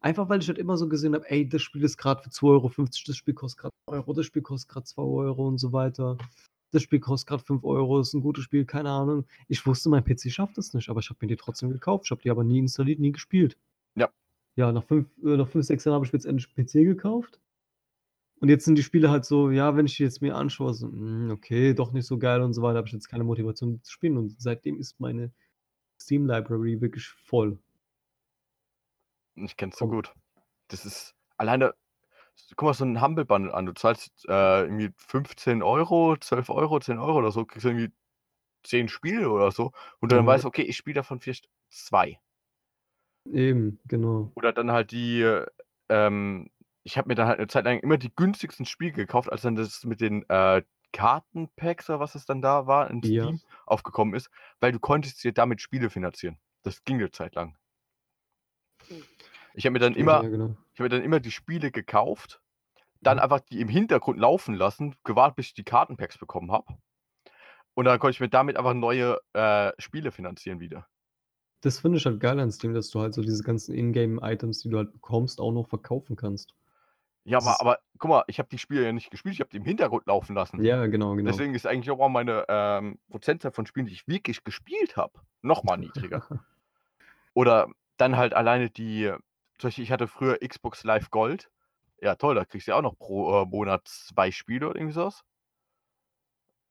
[0.02, 2.44] Einfach weil ich halt immer so gesehen habe, ey, das Spiel ist gerade für 2,50
[2.44, 2.72] Euro,
[3.08, 6.18] das Spiel kostet gerade Euro, das Spiel kostet gerade 2 Euro und so weiter.
[6.74, 9.26] Das Spiel kostet gerade 5 Euro, ist ein gutes Spiel, keine Ahnung.
[9.48, 12.06] Ich wusste, mein PC schafft es nicht, aber ich habe mir die trotzdem gekauft.
[12.06, 13.58] Ich habe die aber nie installiert, nie gespielt.
[13.96, 14.10] Ja.
[14.56, 17.40] Ja, nach fünf, äh, nach fünf sechs Jahren habe ich mir jetzt endlich PC gekauft.
[18.40, 20.88] Und jetzt sind die Spiele halt so, ja, wenn ich die jetzt mir anschaue, so,
[20.88, 23.92] mm, okay, doch nicht so geil und so weiter, habe ich jetzt keine Motivation zu
[23.92, 24.18] spielen.
[24.18, 25.32] Und seitdem ist meine
[26.02, 27.60] Steam Library wirklich voll.
[29.36, 29.90] Ich kenn's so Oh.
[29.90, 30.12] gut.
[30.70, 31.76] Das ist alleine,
[32.56, 33.66] guck mal, so ein Humble Bundle an.
[33.66, 37.92] Du zahlst äh, irgendwie 15 Euro, 12 Euro, 10 Euro oder so, kriegst irgendwie
[38.64, 39.72] 10 Spiele oder so.
[40.00, 40.28] Und dann Ja.
[40.28, 42.20] weißt du, okay, ich spiele davon vielleicht zwei.
[43.26, 44.34] Eben, genau.
[44.36, 45.46] Oder dann halt die, äh,
[45.90, 46.50] ähm,
[46.84, 49.56] ich habe mir dann halt eine Zeit lang immer die günstigsten Spiele gekauft, als dann
[49.56, 53.30] das mit den äh, Kartenpacks oder was es dann da war in Ja.
[53.30, 54.30] Steam aufgekommen ist,
[54.60, 56.40] weil du konntest dir damit Spiele finanzieren.
[56.64, 57.58] Das ging eine Zeit lang.
[59.56, 60.56] Ich habe mir dann immer, Ja, genau.
[60.74, 62.42] ich habe mir dann immer die Spiele gekauft,
[63.02, 63.24] dann Mhm.
[63.24, 66.78] einfach die im Hintergrund laufen lassen, gewartet, bis ich die Kartenpacks bekommen habe.
[67.76, 70.88] Und dann konnte ich mir damit einfach neue äh, Spiele finanzieren wieder.
[71.62, 74.70] Das finde ich halt geil an Steam, dass du halt so diese ganzen Ingame-Items, die
[74.70, 76.54] du halt bekommst, auch noch verkaufen kannst.
[77.26, 79.58] Ja, aber, aber guck mal, ich habe die Spiele ja nicht gespielt, ich habe die
[79.58, 80.64] im Hintergrund laufen lassen.
[80.64, 81.32] Ja, genau, genau.
[81.32, 85.22] Deswegen ist eigentlich auch mal meine ähm, Prozentzahl von Spielen, die ich wirklich gespielt habe,
[85.42, 86.28] nochmal niedriger.
[87.34, 89.14] Oder dann halt alleine die,
[89.64, 91.52] zum Beispiel, ich hatte früher Xbox Live Gold.
[92.02, 94.94] Ja, toll, da kriegst du ja auch noch pro äh, Monat zwei Spiele oder irgendwie
[94.94, 95.24] sowas.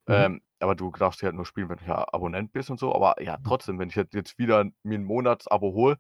[0.08, 0.26] Mhm.
[0.26, 2.94] Ähm, aber du darfst ja halt nur spielen, wenn du ja Abonnent bist und so.
[2.94, 3.42] Aber ja, Mhm.
[3.42, 5.96] trotzdem, wenn ich jetzt jetzt wieder mir 'n Monatsabo hole,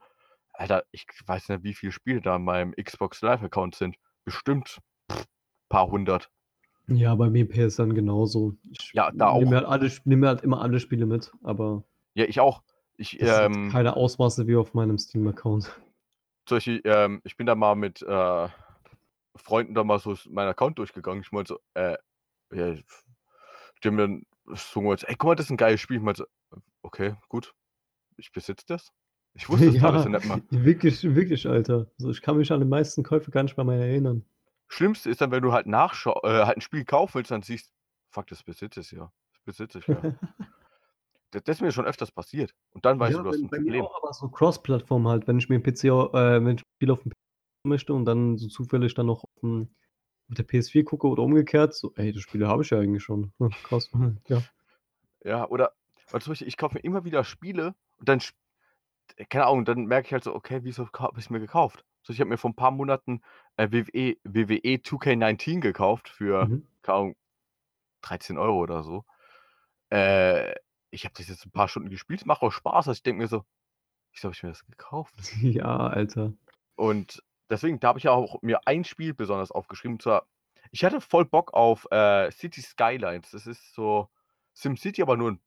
[0.52, 3.96] Alter, ich weiß nicht, wie viele Spiele da in meinem Xbox Live Account sind.
[4.24, 4.78] Bestimmt
[5.70, 6.30] paar hundert.
[6.86, 8.54] Ja, bei mir PS dann genauso.
[8.70, 9.50] Ich Ja, da nehme auch.
[9.50, 12.62] mir halt alle nehme halt immer alle Spiele mit, aber Ja, ich auch.
[12.96, 15.80] Ich, das ähm keine Ausmaße wie auf meinem Steam-Account.
[16.46, 18.48] Zum Beispiel, ähm, ich bin da mal mit, äh,
[19.36, 21.22] Freunden da mal so meinen Account durchgegangen.
[21.22, 21.96] Ich meinte so, äh,
[22.54, 22.74] ja,
[23.82, 24.22] die haben dann
[24.54, 27.54] so gemeint: „Ey, guck mal, das ist 'n geiles Spiel.“ Ich meinte so: „Okay, gut.
[28.18, 28.92] Ich besitze das.“
[29.34, 30.42] Ich wusste es Ja, nicht mal.
[30.50, 31.86] wirklich wirklich, Alter.
[31.98, 34.24] So, ich kann mich an die meisten Käufe gar nicht mehr mal erinnern.
[34.68, 37.70] Schlimmste ist dann, wenn du halt nachschau äh, halt 'n Spiel kaufen willst, dann siehst:
[38.10, 39.12] „Fuck, das besitze ich ja.
[39.34, 40.04] Das besitze ich ja.“
[41.34, 42.54] D das ist mir schon öfters passiert.
[42.72, 43.82] Und dann weißt Ja, du, du hast bei 'n bei mir Problem.
[43.82, 47.10] auch, aber so Cross-Plattform halt, wenn ich mir PC äh, wenn ich 'n Spiel aufm
[47.10, 47.14] PC
[47.68, 49.68] möchte und dann so zufällig dann noch aufm
[50.30, 53.32] auf der PS4 gucke oder umgekehrt, so: „Ey, das Spiel habe ich ja eigentlich schon.
[53.62, 53.90] Krass.“
[54.28, 54.48] Ja.
[55.24, 55.72] Ja, oder
[56.10, 58.36] Beispiel, ich kaufe mir immer wieder Spiele und dann sp
[59.30, 62.20] keine Ahnung, dann merke ich halt so: „Okay, wieso habe ich's mir gekauft?“ So, ich
[62.20, 63.22] habe mir vor 'n paar Monaten,
[63.56, 66.72] äh, WWE WWE 2K19 gekauft für, Mhm.
[66.82, 67.16] keine Ahnung,
[68.02, 69.04] 13 € oder so.
[69.90, 70.54] Äh,
[70.92, 72.88] ich habe das jetzt 'n paar Stunden gespielt, macht auch Spaß.
[72.88, 73.44] Also, ich denke mir so:
[74.12, 76.32] „Wieso habe ich mir das gekauft?“ Ja, Alter.
[76.78, 80.26] Und deswegen, da habe ich ja auch mir ein Spiel besonders aufgeschrieben, und zwar
[80.70, 83.30] ich hatte voll Bock auf, äh, Cities Skylines.
[83.32, 84.08] Das ist so
[84.54, 85.40] SimCity, aber nur in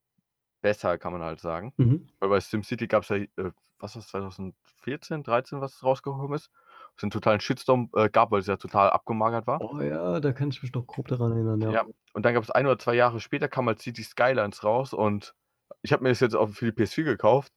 [0.62, 1.74] besser, kann man halt sagen.
[1.80, 2.06] Mhm.
[2.20, 6.52] Weil bei SimCity gab's ja, äh, was war's, 2014, 13, was rausgekommen ist?
[6.98, 9.62] Was 'n totalen Shitstorm, äh, gab, weil's ja total abgemagert war.
[9.62, 11.80] Oh ja, da kann ich mich noch grob daran erinnern, ja.
[11.80, 15.34] Ja, und dann gab's 1 oder 2 Jahre später kam halt Cities Skylines raus und
[15.82, 17.52] ich habe mir das jetzt auch für die PS4 gekauft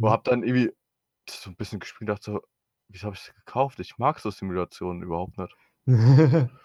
[0.00, 0.12] und Mhm.
[0.12, 0.72] habe dann irgendwie
[1.28, 2.42] so 'n bisschen gespielt und dachte so:
[2.90, 3.80] „Wieso habe ich das gekauft?
[3.80, 5.56] Ich mag so Simulationen überhaupt nicht.“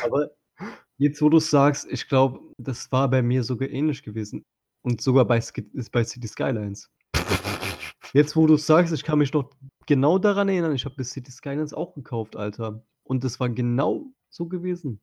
[0.00, 0.30] Aber
[0.98, 4.44] jetzt, wo du's sagst, ich glaube, das war bei mir sogar ähnlich gewesen
[4.82, 5.62] und sogar bei Sk
[5.92, 6.90] bei Cities Skylines.
[8.12, 9.50] Jetzt, wo du's sagst, ich kann mich noch
[9.86, 12.82] genau daran erinnern, ich habe mir Cities Skylines auch gekauft, Alter.
[13.04, 15.00] Und das war genau so gewesen.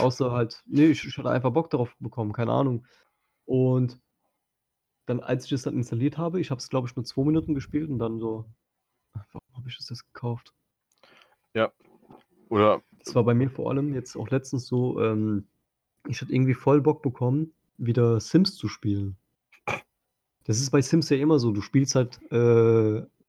[0.00, 2.86] Außer halt ne, ich ich hatte einfach Bock darauf bekommen, keine Ahnung.
[3.46, 4.00] Und
[5.06, 7.54] dann, als ich das dann installiert habe, ich habe es, glaube ich, nur 2 Minuten
[7.54, 8.44] gespielt und dann so:
[9.14, 10.54] „Ach, warum habe ich das jetzt gekauft?“
[11.54, 11.72] Ja.
[12.48, 15.48] Oder Das war bei mir vor allem jetzt auch letztens so, ähm,
[16.08, 19.16] ich hatte irgendwie voll Bock bekommen, wieder Sims zu spielen.
[20.48, 22.36] Das ist bei Sims ja immer so, du spielst halt, äh,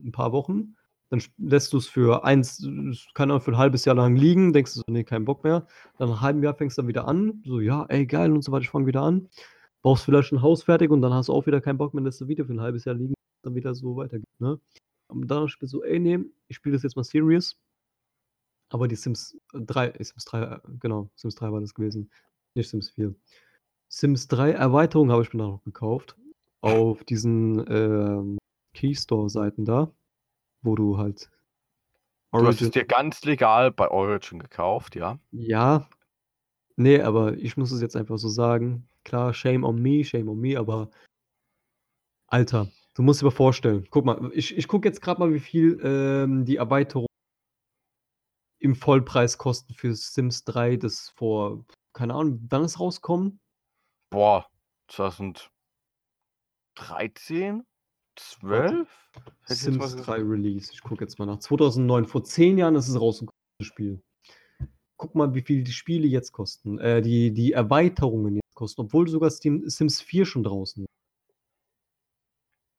[0.01, 0.75] 'n paar Wochen,
[1.09, 2.65] dann lässt du's für eins
[3.13, 5.67] keine Ahnung, für 'n halbes Jahr lang liegen, denkst du so: „Ne, kein Bock mehr.“
[5.97, 8.41] Dann nach 'nem halben Jahr fängst du dann wieder an, so: „Ja, ey, geil“ und
[8.41, 9.27] so weiter, ich fange wieder an.
[9.81, 12.21] Baust vielleicht 'n Haus fertig und dann hast du auch wieder keinen Bock mehr, lässt
[12.21, 14.57] du wieder für 'n halbes Jahr liegen, dann wieder so weitergeht, ne?
[15.09, 17.53] Und dachte ich mir so: „Ey, ne, ich spiele das jetzt mal serious.“
[18.71, 22.11] Aber die Sims 3 äh, Sims 3, äh, genau, Sims 3 war das gewesen,
[22.55, 23.15] nicht Sims 4.
[23.89, 26.17] Sims 3 Erweiterung habe ich mir dann noch gekauft
[26.61, 28.37] auf diesen ähm,
[28.73, 29.91] Keystore-Seiten da,
[30.61, 31.29] wo du halt.
[32.31, 32.45] Origin...
[32.45, 35.19] Du hast es dir ganz legal bei Origin gekauft, ja?
[35.31, 35.89] Ja.
[36.75, 38.87] Nee, aber ich muss es jetzt einfach so sagen.
[39.03, 40.89] Klar, shame on me, shame on me, aber
[42.27, 43.87] Alter, du musst dir mal vorstellen.
[43.89, 47.07] Guck mal, ich, ich gucke jetzt gerade mal, wie viel ähm, die Erweiterung
[48.59, 53.39] im Vollpreis kosten für Sims 3, das vor, keine Ahnung, wann es rauskommt.
[54.11, 54.47] Boah,
[54.89, 55.49] 2000.
[56.79, 57.63] 13?
[58.15, 58.87] 12?
[59.45, 60.71] Sims 3 Release.
[60.73, 61.39] Ich gucke jetzt mal nach.
[61.39, 64.01] 2009, vor 10 Jahren ist es rausgekommen, das Spiel.
[64.97, 66.77] Guck mal, wie viel die Spiele jetzt kosten.
[66.79, 68.81] Äh, die, die Erweiterungen jetzt kosten.
[68.81, 70.89] Obwohl sogar Steam, Sims 4 schon draußen ist.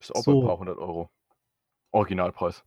[0.03, 0.41] Ist auch so.
[0.41, 1.11] ein paar hundert Euro.
[1.93, 2.65] Originalpreis.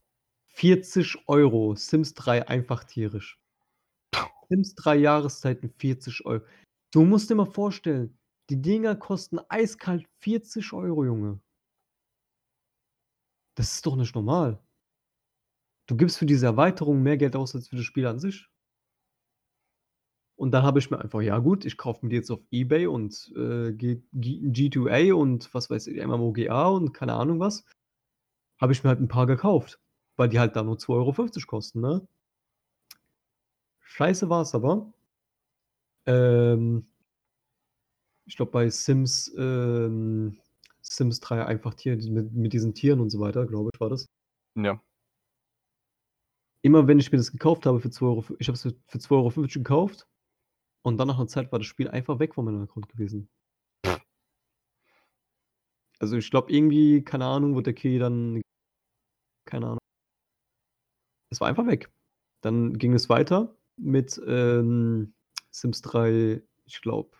[0.49, 1.75] 40 Euro.
[1.75, 3.39] Sims 3 einfach tierisch.
[4.49, 6.43] Sims 3 Jahreszeiten 40 Euro.
[6.91, 8.17] Du musst dir mal vorstellen,
[8.49, 11.39] die Dinger kosten eiskalt 40 €, Junge.
[13.57, 14.63] Das ist doch nicht normal.
[15.89, 18.47] Du gibst für diese Erweiterung mehr Geld aus als für das Spiel an sich.
[20.39, 22.87] Und dann habe ich mir einfach ja gut, ich kaufe mir die jetzt auf eBay
[22.87, 24.39] und, äh, G G
[24.69, 27.65] G2A und was weiß ich, MMOGA und keine Ahnung was.
[28.61, 29.79] Habe ich mir halt 'n paar gekauft,
[30.17, 32.07] weil die halt da nur 2,50 € kosten, ne?
[33.81, 34.93] Scheiße war's aber
[36.07, 36.85] ähm
[38.25, 40.37] ich glaube, bei Sims, ähm
[40.81, 44.07] Sims 3 einfach Tier mit mit diesen Tieren und so weiter, glaube ich, war das.
[44.55, 44.81] Ja.
[46.65, 48.73] Immer wenn ich mir das gekauft habe für 2 € f ich habe es für
[48.87, 50.07] für 2,50 € gekauft
[50.83, 53.29] und dann nach 'ner Zeit war das Spiel einfach weg von meinem Account gewesen.
[55.99, 58.41] Also, ich glaube irgendwie, keine Ahnung, wurde der Key dann
[59.47, 59.79] keine Ahnung
[61.31, 61.91] es war einfach weg.
[62.41, 65.13] Dann ging es weiter mit, ähm,
[65.51, 67.11] Sims 3, ich glaube,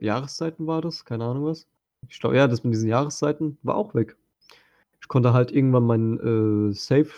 [0.00, 1.66] Jahreszeiten war das, keine Ahnung was.
[2.08, 4.16] Ich glaube, ja, das mit diesen Jahreszeiten war auch weg.
[5.00, 7.10] Ich konnte halt irgendwann mein äh, Save,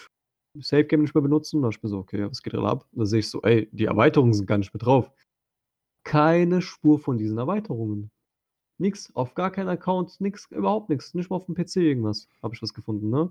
[0.59, 1.63] Save Game nicht mehr benutzen.
[1.63, 2.87] Da ich mir so, okay, was geht da ab?
[2.93, 5.11] Da sehe ich so, ey, die Erweiterungen sind gar nicht mehr drauf.
[6.05, 8.11] Keine Spur von diesen Erweiterungen.
[8.79, 11.15] Nix, auf gar keinen Account, nix, überhaupt nichts.
[11.15, 12.29] Nicht mal auf dem PC irgendwas.
[12.43, 13.31] Habe ich was gefunden, ne?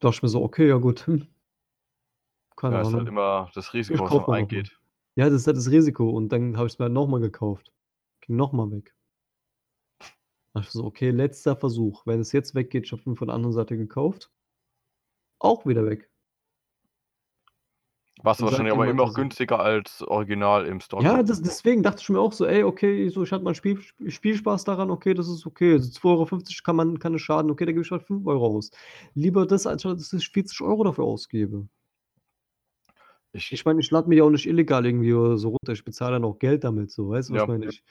[0.00, 1.06] Da dachte ich mir so, okay, ja gut.
[1.06, 1.26] Hm.
[2.56, 3.06] Keine Ja, ist halt Ahnung.
[3.08, 4.78] immer das Risiko, was man eingeht.
[5.18, 6.10] Ja, das ist halt das Risiko.
[6.10, 7.72] Und dann habe ich es mir halt nochmal gekauft.
[8.20, 8.94] Ging nochmal weg.
[9.98, 10.06] Da
[10.54, 12.06] dachte ich so, okay, letzter Versuch.
[12.06, 14.30] Wenn es jetzt weggeht, ich habe ihn von der anderen Seite gekauft.
[15.40, 16.08] Auch wieder weg.
[18.22, 21.02] Warst du wahrscheinlich aber immer noch günstiger als Original im Store.
[21.02, 23.80] ja, das, deswegen dachte ich mir auch so, ey, okay, so, ich hatte meinen Spiel,
[24.06, 25.72] Spielspaß daran, okay, das ist okay.
[25.72, 26.26] Also 2,50 Euro
[26.62, 28.70] kann man kann es schaden, okay, da gebe ich halt 5 Euro aus.
[29.14, 31.66] Lieber das, als dass ich 40 Euro dafür ausgebe.
[33.38, 35.72] Ich, Ich meine, ich lade mich ja auch nicht illegal irgendwie oder so runter.
[35.72, 37.44] Ich bezahle dann auch Geld damit, so, weißt du, was Ja.
[37.44, 37.66] ich meine?
[37.66, 37.82] Ich,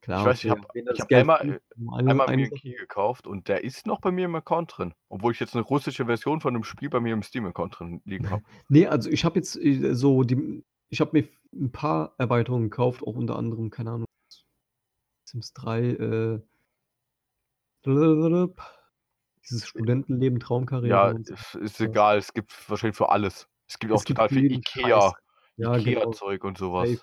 [0.00, 1.60] klar, ich weiß, ich habe hab einmal, äh,
[2.04, 2.50] einmal eine mir einen.
[2.54, 4.94] Key gekauft und der ist noch bei mir im Account drin.
[5.08, 8.30] Obwohl ich jetzt eine russische Version von einem Spiel bei mir im Steam-Account drin liegen
[8.30, 8.42] habe.
[8.68, 13.02] Nee, also ich habe jetzt äh, so die, ich habe mir ein paar Erweiterungen gekauft,
[13.02, 14.06] auch unter anderem, keine Ahnung,
[15.24, 16.40] Sims 3, äh,
[19.44, 21.58] dieses Studentenleben, Traumkarriere Ja, so.
[21.58, 22.18] ist, egal.
[22.18, 23.48] Es gibt wahrscheinlich für alles.
[23.72, 25.12] Es gibt auch Es gibt total viel Ikea, Scheiß.
[25.56, 25.78] Ja, genau.
[25.78, 26.90] Ikea-Zeug und sowas.
[26.90, 27.02] Safe.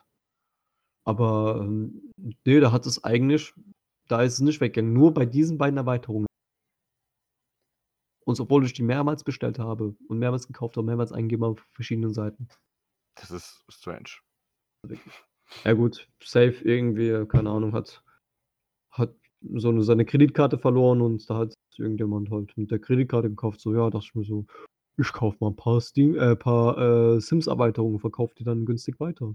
[1.03, 2.11] Aber ähm,
[2.45, 3.53] nee, da hat es eigentlich,
[4.07, 4.93] da ist es nicht weggegangen.
[4.93, 6.27] Nur bei diesen beiden Erweiterungen.
[8.25, 11.67] Und obwohl ich die mehrmals bestellt habe und mehrmals gekauft habe, mehrmals eingegeben habe auf
[11.71, 12.47] verschiedenen Seiten.
[13.15, 14.09] Das ist strange.
[15.63, 18.03] Ja gut, safe irgendwie, keine Ahnung, hat,
[18.91, 19.15] hat
[19.55, 23.59] so eine, seine Kreditkarte verloren und da hat irgendjemand halt mit der Kreditkarte gekauft.
[23.61, 24.45] So, ja, dachte ich mir so,
[24.99, 29.33] ich kaufe mal ein paar Steam, äh, paar äh, Sims-Erweiterungen, verkaufe die dann günstig weiter.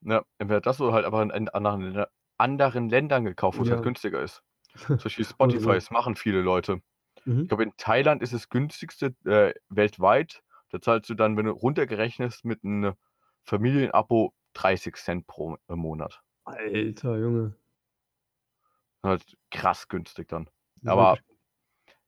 [0.00, 3.68] Ja, entweder das oder halt aber in, in anderen, Länder- anderen Ländern gekauft, wo es
[3.68, 3.76] Ja.
[3.76, 4.42] halt günstiger ist.
[4.74, 5.72] Zum Beispiel Spotify, so.
[5.72, 6.80] das machen viele Leute.
[7.24, 7.42] Mhm.
[7.42, 10.42] Ich glaube, in Thailand ist es günstigste äh, weltweit.
[10.70, 12.94] Da zahlst du dann, wenn du runtergerechnest, mit einem
[13.44, 16.22] Familienabo 30 Cent pro äh, Monat.
[16.44, 17.54] Alter, Junge.
[19.02, 20.48] Halt krass günstig dann.
[20.82, 21.18] Ist Aber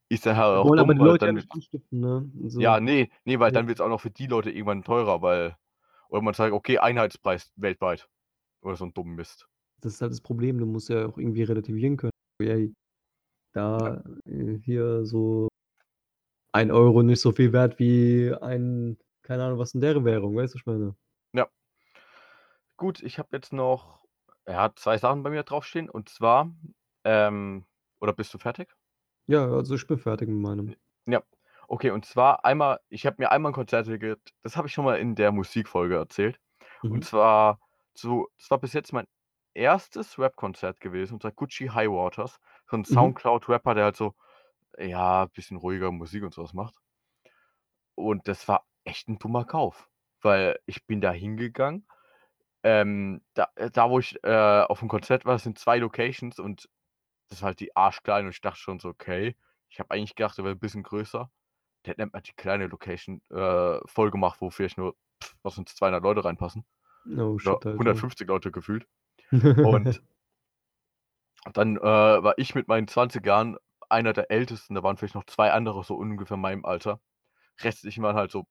[0.09, 2.31] ist ja halt auch wollen aber dumm, die weil Leute ja dann nicht anstiften, ne?
[2.43, 3.59] Also, Ja, nee, nee, weil Ja.
[3.59, 5.57] dann wird es auch noch für die Leute irgendwann teurer, weil.
[6.09, 8.09] Oder man sagt, okay, Einheitspreis weltweit.
[8.61, 9.47] Oder so ein dummen Mist.
[9.81, 12.11] Das ist halt das Problem, du musst ja auch irgendwie relativieren können.
[12.39, 12.73] Ey,
[13.53, 15.49] da äh, hier so
[16.53, 20.53] ein Euro nicht so viel wert wie ein, keine Ahnung, was in der Währung, weißt
[20.53, 20.95] du, was ich meine?
[22.77, 24.01] Gut, ich habe jetzt noch
[24.47, 25.89] ja, zwei Sachen bei mir draufstehen.
[25.89, 26.53] Und zwar,
[27.03, 27.65] ähm,
[27.99, 28.76] oder bist du fertig?
[29.27, 30.75] Ja, also ich bin fertig mit meinem.
[31.05, 31.23] Ja.
[31.67, 34.97] Okay, und zwar einmal, ich habe mir einmal ein Konzertticket, das habe ich schon mal
[34.99, 36.39] in der Musikfolge erzählt.
[36.83, 36.93] Mhm.
[36.93, 37.59] Und zwar,
[37.93, 39.07] so, das war bis jetzt mein
[39.53, 42.39] erstes Rap-Konzert gewesen, und zwar Gucci High Waters.
[42.69, 43.17] So ein Mhm.
[43.17, 44.13] Soundcloud-Rapper, der halt so,
[44.77, 46.75] ja, ein bisschen ruhiger Musik und sowas macht.
[47.95, 49.89] Und das war echt ein dummer Kauf,
[50.21, 51.87] weil ich bin da hingegangen.
[52.63, 56.39] Ähm, da, äh, da, wo ich äh, auf dem Konzert war, das sind zwei Locations
[56.39, 56.69] und
[57.29, 59.35] das war halt die arschklein und ich dachte schon so, okay,
[59.69, 61.29] ich habe eigentlich gedacht, der wäre ein bisschen größer.
[61.85, 65.75] Der hat nämlich die kleine Location äh, voll gemacht, wo vielleicht nur, pff, was uns
[65.75, 66.65] 200 Leute reinpassen.
[67.17, 67.71] Oh shit, Alter.
[67.71, 68.87] 150 Leute gefühlt.
[69.31, 70.01] Und
[71.53, 73.57] dann äh, war ich mit meinen 20 Jahren
[73.89, 74.75] einer der Ältesten.
[74.75, 76.99] Da waren vielleicht noch zwei andere so ungefähr meinem Alter.
[77.61, 78.47] Restlichen waren halt so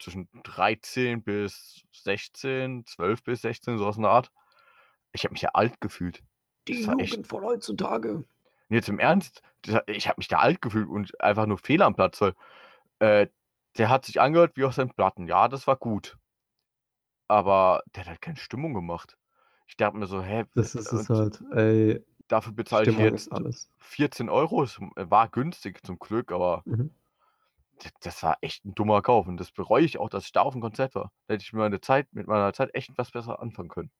[0.00, 4.30] zwischen 13 bis 16, 12 bis 16, sowas in der Art.
[5.12, 6.22] Ich habe mich ja alt gefühlt.
[6.68, 8.14] Die war echt- Jugend von heutzutage.
[8.16, 8.26] Und
[8.74, 9.42] jetzt im Ernst,
[9.86, 12.20] ich habe mich da alt gefühlt und einfach nur fehl am Platz,
[13.00, 13.26] äh,
[13.78, 15.26] der hat sich angehört wie aus seinen Platten.
[15.26, 16.18] Ja, das war gut.
[17.28, 19.16] Aber der hat halt keine Stimmung gemacht.
[19.66, 21.42] Ich dachte mir so, hä, Das ist es halt.
[21.52, 23.70] Ey, dafür bezahle ich jetzt alles.
[23.78, 24.62] 14 Euro.
[24.62, 26.90] Es war günstig zum Glück, aber Mhm.
[28.00, 29.26] das war echt ein dummer Kauf.
[29.28, 31.12] Und das bereue ich auch, dass ich da auf dem Konzert war.
[31.26, 33.90] Da hätte ich mir meine Zeit, mit meiner Zeit echt was besser anfangen können.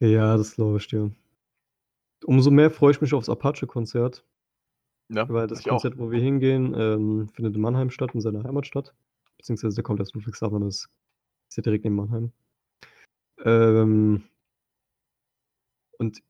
[0.00, 1.10] Ja, das glaube ich dir.
[2.24, 4.24] Umso mehr freue ich mich aufs Apache-Konzert,
[5.08, 5.82] Ja, weil das ich auch.
[5.82, 8.94] Konzert, wo wir hingehen, ähm, findet in Mannheim statt, in seiner Heimatstadt.
[9.38, 10.88] Beziehungsweise der kommt aus Ludwigshafen, das
[11.48, 12.32] ist ja direkt neben Mannheim.
[13.44, 14.24] Ähm,
[15.98, 16.22] und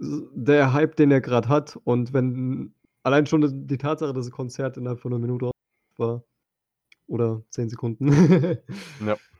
[0.00, 2.74] der Hype, den er gerade hat, und wenn
[3.04, 5.50] allein schon die Tatsache, dass das Konzert innerhalb von einer Minute
[5.96, 6.24] war,
[7.06, 8.08] oder zehn Sekunden,
[9.06, 9.16] Ja.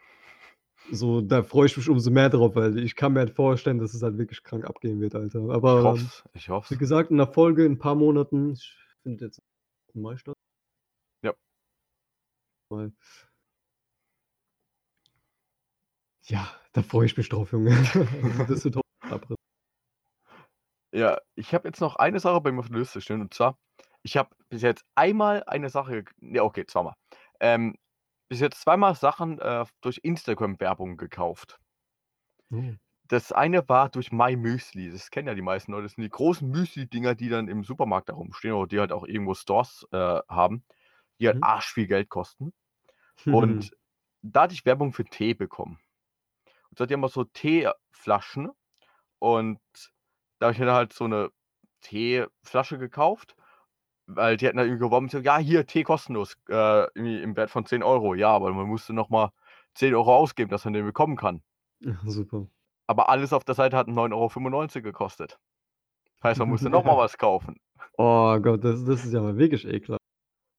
[0.90, 3.94] so, da freue ich mich umso mehr drauf, weil ich kann mir halt vorstellen, dass
[3.94, 5.44] es halt wirklich krank abgehen wird, Alter.
[5.44, 8.52] Ich Aber ähm, hoffe Ich wie hoffe gesagt, in der Folge in ein paar Monaten,
[8.52, 9.40] ich finde jetzt
[9.94, 10.36] im Mai statt.
[11.22, 11.34] Ja.
[12.70, 12.90] Mai.
[16.26, 17.70] Ja, da freue ich mich drauf, Junge.
[18.48, 19.36] Das wird Abriss.
[20.94, 23.58] Ja, ich habe jetzt noch eine Sache bei mir auf der Liste stehen und zwar,
[24.02, 26.94] ich habe bis jetzt einmal eine Sache, ja okay, zweimal.
[27.40, 27.76] Ähm,
[28.32, 31.60] bis jetzt zweimal Sachen äh, durch Instagram-Werbung gekauft.
[32.52, 32.76] Oh.
[33.08, 34.90] Das eine war durch My Müsli.
[34.90, 35.82] Das kennen ja die meisten Leute.
[35.82, 39.04] Das sind die großen Müsli-Dinger, die dann im Supermarkt da rumstehen oder die halt auch
[39.04, 40.64] irgendwo Stores äh, haben,
[41.20, 41.42] die halt Mhm.
[41.42, 42.54] arsch viel Geld kosten.
[43.28, 43.72] Und
[44.22, 45.78] da hatte ich Werbung für Tee bekommen.
[46.70, 48.50] Und so hat immer so Teeflaschen
[49.18, 49.60] und
[50.38, 51.32] da habe ich mir halt so eine
[51.82, 53.36] Teeflasche gekauft,
[54.16, 57.66] weil die hatten da irgendwie geworben, so, ja, hier, Tee kostenlos, äh, im Wert von
[57.66, 58.14] 10 Euro.
[58.14, 59.30] Ja, aber man musste nochmal
[59.74, 61.42] 10 Euro ausgeben, dass man den bekommen kann.
[61.80, 62.46] Ja, super.
[62.86, 65.38] Aber alles auf der Seite hat 9,95 Euro gekostet.
[66.22, 67.60] Heißt, man musste nochmal was kaufen.
[67.96, 70.00] Oh Gott, das, das ist ja mal wirklich ekelhaft.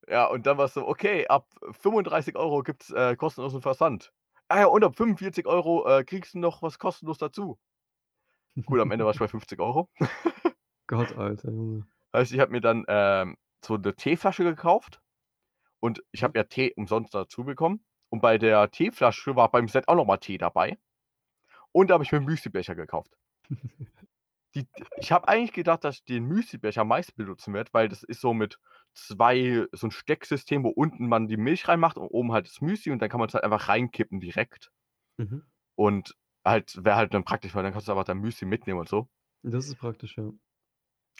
[0.07, 1.47] Ja, und dann war es so, okay, ab
[1.81, 4.11] 35 Euro gibt es äh, kostenlosen Versand.
[4.49, 7.57] Ah ja, und ab 45 Euro äh, kriegst du noch was kostenlos dazu.
[8.65, 9.89] Gut, am Ende war ich bei 50 Euro.
[10.87, 11.87] Gott, Alter, Junge.
[12.13, 15.01] Heißt, ich habe mir dann ähm, so eine Teeflasche gekauft
[15.79, 17.83] und ich habe ja Tee umsonst dazu bekommen.
[18.09, 20.77] Und bei der Teeflasche war beim Set auch nochmal Tee dabei.
[21.73, 23.17] Und da habe ich mir einen Müslibecher gekauft.
[24.55, 24.67] Die,
[24.97, 28.21] ich habe eigentlich gedacht, dass ich den Müslibecher am meisten benutzen werde, weil das ist
[28.21, 28.59] so mit
[28.93, 32.91] zwei, so ein Stecksystem, wo unten man die Milch reinmacht und oben halt das Müsli
[32.91, 34.71] und dann kann man es halt einfach reinkippen direkt.
[35.17, 35.43] Mhm.
[35.75, 36.15] Und
[36.45, 39.09] halt, wäre halt dann praktisch, weil dann kannst du einfach dein Müsli mitnehmen und so.
[39.41, 40.31] Das ist praktisch, ja.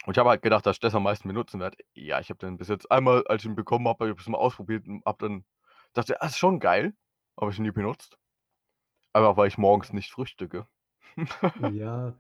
[0.06, 1.78] Und ich habe halt gedacht, dass ich das am meisten benutzen werde.
[1.94, 4.28] Ja, ich habe dann bis jetzt einmal, als ich ihn bekommen habe, habe ich es
[4.30, 5.46] mal ausprobiert und habe dann
[5.94, 6.94] dachte, das ist schon geil,
[7.40, 8.18] habe ich ihn nie benutzt.
[9.14, 10.68] Aber weil ich morgens nicht frühstücke.
[11.74, 12.14] Ja.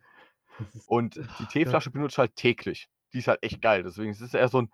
[0.87, 2.89] Und die Teeflasche benutze ich halt täglich.
[3.13, 3.83] Die ist halt echt geil.
[3.83, 4.71] Deswegen ist es eher so ein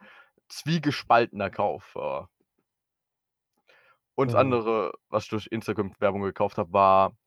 [0.49, 1.95] zwiegespaltener Kauf.
[1.95, 2.23] äh.
[4.15, 4.39] Und das Ja.
[4.39, 7.17] andere, was ich durch Instagram-Werbung gekauft habe, war,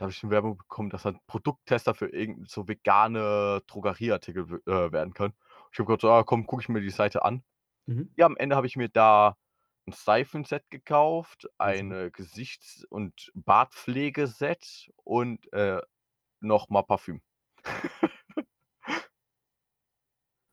[0.00, 4.92] da habe ich eine Werbung bekommen, dass ein Produkttester für irgend so vegane Drogerieartikel äh,
[4.92, 5.34] werden kann.
[5.72, 7.44] Ich habe gedacht, so, ah, komm, gucke ich mir die Seite an.
[7.84, 8.10] Mhm.
[8.16, 9.36] Ja, am Ende habe ich mir da
[9.86, 11.78] ein Seifenset gekauft, Also.
[11.78, 15.82] eine Gesichts- und Bartpflegeset und äh,
[16.40, 17.20] nochmal Parfüm.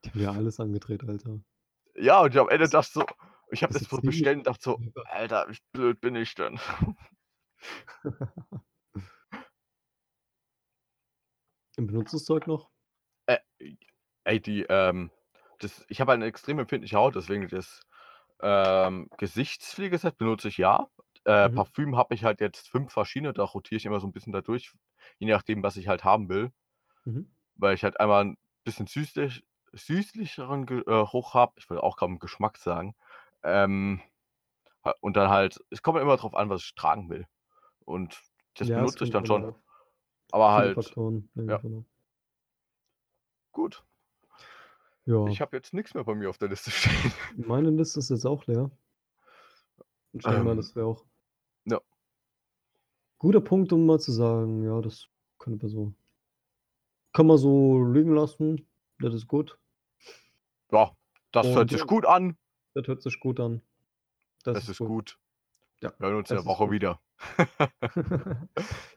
[0.04, 1.40] Die haben ja alles angedreht, Alter.
[1.96, 3.06] Ja, und am Ende dachte ich so,
[3.52, 4.82] ich habe das das so bestellt und dachte so.
[5.06, 6.60] Alter, wie blöd bin ich denn?
[11.78, 12.70] Und benutzt das Zeug noch?
[13.26, 13.38] Äh,
[14.24, 15.12] ey, die, ähm,
[15.60, 17.82] das, ich habe eine extrem empfindliche Haut, deswegen das
[18.42, 20.90] ähm, Gesichtspflegeset benutze ich ja.
[21.26, 21.50] Äh, Mhm.
[21.50, 24.42] Parfüm habe ich halt jetzt fünf verschiedene, da rotiere ich immer so ein bisschen da
[24.42, 24.74] durch,
[25.20, 26.52] je nachdem, was ich halt haben will.
[27.06, 27.28] Mhm.
[27.56, 29.44] Weil ich halt einmal ein bisschen süßlich,
[29.74, 31.54] süßlicheren Ge äh, Hoch habe.
[31.58, 32.96] Ich will auch kaum Geschmack sagen.
[33.44, 34.02] Ähm,
[35.02, 37.28] und dann halt, es kommt immer drauf an, was ich tragen will.
[37.86, 38.22] Und
[38.56, 39.46] das Ja, benutze ich kommt dann schon.
[39.46, 39.56] auf
[40.32, 41.30] Aber halt, Faktoren.
[41.36, 41.86] Ja, genau.
[43.52, 43.84] gut.
[45.06, 47.14] Ja, Ich habe jetzt nichts mehr bei mir auf der Liste stehen.
[47.48, 48.70] meine Liste ist jetzt auch leer.
[50.12, 51.06] Und mal, Ähm, das wäre auch
[51.66, 51.80] ja.
[53.18, 55.94] guter Punkt, um mal zu sagen, ja, das könnte man so.
[57.14, 58.68] Kann man so liegen lassen.
[59.00, 59.58] Das ist gut.
[60.72, 60.92] Ja,
[61.32, 62.38] das Und hört sich gut an.
[62.74, 63.62] Das hört sich gut an.
[64.44, 65.18] Das, Das, ist gut.
[65.82, 66.74] Ja, Wir hören uns in der Woche gut.
[66.74, 67.00] wieder.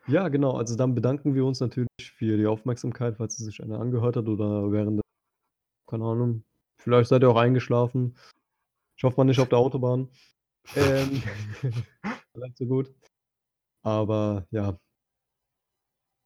[0.06, 0.52] ja, genau.
[0.52, 4.28] Also dann bedanken wir uns natürlich für die Aufmerksamkeit, falls es sich einer angehört hat
[4.28, 5.04] oder während der,
[5.88, 6.44] keine Ahnung,
[6.78, 8.16] vielleicht seid ihr auch eingeschlafen.
[8.96, 10.10] Ich hoffe mal nicht auf der Autobahn.
[10.76, 11.22] Ähm,
[12.32, 12.94] vielleicht so gut.
[13.82, 14.78] Aber ja.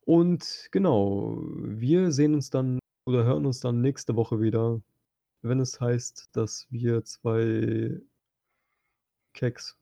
[0.06, 4.80] Und genau, wir sehen uns dann oder hören uns dann nächste Woche wieder,
[5.42, 8.00] wenn es heißt, dass wir zwei
[9.34, 9.78] Keks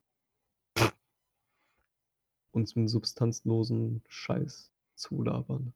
[2.53, 5.75] uns mit substanzlosen Scheiß zulabern.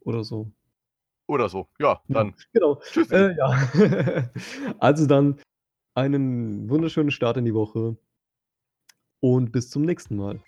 [0.00, 0.52] Oder so.
[1.26, 1.68] Oder so.
[1.80, 2.76] Ja, dann Genau.
[2.76, 3.14] tschüssi.
[3.14, 4.30] Äh, ja.
[4.78, 5.40] also dann
[5.94, 7.96] einen wunderschönen Start in die Woche
[9.20, 10.40] und bis zum nächsten Mal.